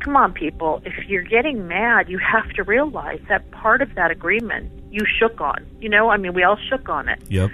come 0.00 0.16
on, 0.16 0.32
people! 0.32 0.82
If 0.84 1.08
you're 1.08 1.22
getting 1.22 1.68
mad, 1.68 2.08
you 2.08 2.18
have 2.18 2.48
to 2.54 2.62
realize 2.62 3.20
that 3.28 3.50
part 3.50 3.82
of 3.82 3.94
that 3.94 4.10
agreement 4.10 4.70
you 4.90 5.04
shook 5.18 5.40
on. 5.40 5.66
You 5.80 5.88
know, 5.88 6.08
I 6.10 6.16
mean, 6.16 6.34
we 6.34 6.42
all 6.42 6.58
shook 6.70 6.88
on 6.88 7.08
it. 7.08 7.20
Yep. 7.28 7.50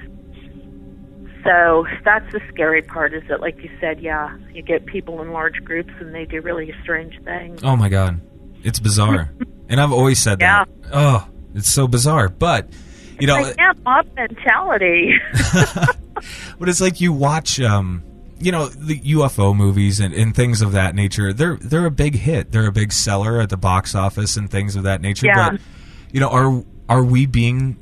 So 1.45 1.87
that's 2.05 2.31
the 2.33 2.41
scary 2.53 2.81
part. 2.83 3.13
Is 3.13 3.23
that, 3.29 3.41
like 3.41 3.63
you 3.63 3.71
said, 3.81 4.01
yeah, 4.01 4.37
you 4.53 4.63
get 4.63 4.87
people 4.87 5.21
in 5.21 5.33
large 5.33 5.63
groups 5.65 5.93
and 6.01 6.15
they 6.15 6.25
do 6.25 6.41
really 6.41 6.73
strange 6.83 7.23
things. 7.23 7.61
Oh 7.63 7.77
my 7.77 7.89
god. 7.89 8.21
It's 8.63 8.79
bizarre. 8.81 9.31
and 9.69 9.81
I've 9.81 9.93
always 9.93 10.19
said 10.19 10.39
that. 10.39 10.69
Oh, 10.93 11.29
it's 11.55 11.69
so 11.71 11.87
bizarre. 11.87 12.29
But 12.31 12.71
you 13.21 13.27
know, 13.27 13.35
Like, 13.43 13.57
yeah, 13.59 13.73
mob 13.85 14.07
mentality. 14.17 15.13
but 16.59 16.69
it's 16.69 16.81
like 16.81 17.01
you 17.01 17.13
watch 17.13 17.61
um 17.61 18.03
you 18.39 18.53
know 18.53 18.67
the 18.67 18.99
UFO 19.01 19.57
movies 19.57 20.01
and, 20.01 20.13
and 20.15 20.35
things 20.35 20.63
of 20.63 20.73
that 20.73 20.95
nature. 20.95 21.33
They're 21.33 21.57
they're 21.57 21.87
a 21.87 21.91
big 21.91 22.17
hit. 22.17 22.53
They're 22.53 22.67
a 22.67 22.73
big 22.73 22.93
seller 22.93 23.41
at 23.41 23.51
the 23.51 23.57
box 23.57 23.95
office 23.95 24.37
and 24.37 24.51
things 24.51 24.77
of 24.77 24.85
that 24.85 25.01
nature. 25.01 25.27
Yeah. 25.27 25.51
But 25.51 25.61
you 26.13 26.21
know, 26.21 26.29
are 26.29 26.65
are 26.89 27.05
we 27.05 27.27
being 27.27 27.79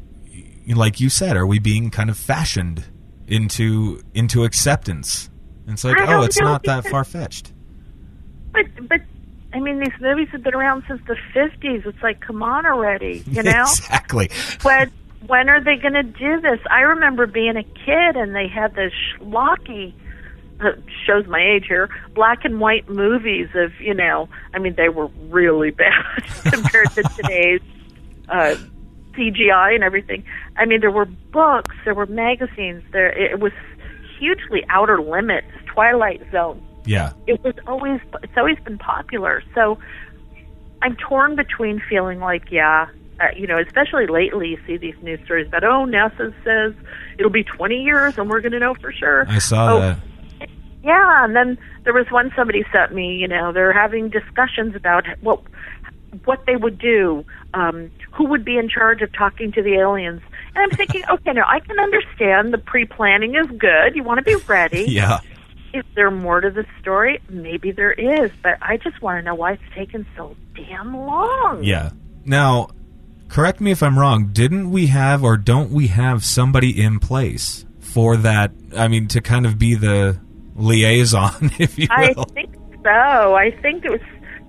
like 0.68 1.00
you 1.00 1.08
said? 1.08 1.36
Are 1.36 1.46
we 1.46 1.58
being 1.58 1.90
kind 1.90 2.10
of 2.10 2.16
fashioned 2.16 2.84
into 3.26 4.02
into 4.14 4.44
acceptance? 4.44 5.28
And 5.66 5.74
it's 5.74 5.84
like, 5.84 5.98
I 5.98 6.14
oh, 6.14 6.22
it's 6.22 6.38
know, 6.40 6.46
not 6.46 6.64
that 6.64 6.86
far 6.86 7.04
fetched. 7.04 7.52
But 8.52 8.66
but 8.88 9.00
I 9.52 9.60
mean, 9.60 9.80
these 9.80 9.92
movies 10.00 10.28
have 10.32 10.42
been 10.42 10.54
around 10.54 10.84
since 10.88 11.00
the 11.06 11.16
fifties. 11.32 11.82
It's 11.84 12.02
like, 12.02 12.20
come 12.20 12.42
on 12.42 12.66
already, 12.66 13.22
you 13.30 13.42
know? 13.42 13.62
exactly. 13.62 14.30
when 14.62 14.90
when 15.26 15.48
are 15.48 15.62
they 15.62 15.76
going 15.76 15.94
to 15.94 16.02
do 16.02 16.40
this? 16.40 16.58
I 16.70 16.80
remember 16.80 17.26
being 17.26 17.56
a 17.56 17.62
kid 17.62 18.16
and 18.16 18.34
they 18.34 18.48
had 18.48 18.74
this 18.74 18.92
schlocky. 19.16 19.94
Shows 21.06 21.26
my 21.26 21.40
age 21.40 21.64
here. 21.68 21.88
Black 22.14 22.44
and 22.44 22.60
white 22.60 22.88
movies 22.88 23.48
of 23.54 23.72
you 23.80 23.94
know, 23.94 24.28
I 24.54 24.58
mean, 24.58 24.74
they 24.76 24.88
were 24.88 25.08
really 25.28 25.70
bad 25.84 26.24
compared 26.44 26.90
to 26.92 27.02
today's 27.02 27.60
uh, 28.28 28.56
CGI 29.14 29.74
and 29.74 29.84
everything. 29.84 30.24
I 30.56 30.64
mean, 30.64 30.80
there 30.80 30.90
were 30.90 31.04
books, 31.06 31.74
there 31.84 31.94
were 31.94 32.06
magazines. 32.06 32.82
There, 32.92 33.08
it 33.10 33.40
was 33.40 33.52
hugely 34.18 34.64
outer 34.68 35.00
limits. 35.02 35.46
Twilight 35.66 36.20
Zone 36.30 36.62
Yeah. 36.84 37.12
it 37.26 37.42
was 37.42 37.54
always 37.66 38.00
it's 38.22 38.36
always 38.36 38.58
been 38.60 38.78
popular. 38.78 39.42
So 39.54 39.78
I'm 40.82 40.96
torn 40.96 41.34
between 41.36 41.80
feeling 41.88 42.20
like 42.20 42.50
yeah, 42.50 42.88
uh, 43.20 43.26
you 43.36 43.46
know, 43.46 43.58
especially 43.58 44.06
lately 44.06 44.48
you 44.50 44.58
see 44.66 44.76
these 44.76 44.94
news 45.02 45.20
stories 45.24 45.46
about 45.48 45.64
oh 45.64 45.86
NASA 45.86 46.34
says 46.44 46.74
it'll 47.18 47.30
be 47.30 47.44
20 47.44 47.82
years 47.82 48.18
and 48.18 48.28
we're 48.28 48.40
going 48.40 48.52
to 48.52 48.58
know 48.58 48.74
for 48.74 48.92
sure. 48.92 49.24
I 49.28 49.38
saw 49.38 49.76
Oh, 49.76 49.80
that. 49.80 49.98
Yeah, 50.82 51.24
and 51.24 51.36
then 51.36 51.58
there 51.84 51.92
was 51.92 52.06
one 52.10 52.32
somebody 52.34 52.64
sent 52.72 52.92
me. 52.92 53.14
You 53.16 53.28
know, 53.28 53.52
they're 53.52 53.72
having 53.72 54.08
discussions 54.08 54.74
about 54.74 55.04
what 55.20 55.42
what 56.24 56.44
they 56.46 56.56
would 56.56 56.78
do, 56.78 57.24
um, 57.54 57.90
who 58.12 58.26
would 58.26 58.44
be 58.44 58.58
in 58.58 58.68
charge 58.68 59.00
of 59.00 59.12
talking 59.12 59.52
to 59.52 59.62
the 59.62 59.74
aliens. 59.74 60.20
And 60.54 60.64
I'm 60.64 60.76
thinking, 60.76 61.02
okay, 61.10 61.32
now 61.32 61.46
I 61.48 61.60
can 61.60 61.78
understand 61.78 62.52
the 62.52 62.58
pre-planning 62.58 63.34
is 63.34 63.46
good. 63.58 63.94
You 63.94 64.02
want 64.02 64.18
to 64.18 64.24
be 64.24 64.36
ready. 64.46 64.86
Yeah. 64.92 65.20
Is 65.72 65.84
there 65.94 66.10
more 66.10 66.42
to 66.42 66.50
the 66.50 66.66
story? 66.82 67.18
Maybe 67.30 67.72
there 67.72 67.92
is, 67.92 68.30
but 68.42 68.58
I 68.60 68.76
just 68.76 69.00
want 69.00 69.20
to 69.20 69.22
know 69.22 69.34
why 69.34 69.52
it's 69.52 69.62
taken 69.74 70.04
so 70.14 70.36
damn 70.54 70.94
long. 70.94 71.64
Yeah. 71.64 71.92
Now, 72.26 72.68
correct 73.28 73.58
me 73.58 73.70
if 73.70 73.82
I'm 73.82 73.98
wrong. 73.98 74.32
Didn't 74.34 74.70
we 74.70 74.88
have 74.88 75.24
or 75.24 75.38
don't 75.38 75.70
we 75.70 75.86
have 75.86 76.26
somebody 76.26 76.78
in 76.78 76.98
place 76.98 77.64
for 77.80 78.18
that? 78.18 78.50
I 78.76 78.88
mean, 78.88 79.08
to 79.08 79.22
kind 79.22 79.46
of 79.46 79.58
be 79.58 79.74
the 79.74 80.20
liaison, 80.56 81.50
if 81.58 81.78
you 81.78 81.88
will. 81.90 82.20
I 82.20 82.32
think 82.32 82.54
so. 82.84 83.34
I 83.34 83.50
think 83.62 83.84
it 83.84 83.90
was. 83.92 84.00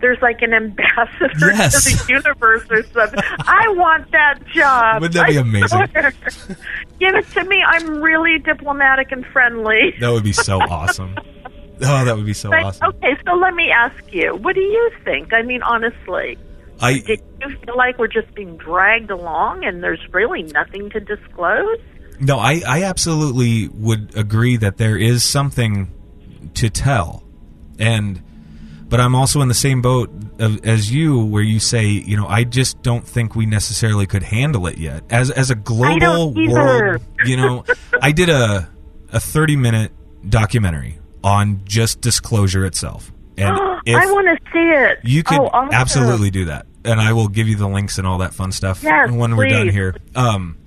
There's 0.01 0.21
like 0.21 0.41
an 0.41 0.53
ambassador 0.53 1.29
Yes. 1.39 1.85
to 1.85 1.95
the 2.05 2.05
universe 2.13 2.65
or 2.69 2.83
something. 2.87 3.19
I 3.39 3.69
want 3.69 4.11
that 4.11 4.39
job. 4.53 5.01
Wouldn't 5.01 5.13
that 5.13 5.29
be 5.29 5.37
amazing? 5.37 5.79
Give 6.99 7.15
it 7.15 7.25
to 7.31 7.43
me. 7.45 7.63
I'm 7.65 8.01
really 8.01 8.37
diplomatic 8.39 9.13
and 9.13 9.25
friendly. 9.27 9.93
That 10.01 10.11
would 10.11 10.25
be 10.25 10.33
so 10.33 10.59
awesome. 10.59 11.15
Oh, 11.85 12.03
that 12.05 12.17
would 12.17 12.25
be 12.25 12.33
so 12.33 12.49
Like, 12.49 12.65
awesome. 12.65 12.89
Okay, 12.95 13.15
so 13.25 13.33
let 13.35 13.53
me 13.53 13.71
ask 13.71 13.95
you, 14.11 14.35
what 14.35 14.55
do 14.55 14.61
you 14.61 14.91
think? 15.05 15.31
I 15.31 15.41
mean, 15.41 15.61
honestly, 15.63 16.37
I 16.81 16.99
did 16.99 17.21
you 17.41 17.55
feel 17.65 17.77
like 17.77 17.97
we're 17.97 18.07
just 18.07 18.33
being 18.35 18.57
dragged 18.57 19.09
along 19.09 19.63
and 19.63 19.81
there's 19.81 20.01
really 20.13 20.43
nothing 20.43 20.89
to 20.89 20.99
disclose? 20.99 21.79
No, 22.19 22.39
I 22.39 22.61
I 22.67 22.83
absolutely 22.83 23.67
would 23.69 24.15
agree 24.17 24.57
that 24.57 24.77
there 24.77 24.97
is 24.97 25.23
something 25.23 25.91
to 26.55 26.69
tell, 26.69 27.23
and 27.79 28.21
but 28.93 28.99
I'm 28.99 29.15
also 29.15 29.41
in 29.41 29.47
the 29.47 29.55
same 29.55 29.81
boat 29.81 30.11
of, 30.37 30.63
as 30.65 30.91
you, 30.91 31.25
where 31.25 31.41
you 31.41 31.59
say, 31.59 31.85
you 31.85 32.15
know, 32.15 32.27
I 32.27 32.43
just 32.43 32.83
don't 32.83 33.03
think 33.03 33.35
we 33.35 33.47
necessarily 33.47 34.05
could 34.05 34.21
handle 34.21 34.67
it 34.67 34.77
yet 34.77 35.03
as 35.09 35.31
as 35.31 35.49
a 35.49 35.55
global 35.55 36.31
world. 36.33 37.01
You 37.25 37.37
know, 37.37 37.65
I 38.01 38.11
did 38.11 38.29
a 38.29 38.69
a 39.11 39.19
30 39.19 39.55
minute 39.55 39.91
documentary 40.29 40.99
on 41.23 41.61
just 41.65 42.01
disclosure 42.01 42.65
itself, 42.65 43.11
and 43.37 43.57
if 43.85 43.95
I 43.95 44.05
want 44.11 44.27
to 44.27 44.51
see 44.51 44.59
it. 44.59 44.99
you 45.03 45.23
could 45.23 45.39
oh, 45.39 45.47
awesome. 45.47 45.73
absolutely 45.73 46.29
do 46.29 46.45
that, 46.45 46.67
and 46.85 47.01
I 47.01 47.13
will 47.13 47.29
give 47.29 47.47
you 47.47 47.55
the 47.55 47.67
links 47.67 47.97
and 47.97 48.05
all 48.05 48.19
that 48.19 48.33
fun 48.35 48.51
stuff 48.51 48.83
Yes, 48.83 49.09
when 49.11 49.35
we're 49.35 49.49
done 49.49 49.69
here. 49.69 49.95
Um, 50.15 50.57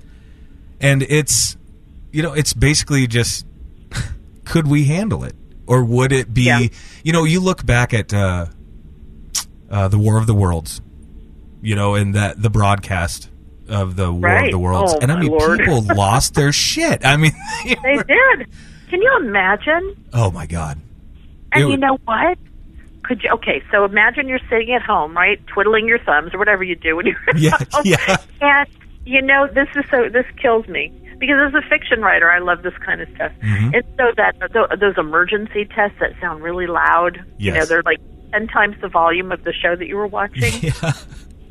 and 0.80 1.02
it's 1.02 1.56
you 2.12 2.22
know 2.22 2.32
it's 2.32 2.52
basically 2.52 3.06
just 3.06 3.46
could 4.44 4.66
we 4.66 4.84
handle 4.84 5.24
it 5.24 5.34
or 5.66 5.84
would 5.84 6.12
it 6.12 6.32
be 6.32 6.44
Yeah. 6.44 6.66
you 7.04 7.12
know 7.12 7.24
you 7.24 7.40
look 7.40 7.64
back 7.66 7.92
at 7.94 8.12
uh, 8.14 8.46
uh, 9.70 9.88
the 9.88 9.98
War 9.98 10.18
of 10.18 10.26
the 10.26 10.34
Worlds 10.34 10.80
you 11.62 11.74
know, 11.74 11.94
and 11.96 12.14
that 12.14 12.40
the 12.40 12.50
broadcast 12.50 13.28
of 13.68 13.96
the 13.96 14.12
War 14.12 14.20
Right. 14.20 14.44
of 14.44 14.50
the 14.52 14.58
Worlds, 14.58 14.92
Oh, 14.94 14.98
and 15.02 15.10
I 15.10 15.18
mean, 15.18 15.30
Lord. 15.32 15.58
people 15.58 15.80
lost 15.96 16.34
their 16.34 16.52
shit. 16.52 17.04
I 17.04 17.16
mean, 17.16 17.32
They 17.64 17.96
did. 17.96 18.46
Can 18.88 19.02
you 19.02 19.16
imagine? 19.20 19.96
oh 20.12 20.30
my 20.30 20.46
god, 20.46 20.78
And 21.52 21.64
It 21.64 21.70
you 21.70 21.76
know 21.76 21.98
what? 22.04 22.38
Could 23.02 23.22
you? 23.24 23.30
Okay, 23.30 23.64
so 23.72 23.84
imagine 23.84 24.28
you're 24.28 24.38
sitting 24.48 24.72
at 24.74 24.82
home, 24.82 25.16
right, 25.16 25.44
twiddling 25.48 25.88
your 25.88 25.98
thumbs 25.98 26.32
or 26.34 26.38
whatever 26.38 26.62
you 26.62 26.76
do 26.76 26.94
when 26.94 27.06
you're 27.06 27.16
Yeah, 27.36 27.56
yeah. 27.84 28.16
And 28.40 28.68
you 29.06 29.22
know, 29.22 29.46
this 29.54 29.68
is 29.76 29.84
so. 29.90 30.08
This 30.08 30.26
kills 30.40 30.66
me 30.68 30.92
because 31.18 31.36
as 31.48 31.54
a 31.54 31.66
fiction 31.68 32.02
writer, 32.02 32.30
I 32.30 32.40
love 32.40 32.62
this 32.62 32.74
kind 32.84 33.00
of 33.00 33.08
stuff. 33.14 33.32
Mm-hmm. 33.42 33.74
And 33.74 33.84
so 33.96 34.04
that 34.16 34.38
th- 34.52 34.80
those 34.80 34.98
emergency 34.98 35.64
tests 35.64 35.96
that 36.00 36.10
sound 36.20 36.42
really 36.42 36.66
loud, 36.66 37.16
yes. 37.16 37.24
you 37.38 37.52
know, 37.52 37.64
they're 37.64 37.82
like 37.82 38.00
ten 38.32 38.46
times 38.48 38.76
the 38.82 38.88
volume 38.88 39.32
of 39.32 39.44
the 39.44 39.52
show 39.52 39.76
that 39.76 39.86
you 39.86 39.96
were 39.96 40.06
watching. 40.08 40.52
yeah, 40.62 40.92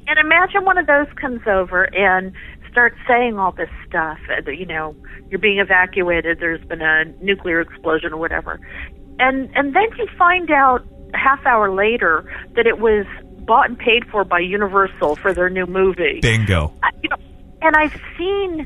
And 0.07 0.19
imagine 0.19 0.65
one 0.65 0.77
of 0.77 0.85
those 0.87 1.07
comes 1.19 1.41
over 1.47 1.85
and 1.95 2.31
starts 2.71 2.97
saying 3.07 3.39
all 3.39 3.53
this 3.53 3.69
stuff. 3.87 4.19
uh, 4.29 4.51
You 4.51 4.65
know, 4.65 4.95
you're 5.29 5.39
being 5.39 5.59
evacuated. 5.59 6.39
There's 6.39 6.63
been 6.65 6.81
a 6.81 7.05
nuclear 7.23 7.61
explosion 7.61 8.13
or 8.13 8.17
whatever, 8.17 8.59
and 9.19 9.49
and 9.55 9.75
then 9.75 9.87
you 9.97 10.07
find 10.17 10.51
out 10.51 10.85
a 11.13 11.17
half 11.17 11.43
hour 11.45 11.73
later 11.73 12.25
that 12.55 12.67
it 12.67 12.79
was 12.79 13.05
bought 13.47 13.69
and 13.69 13.77
paid 13.79 14.03
for 14.11 14.23
by 14.25 14.39
Universal 14.39 15.15
for 15.17 15.33
their 15.33 15.49
new 15.49 15.65
movie. 15.65 16.19
bingo. 16.21 16.73
I- 16.83 16.89
you 17.01 17.09
know, 17.09 17.15
and 17.65 17.75
I've 17.75 17.99
seen 18.17 18.65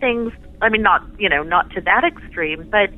things. 0.00 0.32
I 0.60 0.68
mean, 0.68 0.82
not 0.82 1.06
you 1.18 1.28
know, 1.28 1.42
not 1.42 1.70
to 1.70 1.80
that 1.82 2.04
extreme, 2.04 2.68
but 2.70 2.90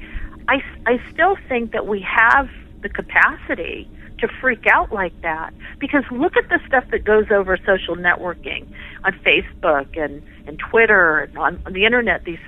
I 0.49 0.63
I 0.87 1.01
still 1.13 1.37
think 1.49 1.73
that 1.73 1.87
we 1.87 2.01
have 2.01 2.49
the 2.83 2.89
capacity 2.89 3.89
to 4.19 4.29
freak 4.41 4.67
out 4.67 4.93
like 4.93 5.21
that 5.23 5.53
because 5.79 6.05
look 6.11 6.37
at 6.37 6.49
the 6.49 6.61
stuff 6.67 6.85
that 6.91 7.05
goes 7.05 7.27
over 7.31 7.57
social 7.59 7.97
networking 7.97 8.67
on 9.05 9.13
Facebook 9.25 9.97
and 10.03 10.23
and 10.47 10.59
Twitter 10.59 11.19
and 11.19 11.39
on, 11.39 11.63
the 11.71 11.85
internet. 11.85 12.25
These 12.25 12.39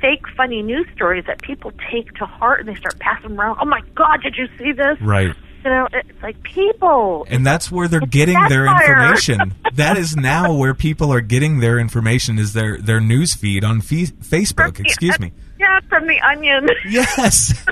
fake 0.00 0.24
funny 0.36 0.62
news 0.62 0.86
stories 0.94 1.24
that 1.26 1.42
people 1.42 1.72
take 1.90 2.12
to 2.14 2.26
heart 2.26 2.60
and 2.60 2.68
they 2.68 2.74
start 2.74 2.98
passing 2.98 3.38
around. 3.38 3.58
Oh 3.60 3.64
my 3.64 3.80
God, 3.94 4.22
did 4.22 4.36
you 4.36 4.48
see 4.58 4.72
this? 4.72 5.00
Right. 5.00 5.34
You 5.64 5.70
know, 5.70 5.88
it's 5.92 6.22
like 6.22 6.42
people. 6.42 7.24
And 7.30 7.46
that's 7.46 7.70
where 7.70 7.86
they're 7.86 8.00
getting 8.00 8.34
their 8.48 8.66
satire. 8.66 8.92
information. 9.02 9.54
that 9.74 9.96
is 9.96 10.16
now 10.16 10.54
where 10.54 10.74
people 10.74 11.12
are 11.12 11.20
getting 11.20 11.60
their 11.60 11.78
information 11.78 12.38
is 12.38 12.52
their 12.52 12.78
their 12.78 13.00
news 13.00 13.34
feed 13.34 13.62
on 13.64 13.80
fe- 13.80 14.06
Facebook. 14.06 14.80
Excuse 14.80 15.18
me. 15.20 15.32
Yeah, 15.62 15.78
from 15.88 16.08
the 16.08 16.20
Onion. 16.20 16.68
Yes. 16.90 17.64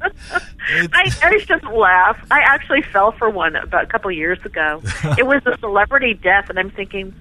I, 0.00 1.10
I 1.22 1.38
just 1.46 1.62
laugh. 1.66 2.18
I 2.32 2.40
actually 2.40 2.82
fell 2.82 3.12
for 3.12 3.30
one 3.30 3.54
about 3.54 3.84
a 3.84 3.86
couple 3.86 4.10
years 4.10 4.44
ago. 4.44 4.82
it 5.16 5.24
was 5.24 5.40
a 5.46 5.56
celebrity 5.58 6.14
death, 6.14 6.50
and 6.50 6.58
I'm 6.58 6.70
thinking, 6.70 7.14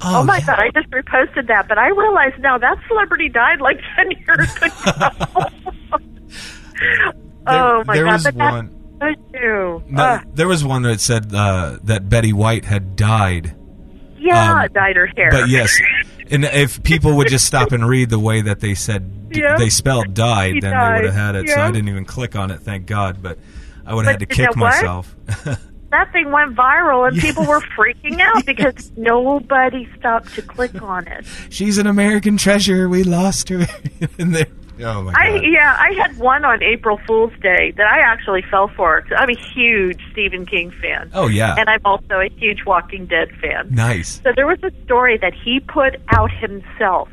oh, 0.00 0.22
oh, 0.22 0.24
my 0.24 0.38
yeah. 0.38 0.46
god, 0.46 0.58
I 0.58 0.70
just 0.70 0.90
reposted 0.90 1.46
that, 1.46 1.68
but 1.68 1.78
I 1.78 1.88
realized 1.90 2.40
now 2.40 2.58
that 2.58 2.78
celebrity 2.88 3.28
died 3.28 3.60
like 3.60 3.78
ten 3.94 4.10
years 4.10 4.56
ago. 4.56 5.46
oh 7.46 7.84
my 7.86 7.94
there 7.94 8.04
god, 8.06 8.12
was 8.12 8.24
but 8.24 8.34
one- 8.34 8.79
No, 9.00 9.82
Ugh. 9.96 10.26
there 10.34 10.48
was 10.48 10.64
one 10.64 10.82
that 10.82 11.00
said 11.00 11.34
uh, 11.34 11.78
that 11.84 12.08
Betty 12.08 12.32
White 12.32 12.64
had 12.64 12.96
died. 12.96 13.56
yeah, 14.18 14.62
um, 14.62 14.68
dyed 14.72 14.96
her 14.96 15.06
hair. 15.06 15.30
But 15.30 15.48
yes, 15.48 15.74
and 16.30 16.44
if 16.44 16.82
people 16.82 17.16
would 17.16 17.28
just 17.28 17.46
stop 17.46 17.72
and 17.72 17.86
read 17.86 18.10
the 18.10 18.18
way 18.18 18.42
that 18.42 18.60
they 18.60 18.74
said 18.74 19.30
they 19.30 19.70
spelled 19.70 20.14
died, 20.14 20.54
He 20.54 20.60
then 20.60 20.72
they 20.72 20.96
would 20.96 21.04
have 21.06 21.14
had 21.14 21.36
it. 21.36 21.48
So 21.48 21.60
I 21.60 21.70
didn't 21.70 21.88
even 21.88 22.04
click 22.04 22.36
on 22.36 22.50
it. 22.50 22.60
Thank 22.60 22.86
God. 22.86 23.22
But 23.22 23.38
I 23.86 23.94
would 23.94 24.04
have 24.04 24.20
had 24.20 24.20
to 24.20 24.26
kick 24.26 24.54
myself. 24.56 25.14
that 25.90 26.12
thing 26.12 26.30
went 26.30 26.54
viral, 26.54 27.08
and 27.08 27.18
people 27.18 27.44
were 27.44 27.60
freaking 27.60 28.20
out 28.20 28.46
because 28.46 28.92
nobody 28.96 29.88
stopped 29.98 30.34
to 30.34 30.42
click 30.42 30.80
on 30.82 31.06
it. 31.08 31.24
She's 31.48 31.78
an 31.78 31.86
American 31.86 32.36
treasure. 32.36 32.88
We 32.88 33.02
lost 33.02 33.48
her. 33.48 33.66
and 34.18 34.34
they, 34.34 34.46
oh 34.82 35.02
my 35.02 35.12
I 35.14 35.40
yeah, 35.42 35.76
I 35.78 35.92
had 35.92 36.18
one 36.18 36.44
on 36.44 36.62
April 36.62 36.98
Fool's 37.06 37.32
Day 37.40 37.72
that 37.76 37.86
I 37.86 38.00
actually 38.00 38.42
fell 38.50 38.68
for. 38.68 39.04
I'm 39.16 39.30
a 39.30 39.38
huge 39.54 40.00
Stephen 40.12 40.46
King 40.46 40.70
fan. 40.70 41.10
Oh, 41.14 41.26
yeah. 41.28 41.54
And 41.58 41.68
I'm 41.68 41.80
also 41.84 42.20
a 42.20 42.28
huge 42.28 42.64
Walking 42.66 43.06
Dead 43.06 43.30
fan. 43.40 43.68
nice. 43.70 44.20
So 44.22 44.32
there 44.34 44.46
was 44.46 44.58
a 44.62 44.72
story 44.84 45.18
that 45.18 45.34
he 45.34 45.60
put 45.60 45.96
out 46.08 46.30
himself 46.30 47.08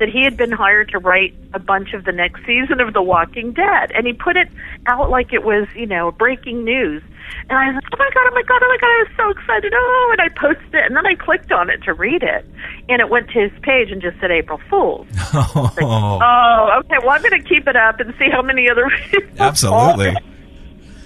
that 0.00 0.08
he 0.08 0.24
had 0.24 0.36
been 0.36 0.50
hired 0.50 0.88
to 0.90 0.98
write 0.98 1.34
a 1.54 1.58
bunch 1.58 1.92
of 1.92 2.04
the 2.04 2.12
next 2.12 2.40
season 2.44 2.80
of 2.80 2.92
The 2.92 3.02
Walking 3.02 3.52
Dead, 3.52 3.92
and 3.94 4.06
he 4.06 4.12
put 4.12 4.36
it 4.36 4.48
out 4.86 5.10
like 5.10 5.32
it 5.32 5.44
was, 5.44 5.68
you 5.76 5.86
know, 5.86 6.10
breaking 6.10 6.64
news. 6.64 7.02
And 7.48 7.56
I 7.58 7.66
was 7.68 7.74
like, 7.76 7.84
oh 7.92 7.96
my 7.98 8.10
god, 8.12 8.26
oh 8.26 8.34
my 8.34 8.42
god, 8.42 8.60
oh 8.64 8.68
my 8.68 8.76
god, 8.80 8.86
I 8.86 9.04
was 9.06 9.12
so 9.16 9.30
excited. 9.30 9.72
Oh, 9.76 10.08
and 10.12 10.20
I 10.20 10.28
posted 10.34 10.74
it, 10.74 10.84
and 10.86 10.96
then 10.96 11.06
I 11.06 11.14
clicked 11.14 11.52
on 11.52 11.70
it 11.70 11.82
to 11.84 11.92
read 11.94 12.22
it, 12.22 12.44
and 12.88 13.00
it 13.00 13.08
went 13.08 13.28
to 13.30 13.40
his 13.40 13.52
page 13.62 13.90
and 13.92 14.02
just 14.02 14.18
said 14.20 14.30
April 14.30 14.60
Fool's. 14.68 15.06
Oh, 15.32 15.70
Oh, 15.80 16.80
okay. 16.80 16.96
Well, 17.00 17.10
I'm 17.10 17.22
going 17.22 17.40
to 17.40 17.48
keep 17.48 17.68
it 17.68 17.76
up 17.76 18.00
and 18.00 18.12
see 18.18 18.28
how 18.30 18.42
many 18.42 18.68
other 18.68 18.90
people. 19.10 19.30
absolutely. 19.38 20.16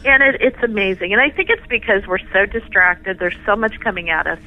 And 0.06 0.22
it, 0.22 0.36
it's 0.40 0.62
amazing. 0.62 1.12
And 1.12 1.20
I 1.20 1.30
think 1.30 1.48
it's 1.50 1.66
because 1.66 2.06
we're 2.06 2.18
so 2.32 2.44
distracted. 2.46 3.18
There's 3.18 3.36
so 3.46 3.56
much 3.56 3.80
coming 3.80 4.10
at 4.10 4.26
us. 4.26 4.38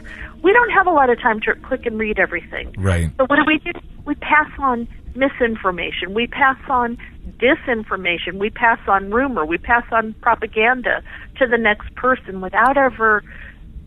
We 0.43 0.53
don't 0.53 0.69
have 0.71 0.87
a 0.87 0.91
lot 0.91 1.09
of 1.09 1.19
time 1.19 1.39
to 1.41 1.55
click 1.55 1.85
and 1.85 1.97
read 1.99 2.19
everything. 2.19 2.73
Right. 2.77 3.11
So 3.17 3.25
what 3.25 3.37
do 3.37 3.43
we 3.45 3.57
do? 3.59 3.71
We 4.05 4.15
pass 4.15 4.49
on 4.59 4.87
misinformation. 5.15 6.13
We 6.13 6.27
pass 6.27 6.57
on 6.69 6.97
disinformation. 7.39 8.35
We 8.35 8.49
pass 8.49 8.79
on 8.87 9.11
rumor. 9.11 9.45
We 9.45 9.57
pass 9.57 9.83
on 9.91 10.13
propaganda 10.21 11.03
to 11.37 11.47
the 11.47 11.57
next 11.57 11.93
person 11.95 12.41
without 12.41 12.77
ever 12.77 13.23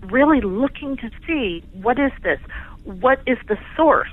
really 0.02 0.40
looking 0.40 0.96
to 0.96 1.10
see 1.26 1.62
what 1.72 1.98
is 1.98 2.12
this? 2.22 2.40
What 2.84 3.20
is 3.26 3.38
the 3.48 3.56
source? 3.76 4.08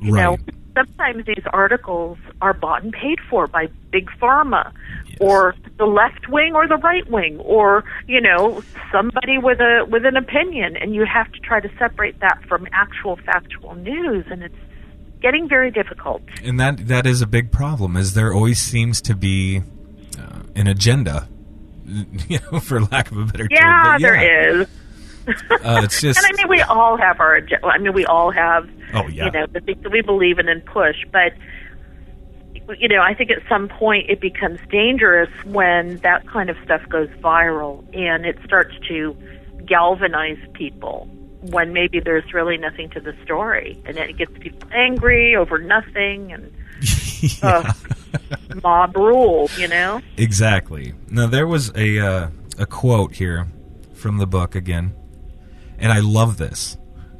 You 0.00 0.12
know, 0.12 0.38
sometimes 0.74 1.26
these 1.26 1.44
articles 1.52 2.18
are 2.40 2.54
bought 2.54 2.82
and 2.82 2.92
paid 2.92 3.18
for 3.28 3.46
by 3.46 3.68
big 3.90 4.08
pharma 4.20 4.72
or 5.20 5.54
the 5.78 5.84
left 5.86 6.28
wing 6.28 6.54
or 6.54 6.66
the 6.66 6.78
right 6.78 7.08
wing 7.10 7.38
or 7.40 7.84
you 8.08 8.20
know 8.20 8.62
somebody 8.90 9.38
with 9.38 9.60
a 9.60 9.84
with 9.88 10.04
an 10.04 10.16
opinion 10.16 10.76
and 10.76 10.94
you 10.94 11.04
have 11.04 11.30
to 11.32 11.38
try 11.40 11.60
to 11.60 11.70
separate 11.78 12.18
that 12.20 12.38
from 12.48 12.66
actual 12.72 13.16
factual 13.24 13.74
news 13.76 14.24
and 14.30 14.42
it's 14.42 14.54
getting 15.20 15.46
very 15.48 15.70
difficult 15.70 16.22
And 16.42 16.58
that 16.58 16.88
that 16.88 17.06
is 17.06 17.20
a 17.22 17.26
big 17.26 17.52
problem. 17.52 17.96
Is 17.96 18.14
there 18.14 18.32
always 18.32 18.58
seems 18.58 19.02
to 19.02 19.14
be 19.14 19.62
uh, 20.18 20.40
an 20.56 20.66
agenda, 20.66 21.28
you 21.84 22.38
know, 22.50 22.58
for 22.60 22.80
lack 22.80 23.10
of 23.12 23.18
a 23.18 23.24
better 23.26 23.46
yeah, 23.50 23.60
term. 23.60 23.92
But 23.92 24.00
there 24.00 24.60
is 24.60 24.66
Uh, 25.50 25.82
it's 25.84 26.00
just 26.00 26.18
and 26.24 26.26
I 26.26 26.36
mean, 26.36 26.48
we 26.48 26.62
all 26.62 26.96
have 26.96 27.20
our. 27.20 27.36
ag- 27.36 27.62
I 27.62 27.76
mean, 27.78 27.92
we 27.92 28.06
all 28.06 28.30
have. 28.30 28.68
Oh, 28.94 29.06
yeah. 29.08 29.26
You 29.26 29.30
know, 29.30 29.46
the 29.46 29.60
things 29.60 29.82
that 29.82 29.92
we 29.92 30.00
believe 30.00 30.38
in 30.38 30.48
and 30.48 30.64
push, 30.64 30.96
but 31.12 31.34
you 32.78 32.88
know, 32.88 33.00
I 33.00 33.14
think 33.14 33.30
at 33.30 33.42
some 33.48 33.68
point 33.68 34.08
it 34.08 34.20
becomes 34.20 34.60
dangerous 34.70 35.30
when 35.44 35.96
that 35.98 36.26
kind 36.26 36.50
of 36.50 36.56
stuff 36.64 36.82
goes 36.88 37.08
viral 37.22 37.84
and 37.94 38.24
it 38.26 38.38
starts 38.44 38.74
to 38.88 39.16
galvanize 39.66 40.38
people 40.54 41.08
when 41.42 41.72
maybe 41.72 42.00
there's 42.00 42.34
really 42.34 42.56
nothing 42.56 42.90
to 42.90 43.00
the 43.00 43.14
story, 43.24 43.80
and 43.86 43.96
it 43.96 44.16
gets 44.16 44.36
people 44.38 44.68
angry 44.72 45.34
over 45.34 45.58
nothing 45.58 46.32
and 46.32 46.52
uh, 47.42 47.72
mob 48.62 48.96
rule. 48.96 49.48
You 49.56 49.68
know. 49.68 50.00
Exactly. 50.16 50.94
Now 51.08 51.26
there 51.26 51.46
was 51.46 51.72
a 51.74 51.98
uh, 51.98 52.28
a 52.58 52.66
quote 52.66 53.14
here 53.14 53.46
from 53.94 54.18
the 54.18 54.26
book 54.26 54.54
again, 54.54 54.94
and 55.78 55.92
I 55.92 56.00
love 56.00 56.36
this. 56.36 56.76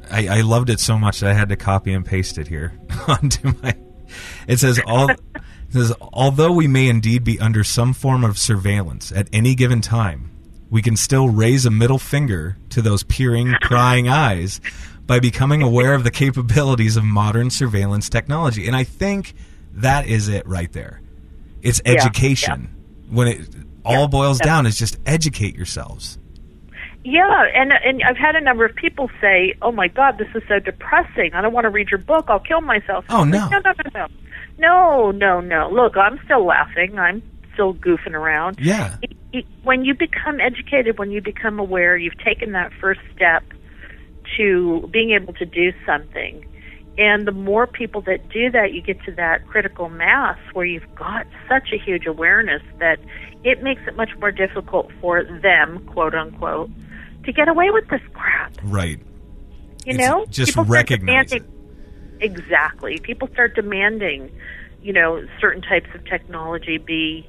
I, 0.09 0.27
I 0.27 0.41
loved 0.41 0.69
it 0.69 0.79
so 0.79 0.97
much 0.97 1.21
that 1.21 1.29
I 1.29 1.33
had 1.33 1.49
to 1.49 1.55
copy 1.55 1.93
and 1.93 2.05
paste 2.05 2.37
it 2.37 2.47
here 2.47 2.77
onto 3.07 3.53
my. 3.61 3.75
It 4.47 4.59
says 4.59 4.79
all. 4.85 5.09
It 5.09 5.19
says 5.69 5.93
although 6.01 6.51
we 6.51 6.67
may 6.67 6.87
indeed 6.87 7.23
be 7.23 7.39
under 7.39 7.63
some 7.63 7.93
form 7.93 8.23
of 8.23 8.37
surveillance 8.37 9.11
at 9.11 9.27
any 9.31 9.55
given 9.55 9.81
time, 9.81 10.31
we 10.69 10.81
can 10.81 10.95
still 10.95 11.29
raise 11.29 11.65
a 11.65 11.71
middle 11.71 11.99
finger 11.99 12.57
to 12.69 12.81
those 12.81 13.03
peering, 13.03 13.53
prying 13.61 14.07
eyes 14.07 14.61
by 15.05 15.19
becoming 15.19 15.61
aware 15.61 15.93
of 15.93 16.03
the 16.03 16.11
capabilities 16.11 16.95
of 16.95 17.03
modern 17.03 17.49
surveillance 17.49 18.09
technology. 18.09 18.67
And 18.67 18.75
I 18.75 18.83
think 18.85 19.33
that 19.73 20.07
is 20.07 20.29
it 20.29 20.47
right 20.47 20.71
there. 20.71 21.01
It's 21.61 21.81
Yeah, 21.85 21.93
education. 21.93 22.75
When 23.09 23.27
it 23.27 23.47
all 23.83 24.07
boils 24.07 24.39
yeah. 24.39 24.45
down 24.45 24.65
is 24.65 24.77
just 24.77 24.97
educate 25.05 25.55
yourselves. 25.55 26.17
Yeah, 27.03 27.45
and 27.55 27.71
and 27.71 28.03
I've 28.03 28.17
had 28.17 28.35
a 28.35 28.41
number 28.41 28.63
of 28.63 28.75
people 28.75 29.09
say, 29.19 29.55
"Oh 29.61 29.71
my 29.71 29.87
God, 29.87 30.17
this 30.19 30.27
is 30.35 30.43
so 30.47 30.59
depressing. 30.59 31.31
I 31.33 31.41
don't 31.41 31.53
want 31.53 31.65
to 31.65 31.69
read 31.69 31.89
your 31.89 31.97
book. 31.97 32.25
I'll 32.27 32.39
kill 32.39 32.61
myself." 32.61 33.05
Oh, 33.09 33.23
no. 33.23 33.49
no, 33.49 33.59
no, 33.59 33.73
no, 33.93 34.07
no, 34.59 35.11
no, 35.11 35.39
no. 35.41 35.69
Look, 35.71 35.97
I'm 35.97 36.19
still 36.25 36.45
laughing. 36.45 36.99
I'm 36.99 37.23
still 37.53 37.73
goofing 37.73 38.13
around. 38.13 38.59
Yeah. 38.59 38.97
It- 39.01 39.17
it- 39.33 39.45
When 39.63 39.83
you 39.85 39.93
become 39.95 40.39
educated, 40.39 40.99
when 40.99 41.11
you 41.11 41.21
become 41.21 41.59
aware, 41.59 41.97
you've 41.97 42.17
taken 42.17 42.51
that 42.51 42.71
first 42.73 42.99
step 43.15 43.43
to 44.37 44.87
being 44.91 45.11
able 45.11 45.33
to 45.33 45.45
do 45.45 45.71
something. 45.85 46.45
And 46.97 47.25
the 47.25 47.31
more 47.31 47.65
people 47.67 48.01
that 48.01 48.29
do 48.29 48.51
that, 48.51 48.73
you 48.73 48.81
get 48.81 49.01
to 49.05 49.11
that 49.13 49.47
critical 49.47 49.89
mass 49.89 50.37
where 50.53 50.65
you've 50.65 50.93
got 50.95 51.25
such 51.47 51.71
a 51.73 51.77
huge 51.77 52.05
awareness 52.05 52.61
that 52.79 52.99
it 53.43 53.63
makes 53.63 53.81
it 53.87 53.95
much 53.95 54.11
more 54.19 54.31
difficult 54.31 54.91
for 54.99 55.23
them, 55.23 55.79
quote 55.87 56.13
unquote, 56.13 56.69
to 57.25 57.31
get 57.31 57.47
away 57.47 57.69
with 57.71 57.87
this 57.89 58.01
crap. 58.13 58.53
Right. 58.63 58.99
You 59.85 59.93
It's 59.93 59.97
know, 59.99 60.25
just 60.29 60.51
People 60.51 60.65
recognize 60.65 61.29
demanding- 61.29 61.57
Exactly. 62.19 62.99
People 62.99 63.27
start 63.29 63.55
demanding, 63.55 64.31
you 64.83 64.93
know, 64.93 65.25
certain 65.39 65.61
types 65.61 65.89
of 65.95 66.05
technology 66.05 66.77
be 66.77 67.27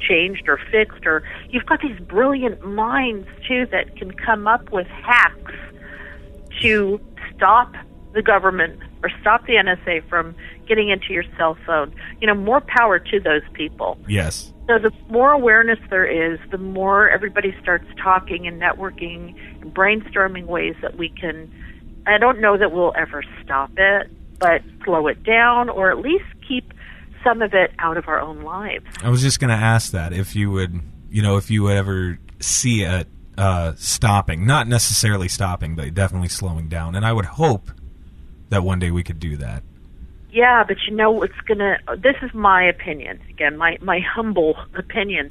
changed 0.00 0.48
or 0.48 0.58
fixed 0.70 1.06
or 1.06 1.22
you've 1.48 1.64
got 1.64 1.80
these 1.80 1.98
brilliant 2.00 2.62
minds 2.66 3.26
too 3.46 3.66
that 3.66 3.96
can 3.96 4.10
come 4.12 4.46
up 4.46 4.70
with 4.72 4.86
hacks 4.88 5.52
to 6.60 7.00
stop 7.34 7.72
the 8.12 8.20
government 8.20 8.78
or 9.02 9.10
stop 9.20 9.46
the 9.46 9.54
NSA 9.54 10.02
from 10.08 10.34
getting 10.70 10.88
into 10.88 11.12
your 11.12 11.24
cell 11.36 11.58
phone. 11.66 11.92
You 12.20 12.28
know, 12.28 12.34
more 12.34 12.60
power 12.60 13.00
to 13.00 13.18
those 13.20 13.42
people. 13.54 13.98
Yes. 14.06 14.54
So 14.68 14.78
the 14.78 14.92
more 15.08 15.32
awareness 15.32 15.80
there 15.90 16.06
is, 16.06 16.38
the 16.52 16.58
more 16.58 17.10
everybody 17.10 17.52
starts 17.60 17.86
talking 18.00 18.46
and 18.46 18.62
networking 18.62 19.34
and 19.60 19.74
brainstorming 19.74 20.46
ways 20.46 20.76
that 20.80 20.96
we 20.96 21.08
can. 21.08 21.52
I 22.06 22.18
don't 22.18 22.40
know 22.40 22.56
that 22.56 22.70
we'll 22.70 22.94
ever 22.96 23.24
stop 23.44 23.72
it, 23.76 24.08
but 24.38 24.62
slow 24.84 25.08
it 25.08 25.24
down 25.24 25.68
or 25.68 25.90
at 25.90 25.98
least 25.98 26.24
keep 26.46 26.72
some 27.24 27.42
of 27.42 27.52
it 27.52 27.72
out 27.80 27.96
of 27.96 28.06
our 28.06 28.20
own 28.20 28.42
lives. 28.42 28.86
I 29.02 29.10
was 29.10 29.22
just 29.22 29.40
going 29.40 29.50
to 29.50 29.62
ask 29.62 29.90
that 29.90 30.12
if 30.12 30.36
you 30.36 30.52
would, 30.52 30.80
you 31.10 31.20
know, 31.20 31.36
if 31.36 31.50
you 31.50 31.64
would 31.64 31.76
ever 31.76 32.18
see 32.38 32.84
it 32.84 33.08
uh, 33.36 33.72
stopping, 33.76 34.46
not 34.46 34.68
necessarily 34.68 35.28
stopping, 35.28 35.74
but 35.74 35.92
definitely 35.94 36.28
slowing 36.28 36.68
down. 36.68 36.94
And 36.94 37.04
I 37.04 37.12
would 37.12 37.26
hope 37.26 37.72
that 38.50 38.62
one 38.62 38.78
day 38.78 38.92
we 38.92 39.02
could 39.02 39.18
do 39.18 39.36
that. 39.38 39.64
Yeah, 40.32 40.64
but 40.66 40.76
you 40.88 40.94
know 40.94 41.10
what's 41.10 41.40
gonna? 41.46 41.78
This 41.98 42.16
is 42.22 42.32
my 42.34 42.64
opinion. 42.64 43.20
Again, 43.30 43.56
my 43.56 43.78
my 43.80 44.00
humble 44.00 44.56
opinion. 44.74 45.30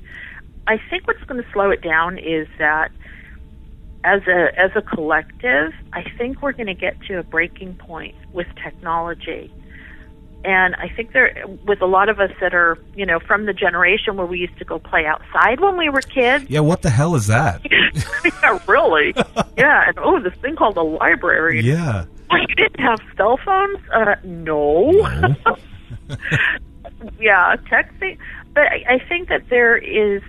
I 0.68 0.80
think 0.90 1.08
what's 1.08 1.24
going 1.24 1.42
to 1.44 1.52
slow 1.52 1.72
it 1.72 1.82
down 1.82 2.18
is 2.20 2.48
that 2.60 2.92
as 4.04 4.22
a 4.28 4.58
as 4.60 4.72
a 4.76 4.82
collective, 4.82 5.74
I 5.94 6.04
think 6.18 6.42
we're 6.42 6.52
going 6.52 6.68
to 6.68 6.74
get 6.76 7.02
to 7.08 7.18
a 7.20 7.24
breaking 7.24 7.76
point 7.76 8.16
with 8.34 8.48
technology. 8.64 9.52
And 10.46 10.74
I 10.76 10.88
think 10.88 11.12
there, 11.12 11.44
with 11.66 11.82
a 11.82 11.86
lot 11.86 12.08
of 12.08 12.22
us 12.22 12.32
that 12.40 12.54
are, 12.54 12.78
you 12.96 13.06
know, 13.06 13.20
from 13.20 13.46
the 13.46 13.52
generation 13.52 14.16
where 14.16 14.26
we 14.26 14.40
used 14.40 14.58
to 14.60 14.64
go 14.64 14.80
play 14.80 15.06
outside 15.06 15.60
when 15.60 15.76
we 15.76 15.90
were 15.90 16.00
kids. 16.02 16.46
Yeah, 16.48 16.62
what 16.62 16.82
the 16.82 16.90
hell 16.90 17.16
is 17.16 17.28
that? 17.28 17.62
yeah, 18.44 18.60
really. 18.68 19.14
Yeah, 19.58 19.90
and 19.90 20.00
oh, 20.00 20.22
this 20.22 20.34
thing 20.36 20.56
called 20.56 20.78
a 20.78 20.82
library. 20.82 21.60
yeah. 21.60 22.06
Oh, 22.32 22.36
you 22.36 22.56
didn't 22.56 22.80
have 22.80 23.00
cell 23.18 23.40
phones? 23.44 23.80
Uh, 23.94 24.16
no. 24.24 24.92
yeah, 27.20 27.56
texting. 27.72 28.18
But 28.54 28.64
I, 28.64 28.96
I 28.96 29.00
think 29.08 29.30
that 29.30 29.50
there 29.50 29.78
is 29.78 30.22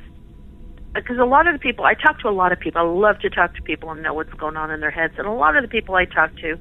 because 0.94 1.18
a 1.18 1.24
lot 1.24 1.46
of 1.46 1.54
the 1.54 1.58
people 1.58 1.84
I 1.84 1.94
talk 1.94 2.20
to, 2.20 2.28
a 2.28 2.30
lot 2.30 2.52
of 2.52 2.60
people. 2.60 2.80
I 2.80 2.84
love 2.84 3.20
to 3.20 3.30
talk 3.30 3.54
to 3.54 3.62
people 3.62 3.90
and 3.90 4.02
know 4.02 4.14
what's 4.14 4.32
going 4.34 4.56
on 4.56 4.70
in 4.70 4.80
their 4.80 4.90
heads. 4.90 5.14
And 5.18 5.26
a 5.26 5.32
lot 5.32 5.56
of 5.56 5.62
the 5.62 5.68
people 5.68 5.94
I 5.94 6.04
talk 6.04 6.34
to, 6.36 6.58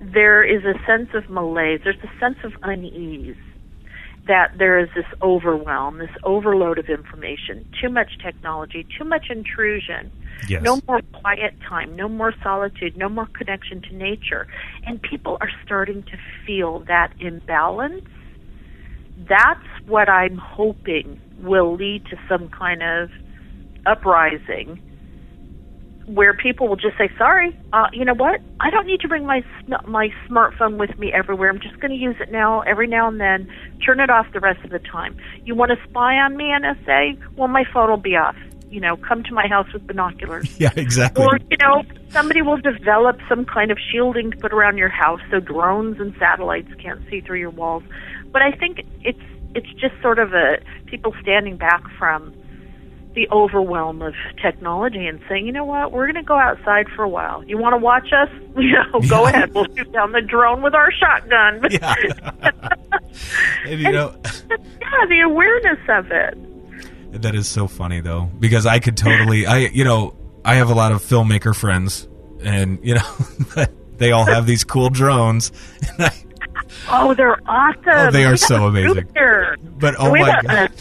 there 0.00 0.42
is 0.42 0.64
a 0.64 0.74
sense 0.86 1.10
of 1.14 1.28
malaise. 1.28 1.80
There's 1.84 1.96
a 2.02 2.18
sense 2.18 2.38
of 2.44 2.52
unease 2.62 3.36
that 4.28 4.52
there 4.56 4.78
is 4.78 4.88
this 4.94 5.06
overwhelm, 5.20 5.98
this 5.98 6.10
overload 6.22 6.78
of 6.78 6.88
information, 6.88 7.66
too 7.80 7.88
much 7.88 8.18
technology, 8.22 8.86
too 8.96 9.04
much 9.04 9.26
intrusion. 9.30 10.12
Yes. 10.48 10.62
No 10.62 10.80
more 10.86 11.00
quiet 11.12 11.54
time, 11.68 11.96
no 11.96 12.08
more 12.08 12.32
solitude, 12.42 12.96
no 12.96 13.08
more 13.08 13.26
connection 13.26 13.82
to 13.82 13.94
nature. 13.94 14.46
And 14.86 15.02
people 15.02 15.38
are 15.40 15.50
starting 15.64 16.02
to 16.04 16.18
feel 16.46 16.80
that 16.80 17.12
imbalance. 17.18 18.06
That's 19.28 19.66
what 19.86 20.08
I'm 20.08 20.36
hoping 20.36 21.20
will 21.40 21.74
lead 21.74 22.06
to 22.06 22.16
some 22.28 22.48
kind 22.48 22.82
of 22.82 23.10
uprising 23.86 24.80
where 26.06 26.34
people 26.34 26.68
will 26.68 26.76
just 26.76 26.96
say, 26.98 27.10
"Sorry, 27.16 27.56
uh, 27.72 27.86
you 27.92 28.04
know 28.04 28.14
what? 28.14 28.40
I 28.60 28.70
don't 28.70 28.86
need 28.86 29.00
to 29.00 29.08
bring 29.08 29.26
my 29.26 29.44
my 29.86 30.08
smartphone 30.28 30.76
with 30.76 30.98
me 30.98 31.12
everywhere. 31.12 31.50
I'm 31.50 31.60
just 31.60 31.78
going 31.80 31.90
to 31.90 31.96
use 31.96 32.16
it 32.20 32.30
now, 32.30 32.60
every 32.60 32.86
now 32.86 33.08
and 33.08 33.20
then. 33.20 33.48
Turn 33.84 34.00
it 34.00 34.10
off 34.10 34.26
the 34.32 34.40
rest 34.40 34.64
of 34.64 34.70
the 34.70 34.78
time. 34.78 35.16
You 35.44 35.54
want 35.54 35.70
to 35.70 35.88
spy 35.88 36.16
on 36.16 36.36
me, 36.36 36.44
NSA? 36.44 37.36
Well, 37.36 37.48
my 37.48 37.64
phone 37.72 37.90
will 37.90 37.96
be 37.96 38.16
off. 38.16 38.36
You 38.70 38.80
know, 38.80 38.96
come 38.96 39.22
to 39.24 39.34
my 39.34 39.46
house 39.48 39.70
with 39.72 39.86
binoculars. 39.86 40.48
Yeah, 40.58 40.72
exactly. 40.76 41.24
Or 41.24 41.38
you 41.50 41.56
know, 41.58 41.82
somebody 42.10 42.42
will 42.42 42.58
develop 42.58 43.18
some 43.28 43.44
kind 43.44 43.70
of 43.70 43.78
shielding 43.90 44.30
to 44.30 44.36
put 44.36 44.52
around 44.52 44.78
your 44.78 44.88
house 44.88 45.20
so 45.30 45.40
drones 45.40 46.00
and 46.00 46.14
satellites 46.18 46.68
can't 46.80 47.00
see 47.10 47.20
through 47.20 47.40
your 47.40 47.50
walls. 47.50 47.82
But 48.32 48.42
I 48.42 48.52
think 48.52 48.80
it's 49.02 49.20
it's 49.54 49.68
just 49.80 49.94
sort 50.00 50.18
of 50.18 50.32
a 50.32 50.58
people 50.86 51.14
standing 51.20 51.56
back 51.56 51.82
from 51.98 52.34
the 53.14 53.28
overwhelm 53.30 54.00
of 54.02 54.14
technology 54.40 55.06
and 55.06 55.20
saying, 55.28 55.44
you 55.46 55.52
know 55.52 55.64
what, 55.64 55.92
we're 55.92 56.06
going 56.06 56.14
to 56.16 56.22
go 56.26 56.38
outside 56.38 56.86
for 56.96 57.02
a 57.02 57.08
while. 57.08 57.44
You 57.44 57.58
want 57.58 57.74
to 57.74 57.76
watch 57.78 58.12
us? 58.12 58.28
You 58.56 58.72
know, 58.72 59.00
go 59.08 59.22
Yeah. 59.24 59.28
ahead. 59.30 59.54
We'll 59.54 59.64
shoot 59.74 59.90
down 59.92 60.12
the 60.12 60.20
drone 60.20 60.60
with 60.62 60.74
our 60.74 60.92
shotgun. 60.92 61.62
Yeah. 61.70 61.94
and 63.66 63.80
you 63.80 63.90
know, 63.92 64.14
yeah, 64.50 65.06
the 65.08 65.20
awareness 65.24 65.78
of 65.88 66.10
it. 66.12 67.22
that 67.22 67.34
is 67.34 67.48
so 67.48 67.66
funny 67.66 68.00
though, 68.00 68.30
because 68.38 68.66
I 68.66 68.78
could 68.78 68.96
totally, 68.96 69.46
I, 69.46 69.58
you 69.58 69.84
know, 69.84 70.14
I 70.44 70.56
have 70.56 70.70
a 70.70 70.74
lot 70.74 70.92
of 70.92 71.00
filmmaker 71.02 71.54
friends, 71.56 72.08
and 72.42 72.78
you 72.82 72.96
know, 72.96 73.64
they 73.98 74.12
all 74.12 74.24
have 74.26 74.44
these 74.46 74.64
cool 74.64 74.90
drones. 74.90 75.50
And 75.96 76.06
I, 76.06 76.14
Oh, 76.90 77.14
they're 77.14 77.38
awesome. 77.46 77.82
Oh, 77.86 78.10
they 78.10 78.24
are 78.24 78.36
so 78.36 78.66
amazing. 78.66 79.08
but 79.78 79.94
oh 79.98 80.10
we 80.10 80.20
my 80.20 80.30
have 80.30 80.44
a, 80.44 80.48
god, 80.48 80.72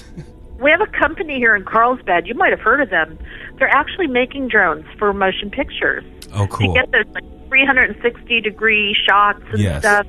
we 0.62 0.70
have 0.72 0.82
a 0.82 0.88
company 0.88 1.38
here 1.38 1.55
in 1.55 1.64
Carlsbad. 1.66 2.28
You 2.28 2.36
might 2.36 2.51
have 2.51 2.59
heard 2.59 2.82
of 2.82 2.89
them. 2.89 3.18
They're 3.57 3.68
actually 3.70 4.07
making 4.07 4.47
drones 4.49 4.86
for 4.97 5.12
motion 5.14 5.49
pictures. 5.49 6.03
oh 6.34 6.47
cool. 6.47 6.68
You 6.68 6.74
get 6.82 6.91
those 6.91 7.14
like 7.14 7.24
360 7.49 8.41
degree 8.41 8.95
shots 9.07 9.41
and 9.51 9.59
Yes. 9.59 9.80
stuff, 9.82 10.07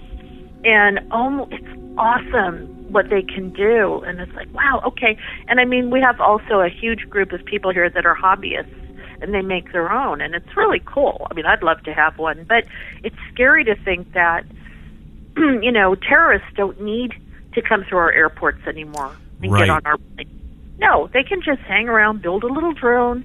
and 0.65 1.01
oh, 1.11 1.49
it's 1.51 1.67
awesome 1.99 2.69
what 2.93 3.09
they 3.09 3.23
can 3.23 3.51
do. 3.51 4.03
And 4.07 4.21
it's 4.21 4.33
like, 4.35 4.53
wow, 4.53 4.83
okay. 4.87 5.17
And 5.49 5.59
I 5.61 5.65
mean, 5.65 5.91
we 5.91 6.01
have 6.01 6.21
also 6.21 6.61
a 6.61 6.69
huge 6.69 7.09
group 7.09 7.33
of 7.33 7.45
people 7.45 7.73
here 7.73 7.89
that 7.89 8.05
are 8.07 8.15
hobbyists. 8.15 8.79
And 9.23 9.33
they 9.33 9.41
make 9.41 9.71
their 9.71 9.93
own, 9.93 10.21
and 10.21 10.35
it's 10.35 10.57
really 10.57 10.83
cool. 10.85 11.29
I 11.31 11.35
mean, 11.35 11.47
I'd 11.47 11.63
love 11.63 11.81
to 11.85 11.95
have 11.95 12.19
one, 12.19 12.45
but 12.49 12.65
it's 13.05 13.15
scary 13.33 13.63
to 13.67 13.77
think 13.77 14.13
that, 14.15 14.45
you 15.37 15.71
know, 15.71 15.95
terrorists 15.95 16.49
don't 16.57 16.81
need 16.81 17.15
to 17.55 17.63
come 17.63 17.85
through 17.85 17.99
our 17.99 18.11
airports 18.11 18.67
anymore 18.67 19.15
and 19.41 19.53
Right. 19.53 19.61
get 19.61 19.71
on 19.71 19.83
our 19.85 19.97
plane. 19.97 20.29
No, 20.83 21.09
they 21.13 21.23
can 21.23 21.41
just 21.43 21.61
hang 21.63 21.89
around, 21.89 22.23
build 22.23 22.45
a 22.45 22.49
little 22.49 22.73
drone, 22.73 23.25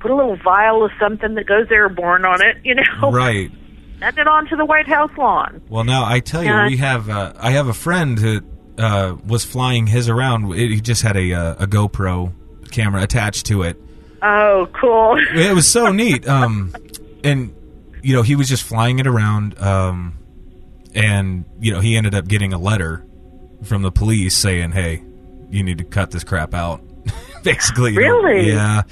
put 0.00 0.10
a 0.10 0.14
little 0.14 0.36
vial 0.36 0.84
of 0.84 0.90
something 0.98 1.34
that 1.34 1.46
goes 1.46 1.66
airborne 1.70 2.24
on 2.24 2.42
it, 2.42 2.56
you 2.64 2.74
know, 2.74 3.10
right. 3.12 3.50
send 4.00 4.18
it 4.18 4.26
onto 4.26 4.56
the 4.56 4.64
White 4.64 4.86
House 4.86 5.10
lawn. 5.16 5.62
Well, 5.68 5.84
now 5.84 6.04
I 6.04 6.20
tell 6.20 6.42
you, 6.42 6.54
we 6.68 6.78
have. 6.78 7.08
Uh, 7.08 7.32
I 7.36 7.52
have 7.52 7.68
a 7.68 7.74
friend 7.74 8.18
who 8.18 8.40
uh, 8.78 9.16
was 9.26 9.44
flying 9.44 9.86
his 9.86 10.08
around. 10.08 10.52
It, 10.52 10.70
he 10.70 10.80
just 10.80 11.02
had 11.02 11.16
a 11.16 11.32
uh, 11.32 11.54
a 11.64 11.66
GoPro 11.66 12.32
camera 12.70 13.02
attached 13.02 13.46
to 13.46 13.62
it. 13.62 13.80
Oh, 14.22 14.68
cool. 14.80 15.18
It 15.34 15.54
was 15.54 15.68
so 15.68 15.92
neat. 15.92 16.26
Um, 16.26 16.74
and 17.22 17.54
you 18.02 18.14
know, 18.14 18.22
he 18.22 18.36
was 18.36 18.48
just 18.48 18.62
flying 18.62 18.98
it 18.98 19.06
around. 19.06 19.58
Um, 19.60 20.18
and 20.94 21.44
you 21.60 21.72
know, 21.72 21.80
he 21.80 21.96
ended 21.96 22.14
up 22.14 22.26
getting 22.26 22.52
a 22.52 22.58
letter 22.58 23.04
from 23.62 23.82
the 23.82 23.90
police 23.90 24.36
saying, 24.36 24.72
"Hey, 24.72 25.02
you 25.50 25.62
need 25.62 25.78
to 25.78 25.84
cut 25.84 26.10
this 26.10 26.24
crap 26.24 26.54
out." 26.54 26.82
Basically, 27.44 27.94
you 27.94 28.00
know, 28.00 28.28
yeah, 28.28 28.82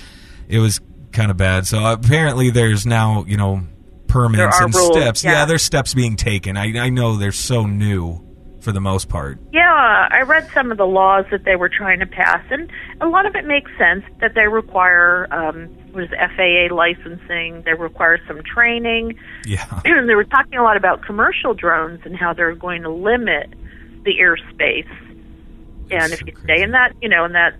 it 0.48 0.58
was 0.58 0.80
kind 1.12 1.30
of 1.30 1.36
bad. 1.36 1.66
So 1.66 1.84
apparently, 1.84 2.50
there's 2.50 2.86
now 2.86 3.24
you 3.26 3.36
know 3.36 3.62
permits 4.08 4.60
and 4.60 4.74
rules, 4.74 4.96
steps. 4.96 5.24
yeah. 5.24 5.44
there's 5.44 5.62
steps 5.62 5.94
being 5.94 6.16
taken. 6.16 6.56
I 6.56 6.78
I 6.78 6.88
know 6.90 7.16
they're 7.16 7.32
so 7.32 7.66
new 7.66 8.20
for 8.62 8.72
the 8.72 8.80
most 8.80 9.08
part. 9.08 9.38
Yeah, 9.52 10.08
I 10.10 10.22
read 10.22 10.48
some 10.54 10.70
of 10.70 10.78
the 10.78 10.86
laws 10.86 11.24
that 11.30 11.44
they 11.44 11.56
were 11.56 11.68
trying 11.68 11.98
to 11.98 12.06
pass, 12.06 12.44
and 12.50 12.70
a 13.00 13.08
lot 13.08 13.26
of 13.26 13.34
it 13.34 13.44
makes 13.44 13.70
sense 13.76 14.04
that 14.20 14.34
they 14.34 14.46
require 14.46 15.26
um, 15.32 15.68
it, 15.94 16.10
FAA 16.10 16.74
licensing. 16.74 17.62
They 17.62 17.74
require 17.74 18.20
some 18.26 18.40
training. 18.42 19.18
Yeah, 19.44 19.80
And 19.84 20.08
they 20.08 20.14
were 20.14 20.24
talking 20.24 20.58
a 20.58 20.62
lot 20.62 20.76
about 20.76 21.02
commercial 21.02 21.54
drones 21.54 22.00
and 22.04 22.16
how 22.16 22.32
they're 22.32 22.54
going 22.54 22.82
to 22.82 22.90
limit 22.90 23.52
the 24.04 24.12
airspace. 24.20 24.90
And 25.90 26.12
if 26.12 26.20
you 26.20 26.32
crazy. 26.32 26.44
stay 26.44 26.62
in 26.62 26.70
that, 26.70 26.94
you 27.02 27.08
know, 27.08 27.24
in 27.24 27.32
that 27.32 27.54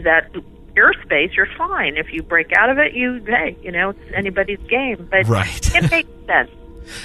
that 0.00 0.32
airspace, 0.76 1.34
you're 1.36 1.48
fine. 1.58 1.96
If 1.96 2.12
you 2.12 2.22
break 2.22 2.50
out 2.56 2.70
of 2.70 2.78
it, 2.78 2.94
you 2.94 3.22
hey, 3.26 3.56
you 3.62 3.70
know, 3.72 3.90
it's 3.90 4.00
anybody's 4.14 4.58
game. 4.68 5.08
But 5.10 5.26
Right. 5.28 5.74
it 5.74 5.90
makes 5.90 6.08
sense 6.26 6.50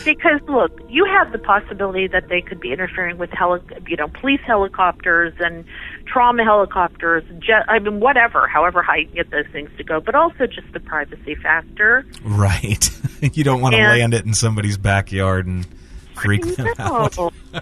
because 0.05 0.41
look, 0.47 0.71
you 0.89 1.05
have 1.05 1.31
the 1.31 1.37
possibility 1.37 2.07
that 2.07 2.29
they 2.29 2.41
could 2.41 2.59
be 2.59 2.71
interfering 2.71 3.17
with 3.17 3.29
heli- 3.31 3.61
you 3.87 3.95
know, 3.97 4.07
police 4.07 4.39
helicopters 4.45 5.33
and 5.39 5.65
trauma 6.05 6.43
helicopters. 6.43 7.23
Jet, 7.39 7.63
I 7.67 7.79
mean, 7.79 7.99
whatever, 7.99 8.47
however 8.47 8.81
high 8.81 8.97
you 8.97 9.05
can 9.07 9.15
get 9.15 9.29
those 9.31 9.45
things 9.51 9.69
to 9.77 9.83
go, 9.83 9.99
but 9.99 10.15
also 10.15 10.47
just 10.47 10.71
the 10.73 10.79
privacy 10.79 11.35
factor. 11.35 12.05
right. 12.23 12.89
you 13.35 13.43
don't 13.43 13.61
want 13.61 13.75
to 13.75 13.81
land 13.81 14.13
it 14.13 14.25
in 14.25 14.33
somebody's 14.33 14.77
backyard 14.77 15.45
and 15.45 15.67
freak 16.15 16.43
them 16.55 16.67
out. 16.79 17.15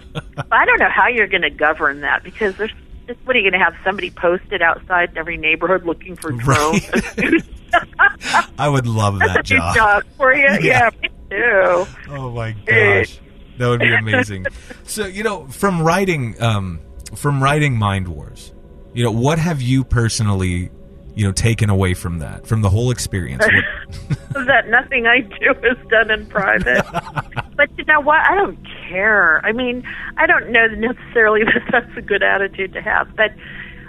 I 0.52 0.64
don't 0.64 0.78
know 0.78 0.88
how 0.88 1.08
you're 1.08 1.26
going 1.26 1.42
to 1.42 1.50
govern 1.50 2.00
that 2.00 2.22
because 2.22 2.56
there's. 2.56 2.72
Just 3.06 3.20
what 3.24 3.36
are 3.36 3.38
you 3.38 3.50
going 3.50 3.58
to 3.60 3.64
have 3.64 3.74
somebody 3.84 4.10
posted 4.10 4.62
outside 4.62 5.10
in 5.10 5.18
every 5.18 5.36
neighborhood 5.36 5.84
looking 5.84 6.16
for 6.16 6.32
drones? 6.32 6.88
Right. 7.16 7.42
I 8.58 8.68
would 8.68 8.86
love 8.86 9.18
that 9.18 9.32
That's 9.34 9.50
a 9.50 9.54
new 9.54 9.60
job. 9.60 9.74
job 9.74 10.02
for 10.16 10.34
you. 10.34 10.46
Yeah. 10.60 10.90
Yeah. 11.02 11.08
too. 11.30 11.86
Oh 12.08 12.30
my 12.30 12.52
gosh, 12.52 13.18
that 13.58 13.68
would 13.68 13.80
be 13.80 13.92
amazing. 13.92 14.46
so 14.84 15.06
you 15.06 15.22
know, 15.22 15.46
from 15.48 15.82
writing, 15.82 16.40
um, 16.42 16.80
from 17.14 17.42
writing 17.42 17.76
Mind 17.76 18.08
Wars, 18.08 18.52
you 18.94 19.04
know, 19.04 19.10
what 19.10 19.38
have 19.38 19.60
you 19.60 19.84
personally, 19.84 20.70
you 21.16 21.24
know, 21.24 21.32
taken 21.32 21.70
away 21.70 21.94
from 21.94 22.18
that, 22.18 22.46
from 22.46 22.60
the 22.60 22.68
whole 22.68 22.90
experience 22.90 23.42
that 24.34 24.68
nothing 24.68 25.06
I 25.06 25.22
do 25.22 25.54
is 25.62 25.88
done 25.88 26.10
in 26.10 26.26
private. 26.26 26.84
but 27.56 27.70
you 27.78 27.84
know 27.86 28.00
what? 28.02 28.20
I 28.20 28.34
don't 28.34 28.58
care. 28.86 29.44
I 29.44 29.52
mean, 29.52 29.82
I 30.18 30.26
don't 30.26 30.50
know 30.50 30.66
necessarily 30.66 31.42
that 31.44 31.62
that's 31.72 31.96
a 31.96 32.02
good 32.02 32.22
attitude 32.22 32.74
to 32.74 32.82
have, 32.82 33.16
but 33.16 33.32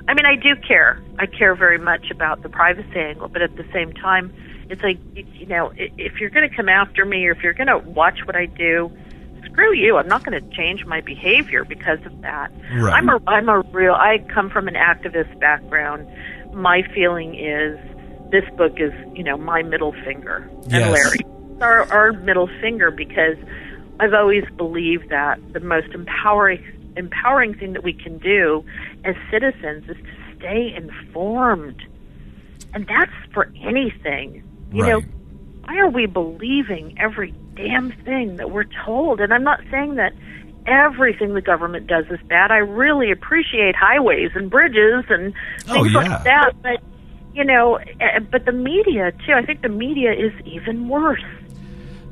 I 0.08 0.14
mean, 0.14 0.26
I 0.26 0.38
do 0.38 0.56
care. 0.66 1.04
I 1.20 1.26
care 1.26 1.54
very 1.54 1.78
much 1.78 2.10
about 2.12 2.44
the 2.44 2.50
privacy 2.50 2.98
angle, 2.98 3.28
but 3.28 3.42
at 3.42 3.58
the 3.58 3.66
same 3.74 3.92
time, 3.92 4.34
it's 4.70 4.82
like 4.82 4.98
you 5.14 5.48
know, 5.48 5.74
if 5.76 6.22
you're 6.22 6.30
going 6.30 6.50
to 6.50 6.56
come 6.56 6.70
after 6.70 7.04
me 7.04 7.28
or 7.28 7.32
if 7.32 7.44
you're 7.44 7.54
going 7.54 7.68
to 7.68 7.80
watch 7.80 8.20
what 8.26 8.38
I 8.38 8.46
do, 8.46 8.90
screw 9.44 9.74
you. 9.74 9.98
I'm 9.98 10.08
not 10.08 10.24
going 10.24 10.42
to 10.42 10.56
change 10.56 10.86
my 10.86 11.02
behavior 11.02 11.66
because 11.66 12.00
of 12.06 12.22
that. 12.22 12.54
Right. 12.74 12.94
I'm 12.94 13.10
a 13.10 13.20
I'm 13.28 13.50
a 13.50 13.60
real. 13.74 13.96
I 13.96 14.20
come 14.34 14.50
from 14.50 14.70
an 14.70 14.76
activist 14.76 15.38
background. 15.42 16.08
My 16.58 16.82
feeling 16.94 17.36
is 17.36 17.78
this 18.32 18.44
book 18.58 18.74
is 18.78 18.92
you 19.14 19.24
know 19.24 19.38
my 19.38 19.62
middle 19.62 19.94
finger 20.04 20.50
and 20.64 20.72
Yes. 20.72 20.92
Larry 20.92 21.20
our 21.62 21.84
our 21.92 22.12
middle 22.14 22.50
finger 22.62 22.92
because 22.92 23.38
I've 24.00 24.14
always 24.14 24.44
believed 24.58 25.10
that 25.10 25.40
the 25.54 25.60
most 25.60 25.88
empowering 25.94 26.64
empowering 26.98 27.54
thing 27.54 27.74
that 27.74 27.84
we 27.84 27.94
can 27.94 28.18
do 28.18 28.66
as 29.06 29.16
citizens 29.32 29.88
is 29.88 29.98
to 29.98 30.36
stay 30.38 30.74
informed. 30.76 31.82
And 32.74 32.88
that's 32.88 33.12
for 33.34 33.52
anything. 33.62 34.44
You 34.74 34.86
know, 34.86 35.02
why 35.64 35.78
are 35.78 35.90
we 35.90 36.06
believing 36.06 36.96
every 37.00 37.34
damn 37.56 37.92
thing 38.04 38.36
that 38.38 38.52
we're 38.52 38.66
told? 38.86 39.22
And 39.22 39.34
I'm 39.34 39.44
not 39.44 39.62
saying 39.72 39.96
that 39.96 40.14
everything 40.68 41.34
the 41.34 41.42
government 41.42 41.88
does 41.88 42.06
is 42.12 42.20
bad. 42.28 42.52
I 42.52 42.58
really 42.58 43.12
appreciate 43.12 43.76
highways 43.76 44.32
and 44.36 44.50
bridges 44.50 45.06
and 45.10 45.34
Oh, 45.70 45.74
things 45.84 45.94
yeah. 45.94 46.00
like 46.00 46.24
that. 46.24 46.52
But 46.62 46.82
you 47.34 47.44
know, 47.44 47.76
eh, 47.76 48.20
but 48.32 48.46
the 48.46 48.52
media 48.52 49.12
too. 49.26 49.34
I 49.34 49.46
think 49.46 49.62
the 49.62 49.70
media 49.70 50.12
is 50.12 50.34
even 50.46 50.88
worse. 50.90 51.24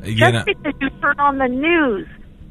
you 0.04 0.16
Just 0.16 0.34
know, 0.34 0.44
because 0.46 0.74
you 0.80 0.90
turn 1.02 1.20
on 1.20 1.38
the 1.40 1.48
news, 1.48 2.08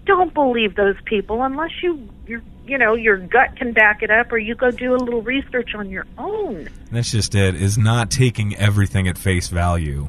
don't 0.07 0.35
believe 0.35 0.75
those 0.77 0.97
people 1.05 1.43
unless 1.43 1.71
you 1.83 2.09
you 2.27 2.43
you 2.67 2.77
know 2.79 2.95
your 2.95 3.17
gut 3.19 3.57
can 3.57 3.73
back 3.73 4.03
it 4.03 4.11
up 4.11 4.33
or 4.33 4.39
you 4.39 4.55
go 4.55 4.71
do 4.71 4.95
a 4.95 4.97
little 4.97 5.23
research 5.23 5.75
on 5.75 5.89
your 5.91 6.07
own. 6.19 6.69
that's 6.91 7.11
just 7.13 7.35
it. 7.35 7.55
Is 7.55 7.79
not 7.79 8.11
taking 8.11 8.57
everything 8.57 9.07
at 9.09 9.17
face 9.19 9.49
value. 9.49 10.09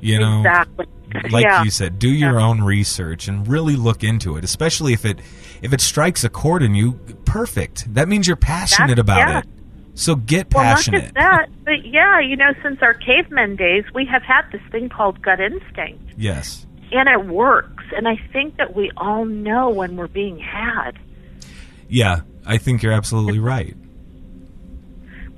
You 0.00 0.18
know, 0.18 0.38
exactly. 0.38 0.86
like 1.30 1.44
yeah. 1.44 1.62
you 1.64 1.70
said, 1.70 1.98
do 1.98 2.08
your 2.08 2.40
own 2.40 2.62
research 2.62 3.28
and 3.28 3.46
really 3.48 3.76
look 3.76 4.04
into 4.04 4.36
it. 4.36 4.44
Especially 4.44 4.92
if 4.92 5.04
it 5.04 5.18
if 5.62 5.72
it 5.72 5.80
strikes 5.80 6.24
a 6.24 6.28
chord 6.28 6.62
in 6.62 6.74
you, 6.74 6.92
perfect. 7.24 7.92
That 7.94 8.08
means 8.08 8.26
you're 8.26 8.36
passionate 8.36 8.96
That's- 8.96 9.00
about 9.00 9.28
yeah. 9.28 9.38
it. 9.40 9.46
So 9.94 10.14
get 10.14 10.54
well, 10.54 10.62
passionate. 10.62 11.12
not 11.16 11.40
just 11.40 11.54
that, 11.54 11.64
but 11.64 11.84
yeah, 11.84 12.20
you 12.20 12.36
know, 12.36 12.52
since 12.62 12.80
our 12.82 12.94
cavemen 12.94 13.56
days, 13.56 13.82
we 13.92 14.04
have 14.06 14.22
had 14.22 14.42
this 14.52 14.62
thing 14.70 14.88
called 14.88 15.20
gut 15.20 15.40
instinct, 15.40 16.12
Yes. 16.16 16.64
and 16.92 17.08
it 17.08 17.26
works. 17.26 17.82
And 17.96 18.06
I 18.06 18.14
think 18.32 18.58
that 18.58 18.76
we 18.76 18.92
all 18.96 19.24
know 19.24 19.70
when 19.70 19.96
we're 19.96 20.06
being 20.06 20.38
had. 20.38 20.92
Yeah, 21.88 22.20
I 22.46 22.58
think 22.58 22.84
you're 22.84 22.92
absolutely 22.92 23.40
right. 23.40 23.76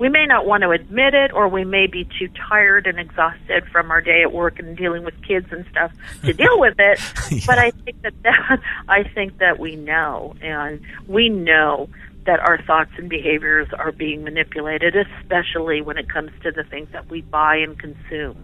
We 0.01 0.09
may 0.09 0.25
not 0.25 0.47
want 0.47 0.63
to 0.63 0.71
admit 0.71 1.13
it 1.13 1.31
or 1.31 1.47
we 1.47 1.63
may 1.63 1.85
be 1.85 2.05
too 2.17 2.27
tired 2.49 2.87
and 2.87 2.99
exhausted 2.99 3.63
from 3.71 3.91
our 3.91 4.01
day 4.01 4.23
at 4.23 4.33
work 4.33 4.57
and 4.57 4.75
dealing 4.75 5.03
with 5.03 5.13
kids 5.21 5.45
and 5.51 5.63
stuff 5.69 5.91
to 6.25 6.33
deal 6.43 6.59
with 6.59 6.73
it. 6.79 6.99
But 7.45 7.59
i 7.59 7.69
think 7.69 8.01
that, 8.01 8.13
that 8.23 8.59
i 8.89 9.03
think 9.03 9.37
that 9.37 9.59
we 9.59 9.75
know 9.75 10.35
and 10.41 10.81
we 11.07 11.29
know 11.29 11.87
that 12.25 12.39
our 12.39 12.59
thoughts 12.63 12.89
and 12.97 13.09
behaviors 13.09 13.67
are 13.77 13.91
being 13.91 14.23
manipulated 14.23 14.95
especially 14.95 15.83
when 15.83 15.99
it 15.99 16.09
comes 16.09 16.31
to 16.41 16.51
the 16.51 16.63
things 16.63 16.89
that 16.93 17.07
we 17.09 17.21
buy 17.21 17.57
and 17.57 17.77
consume. 17.77 18.43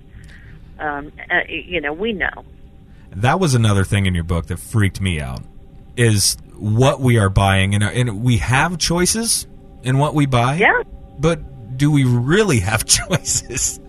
Um, 0.78 1.12
uh, 1.32 1.40
you 1.50 1.82
know 1.82 1.92
we 1.92 2.14
know. 2.14 2.46
That 3.10 3.40
was 3.40 3.56
another 3.56 3.84
thing 3.84 4.06
in 4.06 4.14
your 4.14 4.24
book 4.24 4.46
that 4.48 4.60
freaked 4.60 5.02
me 5.02 5.20
out. 5.20 5.42
Is 5.96 6.38
what 6.54 7.00
we 7.00 7.18
are 7.18 7.32
buying, 7.32 7.74
and 7.74 7.84
and 7.84 8.24
we 8.24 8.38
have 8.38 8.78
choices 8.78 9.48
in 9.82 9.98
what 9.98 10.14
we 10.14 10.28
buy. 10.28 10.58
yeah 10.58 10.84
But 11.20 11.78
do 11.78 11.92
we 11.92 12.04
really 12.06 12.60
have 12.60 12.86
choices? 12.98 13.80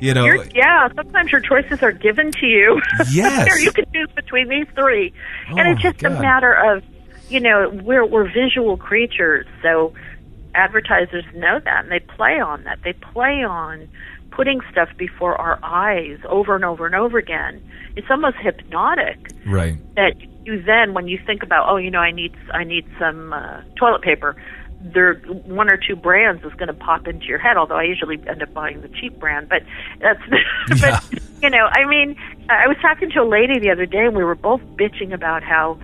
You 0.00 0.14
know. 0.14 0.24
You're, 0.24 0.44
yeah, 0.54 0.88
sometimes 0.94 1.30
your 1.30 1.40
choices 1.40 1.82
are 1.82 1.92
given 1.92 2.32
to 2.32 2.46
you. 2.46 2.80
Yes. 3.10 3.46
Here, 3.46 3.56
you 3.58 3.72
can 3.72 3.84
choose 3.92 4.08
between 4.14 4.48
these 4.48 4.66
three, 4.74 5.12
and 5.48 5.60
Oh, 5.60 5.72
it's 5.72 5.82
just 5.82 6.02
a 6.02 6.10
matter 6.10 6.52
of, 6.52 6.82
you 7.28 7.40
know, 7.40 7.68
we're 7.84 8.04
we're 8.04 8.30
visual 8.32 8.76
creatures, 8.76 9.46
so 9.62 9.92
advertisers 10.54 11.24
know 11.34 11.60
that, 11.64 11.84
and 11.84 11.92
they 11.92 12.00
play 12.00 12.40
on 12.40 12.64
that. 12.64 12.78
They 12.82 12.92
play 12.94 13.44
on 13.44 13.88
putting 14.30 14.60
stuff 14.70 14.88
before 14.96 15.34
our 15.36 15.58
eyes 15.62 16.18
over 16.28 16.54
and 16.54 16.64
over 16.64 16.86
and 16.86 16.94
over 16.94 17.18
again. 17.18 17.62
It's 17.96 18.06
almost 18.10 18.36
hypnotic 18.36 19.18
Right. 19.46 19.76
that 19.96 20.14
you 20.44 20.62
then 20.62 20.94
when 20.94 21.08
you 21.08 21.18
think 21.26 21.42
about 21.42 21.68
oh 21.68 21.76
you 21.76 21.90
know 21.90 21.98
i 21.98 22.10
need 22.12 22.34
i 22.52 22.62
need 22.64 22.86
some 22.98 23.32
uh, 23.32 23.60
toilet 23.76 24.02
paper 24.02 24.36
there 24.80 25.14
one 25.44 25.70
or 25.70 25.76
two 25.76 25.96
brands 25.96 26.44
is 26.44 26.52
going 26.54 26.68
to 26.68 26.72
pop 26.74 27.08
into 27.08 27.26
your 27.26 27.38
head 27.38 27.56
although 27.56 27.74
i 27.76 27.82
usually 27.82 28.16
end 28.28 28.42
up 28.42 28.52
buying 28.54 28.80
the 28.80 28.88
cheap 28.88 29.18
brand 29.18 29.48
but 29.48 29.62
that's 30.00 30.20
Yeah. 30.80 31.00
but 31.10 31.22
you 31.42 31.50
know 31.50 31.68
i 31.72 31.84
mean 31.84 32.16
i 32.48 32.66
was 32.68 32.76
talking 32.80 33.10
to 33.10 33.22
a 33.22 33.24
lady 33.28 33.58
the 33.58 33.70
other 33.70 33.86
day 33.86 34.06
and 34.06 34.14
we 34.14 34.22
were 34.22 34.36
both 34.36 34.60
bitching 34.76 35.12
about 35.12 35.42
how 35.42 35.78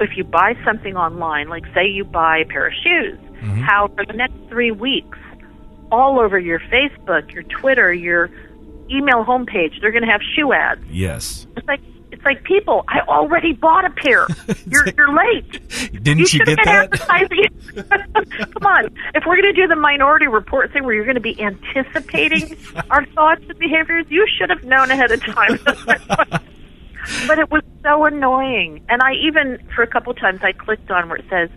if 0.00 0.16
you 0.16 0.24
buy 0.24 0.56
something 0.64 0.96
online 0.96 1.48
like 1.48 1.64
say 1.74 1.86
you 1.86 2.04
buy 2.04 2.38
a 2.38 2.44
pair 2.44 2.66
of 2.66 2.72
shoes 2.74 3.18
mm-hmm. 3.40 3.60
how 3.60 3.86
for 3.94 4.04
the 4.04 4.12
next 4.14 4.34
three 4.48 4.72
weeks 4.72 5.18
all 5.92 6.18
over 6.18 6.38
your 6.38 6.58
facebook 6.58 7.32
your 7.32 7.44
twitter 7.44 7.92
your 7.94 8.28
email 8.90 9.24
homepage 9.24 9.80
they're 9.80 9.92
going 9.92 10.04
to 10.04 10.10
have 10.10 10.22
shoe 10.34 10.52
ads 10.52 10.80
Yes. 10.90 11.46
it's 11.56 11.68
like 11.68 11.80
it's 12.18 12.24
like 12.24 12.42
people. 12.42 12.84
I 12.88 12.98
already 13.06 13.52
bought 13.52 13.84
a 13.84 13.90
pair. 13.90 14.26
You're 14.66 14.88
you're 14.96 15.14
late. 15.14 15.68
Didn't 16.02 16.18
you, 16.18 16.26
should 16.26 16.46
get 16.46 16.58
have 16.66 16.90
that? 16.90 18.50
Come 18.52 18.66
on. 18.66 18.86
If 19.14 19.24
we're 19.24 19.40
going 19.40 19.54
to 19.54 19.62
do 19.62 19.68
the 19.68 19.76
minority 19.76 20.26
report 20.26 20.72
thing 20.72 20.82
where 20.82 20.94
you're 20.94 21.04
going 21.04 21.14
to 21.14 21.20
be 21.20 21.40
anticipating 21.40 22.56
our 22.90 23.06
thoughts 23.06 23.44
and 23.48 23.56
behaviors, 23.58 24.06
you 24.08 24.26
should 24.36 24.50
have 24.50 24.64
known 24.64 24.90
ahead 24.90 25.12
of 25.12 25.22
time. 25.22 25.60
but 27.28 27.38
it 27.38 27.50
was 27.52 27.62
so 27.84 28.04
annoying. 28.04 28.84
And 28.88 29.00
I 29.00 29.12
even, 29.12 29.64
for 29.76 29.82
a 29.82 29.86
couple 29.86 30.12
times, 30.14 30.40
I 30.42 30.50
clicked 30.52 30.90
on 30.90 31.08
where 31.08 31.18
it 31.18 31.24
says, 31.30 31.50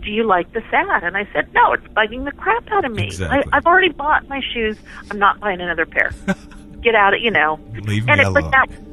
do 0.00 0.10
you 0.10 0.24
like 0.24 0.50
the 0.54 0.62
ad? 0.72 1.04
And 1.04 1.18
I 1.18 1.28
said, 1.34 1.52
no, 1.52 1.74
it's 1.74 1.86
bugging 1.88 2.24
the 2.24 2.32
crap 2.32 2.66
out 2.70 2.86
of 2.86 2.92
me. 2.92 3.08
Exactly. 3.08 3.52
I, 3.52 3.56
I've 3.58 3.66
already 3.66 3.90
bought 3.90 4.26
my 4.26 4.40
shoes. 4.54 4.78
I'm 5.10 5.18
not 5.18 5.38
buying 5.38 5.60
another 5.60 5.84
pair. 5.84 6.12
Get 6.80 6.94
out 6.94 7.12
of, 7.12 7.20
you 7.20 7.30
know. 7.30 7.60
Leave 7.82 8.06
me 8.06 8.12
and 8.12 8.20
it 8.20 8.26
alone. 8.26 8.44
was 8.44 8.52
that 8.52 8.87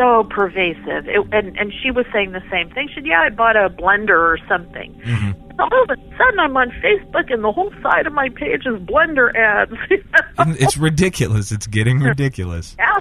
so 0.00 0.24
pervasive. 0.24 1.06
It, 1.06 1.20
and 1.32 1.56
and 1.58 1.72
she 1.82 1.90
was 1.90 2.06
saying 2.12 2.32
the 2.32 2.42
same 2.50 2.70
thing. 2.70 2.88
She 2.88 2.94
said, 2.96 3.06
"Yeah, 3.06 3.20
I 3.20 3.28
bought 3.28 3.56
a 3.56 3.68
blender 3.68 4.18
or 4.18 4.38
something." 4.48 4.94
Mm-hmm. 5.04 5.60
All 5.60 5.82
of 5.82 5.90
a 5.90 5.96
sudden, 6.16 6.38
I'm 6.40 6.56
on 6.56 6.70
Facebook, 6.82 7.30
and 7.30 7.44
the 7.44 7.52
whole 7.52 7.70
side 7.82 8.06
of 8.06 8.14
my 8.14 8.30
page 8.30 8.62
is 8.64 8.76
blender 8.76 9.34
ads. 9.34 9.72
it's 10.58 10.78
ridiculous. 10.78 11.52
It's 11.52 11.66
getting 11.66 11.98
ridiculous. 11.98 12.76
yeah, 12.78 13.00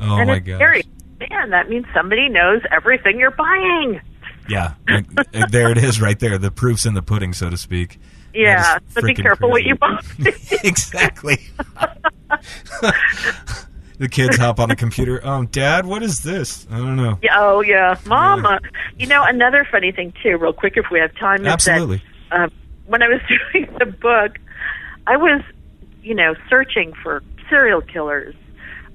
Oh 0.00 0.18
and 0.18 0.28
my 0.28 0.38
god. 0.38 0.60
Man, 0.60 1.50
that 1.50 1.68
means 1.68 1.86
somebody 1.94 2.28
knows 2.28 2.60
everything 2.70 3.18
you're 3.18 3.30
buying. 3.30 4.00
Yeah, 4.48 4.74
and 4.86 5.06
there 5.50 5.70
it 5.70 5.78
is, 5.78 6.00
right 6.00 6.18
there. 6.18 6.38
The 6.38 6.50
proof's 6.50 6.86
in 6.86 6.94
the 6.94 7.02
pudding, 7.02 7.32
so 7.32 7.50
to 7.50 7.56
speak. 7.56 7.98
Yeah, 8.34 8.78
so 8.90 9.00
be 9.00 9.14
careful 9.14 9.50
what 9.50 9.64
you 9.64 9.74
buy. 9.76 9.98
exactly. 10.62 11.38
The 13.98 14.08
kids 14.08 14.36
hop 14.36 14.60
on 14.60 14.68
the 14.68 14.76
computer. 14.76 15.24
Um, 15.26 15.46
Dad, 15.46 15.86
what 15.86 16.02
is 16.02 16.22
this? 16.22 16.66
I 16.70 16.78
don't 16.78 16.96
know. 16.96 17.18
Yeah, 17.22 17.36
oh 17.36 17.60
yeah, 17.60 17.98
Mama. 18.06 18.60
You 18.98 19.06
know, 19.06 19.22
another 19.24 19.66
funny 19.70 19.92
thing 19.92 20.12
too, 20.22 20.36
real 20.36 20.52
quick, 20.52 20.74
if 20.76 20.86
we 20.90 20.98
have 21.00 21.14
time, 21.16 21.46
Absolutely. 21.46 22.02
that 22.30 22.44
um, 22.44 22.52
when 22.86 23.02
I 23.02 23.08
was 23.08 23.20
doing 23.52 23.68
the 23.78 23.86
book, 23.86 24.38
I 25.06 25.16
was, 25.16 25.42
you 26.02 26.14
know, 26.14 26.34
searching 26.48 26.92
for 27.02 27.22
serial 27.48 27.80
killers, 27.80 28.34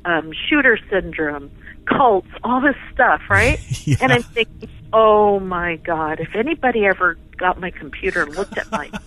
um, 0.06 0.32
shooter 0.50 0.78
syndrome, 0.90 1.52
cults, 1.86 2.28
all 2.44 2.62
this 2.62 2.76
stuff, 2.94 3.22
right? 3.30 3.60
Yeah. 3.84 3.96
And 4.02 4.12
I'm 4.12 4.22
thinking, 4.22 4.70
oh 4.94 5.40
my 5.40 5.78
God, 5.78 6.20
if 6.20 6.36
anybody 6.36 6.86
ever 6.86 7.18
got 7.38 7.60
my 7.60 7.72
computer 7.72 8.22
and 8.22 8.36
looked 8.36 8.60
at 8.60 8.72
my 8.72 8.92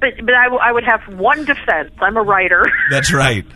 but 0.00 0.14
but 0.24 0.34
I, 0.34 0.44
w- 0.44 0.60
I 0.60 0.72
would 0.72 0.84
have 0.84 1.00
one 1.16 1.44
defense. 1.44 1.92
I'm 2.00 2.16
a 2.16 2.22
writer. 2.22 2.64
That's 2.90 3.12
right. 3.12 3.46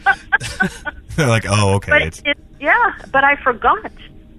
They're 1.16 1.28
like, 1.28 1.44
oh, 1.48 1.74
okay. 1.76 1.90
But 1.92 2.02
It's, 2.02 2.22
it, 2.24 2.38
yeah, 2.60 2.94
but 3.10 3.24
I 3.24 3.36
forgot. 3.42 3.90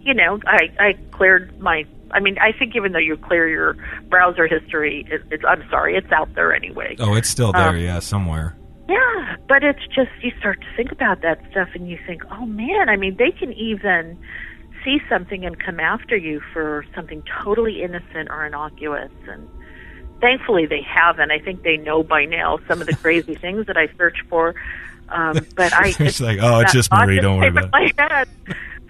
You 0.02 0.14
know, 0.14 0.40
I 0.46 0.70
I 0.80 0.94
cleared 1.12 1.60
my. 1.60 1.86
I 2.12 2.20
mean, 2.20 2.38
I 2.40 2.52
think 2.52 2.76
even 2.76 2.92
though 2.92 3.00
you 3.00 3.18
clear 3.18 3.48
your 3.48 3.76
browser 4.10 4.48
history, 4.48 5.06
it, 5.10 5.22
it's 5.32 5.44
I'm 5.48 5.64
sorry, 5.70 5.96
it's 5.96 6.12
out 6.12 6.34
there 6.36 6.54
anyway. 6.54 6.96
oh, 7.00 7.16
it's 7.16 7.30
still 7.30 7.52
there, 7.52 7.70
Um, 7.70 7.78
yeah, 7.78 8.00
somewhere. 8.00 8.56
Yeah, 8.88 9.36
but 9.48 9.64
it's 9.64 9.86
just 9.88 10.12
you 10.22 10.32
start 10.40 10.60
to 10.62 10.68
think 10.76 10.92
about 10.92 11.22
that 11.22 11.40
stuff 11.52 11.70
and 11.74 11.90
you 11.90 11.98
think, 12.06 12.24
oh 12.32 12.46
man, 12.46 12.90
I 12.90 12.98
mean, 12.98 13.16
they 13.18 13.32
can 13.32 13.54
even 13.54 14.20
see 14.84 15.00
something 15.08 15.46
and 15.46 15.58
come 15.58 15.80
after 15.80 16.18
you 16.18 16.42
for 16.52 16.86
something 16.94 17.24
totally 17.44 17.82
innocent 17.82 18.30
or 18.30 18.46
innocuous. 18.46 19.12
And 19.28 19.48
thankfully, 20.20 20.66
they 20.66 20.82
haven't. 20.82 21.32
I 21.32 21.40
think 21.40 21.64
they 21.64 21.78
know 21.78 22.04
by 22.04 22.26
now 22.26 22.60
some 22.68 22.82
of 22.82 22.88
the 22.88 22.96
crazy 23.02 23.36
things 23.36 23.68
that 23.68 23.78
I 23.78 23.88
search 23.98 24.18
for. 24.30 24.54
Um, 25.14 25.46
but 25.56 25.74
I 25.74 25.94
It's 26.00 26.20
like, 26.20 26.40
oh, 26.42 26.60
it's 26.60 26.74
just 26.74 26.92
Marie, 26.92 27.20
don't 27.20 27.40
worry 27.40 27.50
about 27.50 27.72
head. 27.98 28.28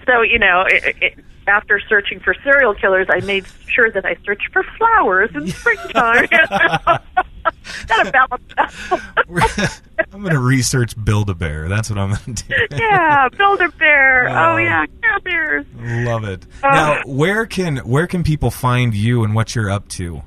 So 0.06 0.22
you 0.22 0.40
know, 0.40 0.66
it, 0.68 0.96
it, 1.02 1.20
after 1.48 1.80
searching 1.88 2.20
for 2.20 2.34
serial 2.44 2.74
killers, 2.74 3.08
I 3.10 3.20
made 3.22 3.46
sure 3.68 3.92
that 3.92 4.06
I 4.06 4.16
searched 4.26 4.50
for 4.52 4.64
flowers 4.78 5.30
in 5.34 5.48
springtime. 5.48 6.28
Gotta 7.88 8.12
balance 8.12 8.44
that. 8.56 9.82
I'm 10.14 10.22
going 10.22 10.34
to 10.34 10.40
research 10.40 10.94
Build 11.04 11.30
a 11.30 11.34
Bear. 11.34 11.68
That's 11.68 11.90
what 11.90 12.00
I'm 12.00 12.10
going 12.10 12.36
to 12.36 12.48
do. 12.48 12.76
yeah, 12.78 13.28
build 13.30 13.62
a 13.62 13.70
bear. 13.70 14.30
Oh. 14.30 14.54
Oh 14.54 14.58
yeah, 14.58 14.86
Care 15.02 15.20
Bears. 15.20 15.66
Love 15.78 16.24
it. 16.24 16.46
Uh. 16.64 16.70
now, 16.70 17.02
where 17.06 17.46
can 17.46 17.78
where 17.78 18.08
can 18.08 18.24
people 18.24 18.52
find 18.52 18.94
you 18.94 19.24
and 19.24 19.36
what 19.36 19.56
you're 19.56 19.70
up 19.70 19.88
to? 19.90 20.22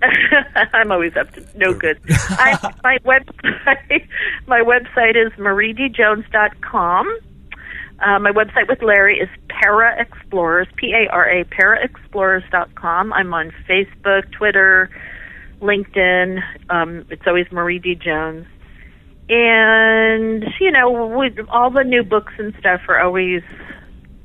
I'm 0.72 0.92
always 0.92 1.16
up 1.16 1.32
to 1.32 1.44
no 1.56 1.72
good. 1.74 1.98
I, 2.08 2.58
my 2.84 2.98
website, 3.04 4.08
my 4.46 4.60
website 4.60 5.16
is 5.16 5.32
mariedjones.com. 5.32 7.18
Uh, 8.00 8.18
my 8.20 8.30
website 8.30 8.68
with 8.68 8.80
Larry 8.80 9.18
is 9.18 9.28
Para 9.48 10.00
Explorers, 10.00 10.68
P 10.76 10.94
A 10.94 11.12
R 11.12 11.28
A, 11.28 11.44
paraexplorers.com. 11.44 13.12
I'm 13.12 13.34
on 13.34 13.52
Facebook, 13.68 14.30
Twitter, 14.32 14.88
LinkedIn. 15.60 16.40
Um, 16.70 17.04
it's 17.10 17.26
always 17.26 17.46
Marie 17.50 17.80
D. 17.80 17.96
Jones. 17.96 18.46
And, 19.28 20.44
you 20.60 20.70
know, 20.70 21.06
with 21.08 21.38
all 21.50 21.70
the 21.70 21.82
new 21.82 22.02
books 22.02 22.32
and 22.38 22.54
stuff 22.58 22.80
are 22.88 23.00
always 23.00 23.42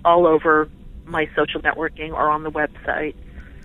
all 0.05 0.27
over 0.27 0.69
my 1.05 1.29
social 1.35 1.61
networking 1.61 2.11
or 2.11 2.29
on 2.29 2.43
the 2.43 2.51
website. 2.51 3.15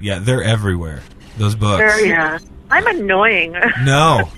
Yeah, 0.00 0.18
they're 0.18 0.42
everywhere. 0.42 1.02
Those 1.39 1.55
books. 1.55 1.78
Very, 1.78 2.12
uh, 2.12 2.39
I'm 2.70 2.86
annoying. 2.86 3.55
No, 3.84 4.28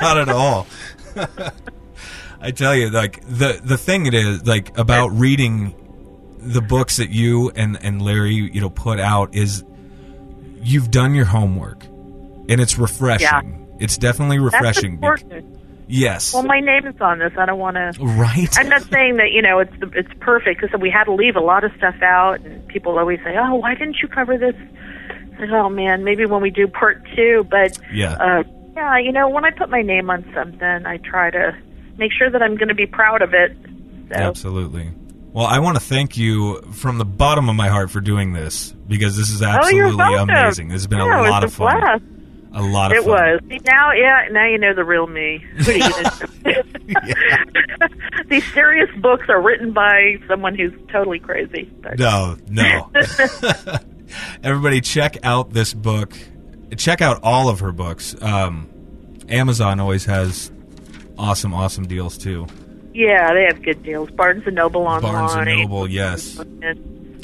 not 0.00 0.18
at 0.18 0.28
all. 0.28 0.66
I 2.40 2.50
tell 2.50 2.74
you, 2.74 2.90
like 2.90 3.20
the 3.26 3.60
the 3.62 3.76
thing 3.76 4.06
it 4.06 4.14
is 4.14 4.46
like 4.46 4.76
about 4.78 5.08
reading 5.08 5.74
the 6.38 6.62
books 6.62 6.96
that 6.96 7.10
you 7.10 7.50
and 7.54 7.78
and 7.82 8.00
Larry 8.02 8.32
you 8.34 8.60
know 8.60 8.70
put 8.70 8.98
out 8.98 9.34
is 9.34 9.62
you've 10.62 10.90
done 10.90 11.14
your 11.14 11.26
homework, 11.26 11.84
and 11.84 12.60
it's 12.60 12.78
refreshing. 12.78 13.26
Yeah. 13.26 13.42
It's 13.78 13.96
definitely 13.98 14.38
refreshing. 14.38 14.96
bec- 14.98 15.20
important. 15.22 15.58
yes. 15.86 16.32
Well, 16.34 16.42
my 16.42 16.60
name 16.60 16.86
is 16.86 17.00
on 17.00 17.18
this. 17.18 17.32
I 17.38 17.46
don't 17.46 17.58
want 17.58 17.76
to. 17.76 17.92
right. 18.04 18.48
I'm 18.58 18.68
not 18.68 18.82
saying 18.84 19.16
that 19.18 19.30
you 19.32 19.42
know 19.42 19.58
it's 19.60 19.78
the, 19.78 19.90
it's 19.94 20.10
perfect 20.20 20.60
because 20.60 20.80
we 20.80 20.90
had 20.90 21.04
to 21.04 21.12
leave 21.14 21.36
a 21.36 21.40
lot 21.40 21.62
of 21.64 21.72
stuff 21.76 21.96
out, 22.02 22.40
and 22.40 22.66
people 22.68 22.98
always 22.98 23.20
say, 23.22 23.36
"Oh, 23.38 23.54
why 23.56 23.74
didn't 23.74 23.98
you 24.02 24.08
cover 24.08 24.36
this?" 24.38 24.54
Oh 25.52 25.68
man, 25.68 26.04
maybe 26.04 26.26
when 26.26 26.42
we 26.42 26.50
do 26.50 26.66
part 26.68 27.02
two. 27.16 27.46
But 27.50 27.78
Yeah. 27.92 28.12
uh, 28.14 28.42
yeah, 28.74 28.98
you 28.98 29.12
know, 29.12 29.28
when 29.28 29.44
I 29.44 29.50
put 29.50 29.68
my 29.70 29.82
name 29.82 30.10
on 30.10 30.24
something, 30.34 30.86
I 30.86 30.98
try 30.98 31.30
to 31.30 31.56
make 31.96 32.12
sure 32.12 32.30
that 32.30 32.42
I'm 32.42 32.56
going 32.56 32.68
to 32.68 32.74
be 32.74 32.86
proud 32.86 33.22
of 33.22 33.34
it. 33.34 33.56
So, 34.12 34.14
Absolutely. 34.20 34.90
Well, 35.32 35.46
I 35.46 35.58
want 35.60 35.76
to 35.76 35.80
thank 35.82 36.16
you 36.16 36.60
from 36.72 36.98
the 36.98 37.04
bottom 37.04 37.48
of 37.48 37.54
my 37.54 37.68
heart 37.68 37.90
for 37.90 38.00
doing 38.00 38.32
this 38.32 38.72
because 38.88 39.16
this 39.16 39.30
is 39.30 39.42
Oh, 39.42 39.46
absolutely 39.46 39.96
you're 39.96 40.18
amazing. 40.18 40.68
This 40.68 40.82
has 40.82 40.86
been 40.88 40.98
Yeah, 40.98 41.20
a 41.20 41.24
it 41.26 41.30
lot 41.30 41.44
of 41.44 41.52
fun. 41.52 41.78
blast. 41.78 42.02
A 42.52 42.62
lot 42.62 42.90
of 42.96 43.04
fun 43.04 43.14
It 43.14 43.16
fun. 43.18 43.32
was. 43.32 43.40
See, 43.48 43.60
now, 43.70 43.92
yeah, 43.92 44.26
now 44.32 44.46
you 44.48 44.58
know 44.58 44.74
the 44.74 44.82
real 44.84 45.06
me. 45.06 45.44
What 45.56 45.68
are 45.68 45.72
you 45.72 45.80
gonna 45.80 46.64
do? 48.24 48.24
These 48.28 48.52
serious 48.52 48.90
books 49.00 49.26
are 49.28 49.40
written 49.40 49.72
by 49.72 50.16
someone 50.26 50.56
who's 50.56 50.72
totally 50.90 51.20
crazy. 51.20 51.70
But- 51.80 51.98
No, 51.98 52.36
no. 52.48 52.90
Everybody, 54.42 54.80
check 54.80 55.16
out 55.22 55.50
this 55.50 55.72
book. 55.74 56.12
Check 56.76 57.00
out 57.02 57.20
all 57.22 57.48
of 57.48 57.60
her 57.60 57.72
books. 57.72 58.14
Um, 58.22 58.68
Amazon 59.28 59.80
always 59.80 60.04
has 60.06 60.50
awesome, 61.18 61.52
awesome 61.54 61.86
deals 61.86 62.16
too. 62.18 62.46
Yeah, 62.94 63.32
they 63.34 63.44
have 63.44 63.62
good 63.62 63.82
deals. 63.82 64.10
Barnes 64.10 64.42
and 64.46 64.56
Noble 64.56 64.82
online. 64.82 65.12
Barnes 65.12 65.34
and 65.34 65.46
Noble, 65.60 65.88
yes, 65.88 66.40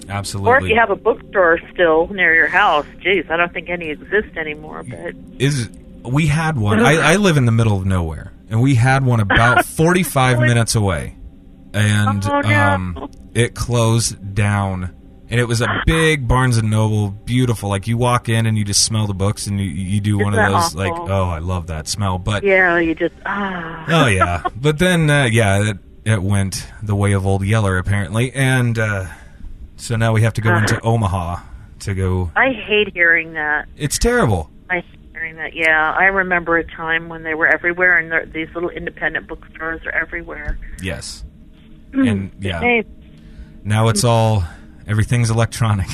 absolutely. 0.08 0.50
Or 0.52 0.58
if 0.58 0.68
you 0.70 0.76
have 0.78 0.90
a 0.90 0.96
bookstore 0.96 1.58
still 1.72 2.06
near 2.08 2.34
your 2.34 2.46
house, 2.48 2.86
geez, 3.00 3.24
I 3.30 3.36
don't 3.36 3.52
think 3.52 3.68
any 3.68 3.90
exist 3.90 4.36
anymore. 4.36 4.84
But 4.84 5.14
is 5.38 5.68
we 6.04 6.26
had 6.26 6.56
one. 6.56 6.80
I, 6.80 7.14
I 7.14 7.16
live 7.16 7.36
in 7.36 7.46
the 7.46 7.52
middle 7.52 7.76
of 7.76 7.84
nowhere, 7.86 8.32
and 8.48 8.60
we 8.62 8.74
had 8.76 9.04
one 9.04 9.20
about 9.20 9.64
forty-five 9.66 10.38
minutes 10.40 10.74
away, 10.76 11.16
and 11.74 12.24
Oh, 12.26 12.40
no. 12.40 12.60
um, 12.60 13.10
it 13.34 13.54
closed 13.54 14.34
down. 14.34 14.94
And 15.28 15.40
it 15.40 15.44
was 15.48 15.60
a 15.60 15.66
big 15.86 16.28
Barnes 16.28 16.56
and 16.56 16.70
Noble, 16.70 17.10
beautiful. 17.10 17.68
Like 17.68 17.88
you 17.88 17.96
walk 17.96 18.28
in 18.28 18.46
and 18.46 18.56
you 18.56 18.64
just 18.64 18.84
smell 18.84 19.06
the 19.08 19.14
books, 19.14 19.46
and 19.48 19.58
you 19.58 19.66
you 19.66 20.00
do 20.00 20.18
one 20.18 20.34
of 20.34 20.52
those 20.52 20.74
like, 20.74 20.92
oh, 20.92 21.24
I 21.28 21.38
love 21.40 21.66
that 21.66 21.88
smell. 21.88 22.18
But 22.18 22.44
yeah, 22.44 22.78
you 22.78 22.94
just 22.94 23.14
ah. 23.26 23.84
oh 23.88 24.06
yeah, 24.06 24.44
but 24.54 24.78
then 24.78 25.10
uh, 25.10 25.24
yeah, 25.24 25.70
it, 25.70 25.78
it 26.04 26.22
went 26.22 26.64
the 26.82 26.94
way 26.94 27.12
of 27.12 27.26
Old 27.26 27.44
Yeller 27.44 27.76
apparently, 27.78 28.32
and 28.32 28.78
uh, 28.78 29.06
so 29.76 29.96
now 29.96 30.12
we 30.12 30.22
have 30.22 30.34
to 30.34 30.40
go 30.40 30.56
into 30.56 30.80
Omaha 30.82 31.40
to 31.80 31.94
go. 31.94 32.30
I 32.36 32.52
hate 32.52 32.92
hearing 32.94 33.32
that. 33.32 33.66
It's 33.76 33.98
terrible. 33.98 34.48
I 34.70 34.76
hate 34.76 34.84
hearing 35.12 35.36
that. 35.36 35.54
Yeah, 35.54 35.92
I 35.92 36.04
remember 36.04 36.56
a 36.56 36.64
time 36.64 37.08
when 37.08 37.24
they 37.24 37.34
were 37.34 37.48
everywhere, 37.48 37.98
and 37.98 38.12
there- 38.12 38.26
these 38.26 38.48
little 38.54 38.70
independent 38.70 39.26
bookstores 39.26 39.80
are 39.86 39.92
everywhere. 39.92 40.56
Yes, 40.80 41.24
and 41.92 42.30
yeah, 42.38 42.60
Hey, 42.60 42.84
now 43.64 43.88
it's 43.88 44.04
all 44.04 44.44
everything's 44.86 45.30
electronic. 45.30 45.86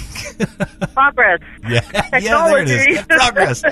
progress. 0.95 1.40
yeah, 1.68 1.80
yeah, 2.18 2.49
there 2.49 2.59
it 2.62 2.70
is. 2.70 3.03
Progress. 3.09 3.62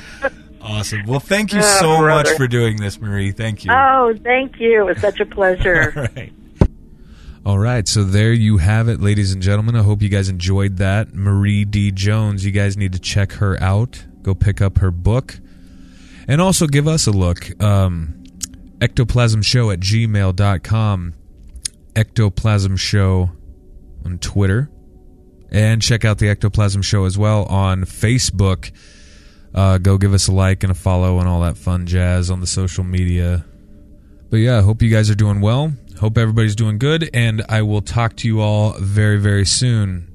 Awesome. 0.63 1.05
Well, 1.07 1.21
thank 1.21 1.53
you 1.53 1.61
Oh, 1.63 1.79
so 1.81 2.01
much 2.03 2.29
for 2.37 2.47
doing 2.47 2.77
this, 2.77 3.01
Marie. 3.01 3.33
Thank 3.33 3.65
you. 3.65 3.73
Oh, 3.73 4.15
thank 4.23 4.61
you. 4.61 4.83
It 4.83 4.85
was 4.95 5.01
such 5.01 5.19
a 5.21 5.27
pleasure. 5.27 5.93
All 5.97 6.03
right. 6.17 6.33
All 7.47 7.59
right, 7.59 7.89
so 7.89 8.05
there 8.05 8.35
you 8.35 8.59
have 8.59 8.89
it, 8.89 9.01
ladies 9.01 9.33
and 9.33 9.41
gentlemen. 9.43 9.75
I 9.75 9.83
hope 9.83 10.03
you 10.03 10.11
guys 10.11 10.29
enjoyed 10.29 10.77
that. 10.77 11.15
Marie 11.15 11.65
D. 11.65 11.91
Jones, 11.91 12.45
you 12.45 12.53
guys 12.53 12.77
need 12.77 12.93
to 12.93 12.99
check 12.99 13.33
her 13.33 13.61
out. 13.63 14.05
Go 14.21 14.35
pick 14.35 14.61
up 14.61 14.77
her 14.79 14.91
book. 14.91 15.39
And 16.29 16.43
also 16.43 16.67
give 16.67 16.87
us 16.87 17.07
a 17.07 17.11
look. 17.11 17.61
Um, 17.63 18.23
ectoplasmshow 18.81 19.73
at 19.73 19.81
gmail.com. 19.81 21.15
Ectoplasm 21.97 22.77
Show 22.77 23.31
on 24.05 24.19
Twitter. 24.19 24.71
And 25.51 25.83
check 25.83 26.05
out 26.05 26.19
the 26.19 26.29
Ectoplasm 26.29 26.83
Show 26.83 27.05
as 27.05 27.19
well 27.19 27.45
on 27.45 27.83
Facebook. 27.83 28.71
Uh, 29.53 29.79
go 29.79 29.99
give 29.99 30.15
us 30.15 30.29
a 30.29 30.33
like 30.33 30.63
and 30.63 30.71
a 30.71 30.75
follow 30.75 31.19
and 31.19 31.29
all 31.29 31.41
that 31.41 31.57
fun 31.57 31.87
jazz 31.87 32.31
on 32.31 32.41
the 32.41 32.47
social 32.47 32.85
media. 32.85 33.45
But 34.31 34.37
yeah, 34.37 34.63
hope 34.63 34.81
you 34.81 34.91
guys 34.91 35.11
are 35.11 35.17
doing 35.17 35.41
well. 35.41 35.73
Hope 35.99 36.17
everybody's 36.17 36.55
doing 36.55 36.79
good, 36.79 37.11
and 37.13 37.43
I 37.49 37.63
will 37.63 37.83
talk 37.83 38.17
to 38.19 38.29
you 38.29 38.41
all 38.41 38.75
very, 38.79 39.19
very 39.19 39.45
soon. 39.45 40.07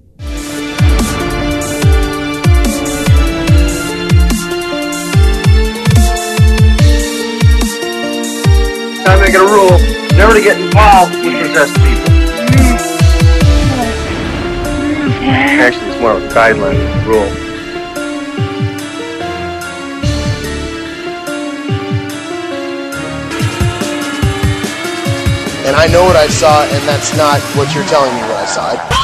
I 9.08 9.20
make 9.22 9.36
a 9.36 9.46
rule 9.46 9.78
never 10.18 10.34
to 10.34 10.42
get 10.42 10.60
involved 10.60 11.14
with 11.14 11.48
possessed 11.48 11.76
people. 11.76 12.15
Actually, 15.28 15.88
it's 15.90 16.00
more 16.00 16.12
of 16.12 16.24
a 16.24 16.28
guideline 16.28 17.06
rule. 17.06 17.30
And 25.66 25.76
I 25.76 25.88
know 25.88 26.04
what 26.04 26.16
I 26.16 26.28
saw, 26.28 26.64
and 26.64 26.88
that's 26.88 27.18
not 27.18 27.42
what 27.58 27.74
you're 27.74 27.86
telling 27.86 28.14
me 28.14 28.22
what 28.22 28.38
I 28.38 28.46
saw. 28.46 28.95